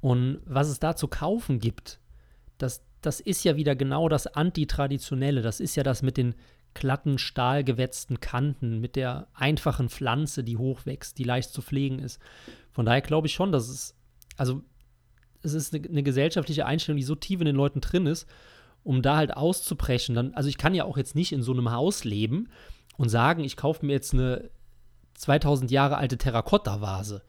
Und 0.00 0.40
was 0.44 0.68
es 0.68 0.78
da 0.80 0.94
zu 0.94 1.08
kaufen 1.08 1.58
gibt, 1.58 1.98
das, 2.62 2.84
das 3.00 3.20
ist 3.20 3.44
ja 3.44 3.56
wieder 3.56 3.76
genau 3.76 4.08
das 4.08 4.26
Antitraditionelle. 4.26 5.42
Das 5.42 5.60
ist 5.60 5.76
ja 5.76 5.82
das 5.82 6.02
mit 6.02 6.16
den 6.16 6.34
glatten, 6.74 7.18
stahlgewetzten 7.18 8.20
Kanten, 8.20 8.80
mit 8.80 8.96
der 8.96 9.28
einfachen 9.34 9.88
Pflanze, 9.88 10.42
die 10.44 10.56
hochwächst, 10.56 11.18
die 11.18 11.24
leicht 11.24 11.50
zu 11.50 11.60
pflegen 11.60 11.98
ist. 11.98 12.18
Von 12.70 12.86
daher 12.86 13.02
glaube 13.02 13.26
ich 13.26 13.34
schon, 13.34 13.52
dass 13.52 13.68
es, 13.68 13.94
also 14.36 14.62
es 15.42 15.52
ist 15.54 15.74
eine, 15.74 15.86
eine, 15.86 16.02
gesellschaftliche 16.02 16.64
Einstellung, 16.64 16.96
die 16.96 17.02
so 17.02 17.14
tief 17.14 17.40
in 17.40 17.46
den 17.46 17.56
Leuten 17.56 17.80
drin 17.80 18.06
ist, 18.06 18.26
um 18.84 19.02
da 19.02 19.16
halt 19.16 19.36
auszubrechen. 19.36 20.14
Dann, 20.14 20.34
also 20.34 20.48
ich 20.48 20.56
kann 20.56 20.74
ja 20.74 20.84
auch 20.84 20.96
jetzt 20.96 21.14
nicht 21.14 21.32
in 21.32 21.42
so 21.42 21.52
einem 21.52 21.72
Haus 21.72 22.04
leben 22.04 22.48
und 22.96 23.08
sagen, 23.08 23.44
ich 23.44 23.56
kaufe 23.56 23.84
mir 23.84 23.92
jetzt 23.92 24.14
eine 24.14 24.50
2000 25.14 25.70
Jahre 25.70 25.98
alte 25.98 26.16
Terrakotta-Vase. 26.16 27.22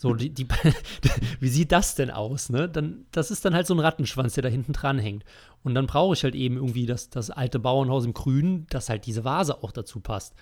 So, 0.00 0.14
die, 0.14 0.30
die, 0.30 0.48
wie 1.40 1.48
sieht 1.50 1.72
das 1.72 1.94
denn 1.94 2.10
aus? 2.10 2.48
Ne? 2.48 2.70
Dann, 2.70 3.04
das 3.12 3.30
ist 3.30 3.44
dann 3.44 3.52
halt 3.52 3.66
so 3.66 3.74
ein 3.74 3.80
Rattenschwanz, 3.80 4.32
der 4.32 4.42
da 4.42 4.48
hinten 4.48 4.72
dran 4.72 4.98
hängt. 4.98 5.24
Und 5.62 5.74
dann 5.74 5.86
brauche 5.86 6.14
ich 6.14 6.24
halt 6.24 6.34
eben 6.34 6.56
irgendwie 6.56 6.86
das, 6.86 7.10
das 7.10 7.30
alte 7.30 7.58
Bauernhaus 7.58 8.06
im 8.06 8.14
Grünen, 8.14 8.66
dass 8.70 8.88
halt 8.88 9.04
diese 9.04 9.24
Vase 9.24 9.62
auch 9.62 9.72
dazu 9.72 10.00
passt. 10.00 10.32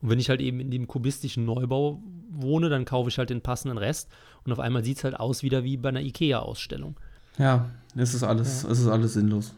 Und 0.00 0.08
wenn 0.08 0.18
ich 0.18 0.30
halt 0.30 0.40
eben 0.40 0.58
in 0.58 0.70
dem 0.70 0.88
kubistischen 0.88 1.44
Neubau 1.44 2.02
wohne, 2.30 2.70
dann 2.70 2.86
kaufe 2.86 3.10
ich 3.10 3.18
halt 3.18 3.28
den 3.28 3.42
passenden 3.42 3.76
Rest 3.76 4.08
und 4.42 4.52
auf 4.52 4.58
einmal 4.58 4.82
sieht 4.82 4.96
es 4.96 5.04
halt 5.04 5.20
aus 5.20 5.42
wieder 5.42 5.64
wie 5.64 5.76
bei 5.76 5.90
einer 5.90 6.00
IKEA-Ausstellung. 6.00 6.98
Ja, 7.36 7.68
es 7.94 8.14
ist 8.14 8.22
alles, 8.22 8.62
ja. 8.62 8.70
es 8.70 8.78
ist 8.78 8.86
alles 8.86 9.12
sinnlos. 9.12 9.54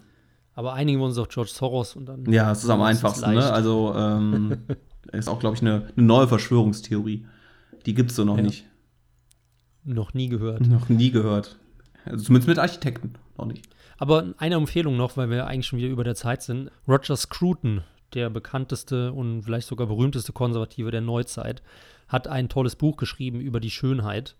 Aber 0.56 0.72
einigen 0.72 0.98
wir 0.98 1.04
uns 1.04 1.18
auf 1.18 1.28
George 1.28 1.52
Soros 1.54 1.94
und 1.94 2.06
dann. 2.06 2.24
Ja, 2.32 2.50
es 2.50 2.64
ist 2.64 2.70
am 2.70 2.82
einfachsten, 2.82 3.32
ne? 3.32 3.48
Also 3.52 3.94
ähm, 3.96 4.56
ist 5.12 5.28
auch, 5.28 5.38
glaube 5.38 5.54
ich, 5.54 5.62
eine, 5.62 5.86
eine, 5.96 6.04
neue 6.04 6.26
Verschwörungstheorie. 6.26 7.26
Die 7.84 7.94
gibt 7.94 8.10
es 8.10 8.16
so 8.16 8.24
noch 8.24 8.38
ja. 8.38 8.42
nicht. 8.42 8.64
Noch 9.86 10.12
nie 10.14 10.28
gehört. 10.28 10.66
Noch 10.66 10.88
nie 10.88 11.10
gehört. 11.10 11.56
Also 12.04 12.24
zumindest 12.24 12.48
mit 12.48 12.58
Architekten 12.58 13.14
noch 13.38 13.46
nicht. 13.46 13.66
Aber 13.98 14.34
eine 14.38 14.56
Empfehlung 14.56 14.96
noch, 14.96 15.16
weil 15.16 15.30
wir 15.30 15.46
eigentlich 15.46 15.66
schon 15.66 15.78
wieder 15.78 15.88
über 15.88 16.04
der 16.04 16.14
Zeit 16.14 16.42
sind. 16.42 16.70
Roger 16.86 17.16
Scruton, 17.16 17.82
der 18.14 18.28
bekannteste 18.30 19.12
und 19.12 19.42
vielleicht 19.42 19.66
sogar 19.68 19.86
berühmteste 19.86 20.32
Konservative 20.32 20.90
der 20.90 21.00
Neuzeit, 21.00 21.62
hat 22.08 22.28
ein 22.28 22.48
tolles 22.48 22.76
Buch 22.76 22.96
geschrieben 22.96 23.40
über 23.40 23.58
die 23.60 23.70
Schönheit. 23.70 24.36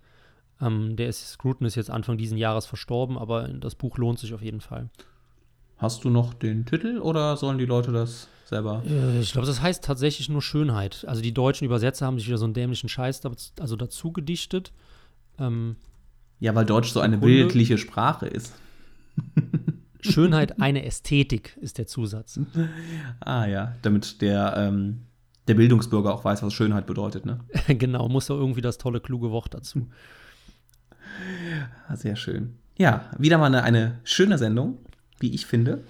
Ähm, 0.60 0.96
der 0.96 1.08
ist, 1.08 1.26
Scruton 1.32 1.66
ist 1.66 1.74
jetzt 1.74 1.90
Anfang 1.90 2.18
dieses 2.18 2.38
Jahres 2.38 2.66
verstorben, 2.66 3.16
aber 3.18 3.48
das 3.48 3.74
Buch 3.74 3.98
lohnt 3.98 4.18
sich 4.18 4.34
auf 4.34 4.42
jeden 4.42 4.60
Fall. 4.60 4.88
Hast 5.78 6.04
du 6.04 6.10
noch 6.10 6.32
den 6.34 6.64
Titel 6.64 6.98
oder 6.98 7.36
sollen 7.36 7.58
die 7.58 7.66
Leute 7.66 7.92
das 7.92 8.28
selber? 8.46 8.82
Äh, 8.86 9.20
Ich 9.20 9.32
glaube, 9.32 9.46
das 9.46 9.60
heißt 9.60 9.84
tatsächlich 9.84 10.28
nur 10.28 10.40
Schönheit. 10.42 11.04
Also 11.06 11.20
die 11.20 11.34
deutschen 11.34 11.66
Übersetzer 11.66 12.06
haben 12.06 12.18
sich 12.18 12.28
wieder 12.28 12.38
so 12.38 12.44
einen 12.46 12.54
dämlichen 12.54 12.88
Scheiß 12.88 13.20
da, 13.20 13.30
also 13.60 13.76
dazu 13.76 14.12
gedichtet. 14.12 14.72
Ähm, 15.38 15.76
Ja, 16.40 16.54
weil 16.54 16.64
Deutsch 16.66 16.90
so 16.90 17.00
eine 17.00 17.18
Kunde. 17.18 17.34
bildliche 17.34 17.78
Sprache 17.78 18.26
ist. 18.26 18.54
Schönheit 20.00 20.60
eine 20.60 20.84
Ästhetik 20.84 21.56
ist 21.60 21.78
der 21.78 21.86
Zusatz. 21.86 22.38
Ah 23.20 23.46
ja, 23.46 23.74
damit 23.82 24.20
der, 24.22 24.54
ähm, 24.56 25.00
der 25.48 25.54
Bildungsbürger 25.54 26.14
auch 26.14 26.24
weiß, 26.24 26.42
was 26.42 26.52
Schönheit 26.54 26.86
bedeutet, 26.86 27.26
ne? 27.26 27.40
genau, 27.68 28.08
muss 28.08 28.26
doch 28.26 28.36
irgendwie 28.38 28.60
das 28.60 28.78
tolle, 28.78 29.00
kluge 29.00 29.30
Wort 29.30 29.54
dazu. 29.54 29.88
Ah, 31.88 31.96
Sehr 31.96 32.16
schön. 32.16 32.58
Ja, 32.78 33.10
wieder 33.18 33.38
mal 33.38 33.46
eine, 33.46 33.62
eine 33.62 33.98
schöne 34.04 34.36
Sendung, 34.38 34.78
wie 35.18 35.34
ich 35.34 35.46
finde. 35.46 35.84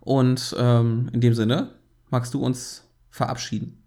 Und 0.00 0.54
ähm, 0.58 1.08
in 1.12 1.20
dem 1.20 1.34
Sinne, 1.34 1.70
magst 2.10 2.34
du 2.34 2.40
uns 2.44 2.84
verabschieden? 3.10 3.82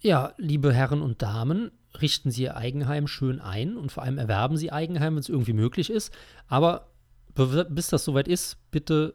Ja, 0.00 0.34
liebe 0.36 0.72
Herren 0.72 1.00
und 1.00 1.22
Damen, 1.22 1.70
richten 2.00 2.30
Sie 2.30 2.42
Ihr 2.42 2.56
Eigenheim 2.56 3.06
schön 3.06 3.40
ein 3.40 3.76
und 3.76 3.92
vor 3.92 4.02
allem 4.02 4.18
erwerben 4.18 4.56
Sie 4.56 4.72
Eigenheim, 4.72 5.14
wenn 5.14 5.20
es 5.20 5.28
irgendwie 5.28 5.52
möglich 5.52 5.90
ist. 5.90 6.12
Aber 6.48 6.88
be- 7.34 7.66
bis 7.70 7.88
das 7.88 8.04
soweit 8.04 8.28
ist, 8.28 8.58
bitte 8.70 9.14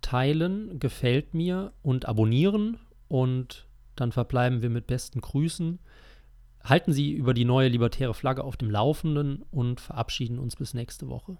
teilen, 0.00 0.78
gefällt 0.78 1.34
mir 1.34 1.72
und 1.82 2.06
abonnieren 2.06 2.78
und 3.08 3.66
dann 3.94 4.12
verbleiben 4.12 4.62
wir 4.62 4.70
mit 4.70 4.86
besten 4.86 5.20
Grüßen. 5.20 5.78
Halten 6.62 6.92
Sie 6.92 7.12
über 7.12 7.32
die 7.32 7.44
neue 7.44 7.68
libertäre 7.68 8.12
Flagge 8.12 8.44
auf 8.44 8.56
dem 8.56 8.70
Laufenden 8.70 9.42
und 9.50 9.80
verabschieden 9.80 10.38
uns 10.38 10.56
bis 10.56 10.74
nächste 10.74 11.08
Woche. 11.08 11.38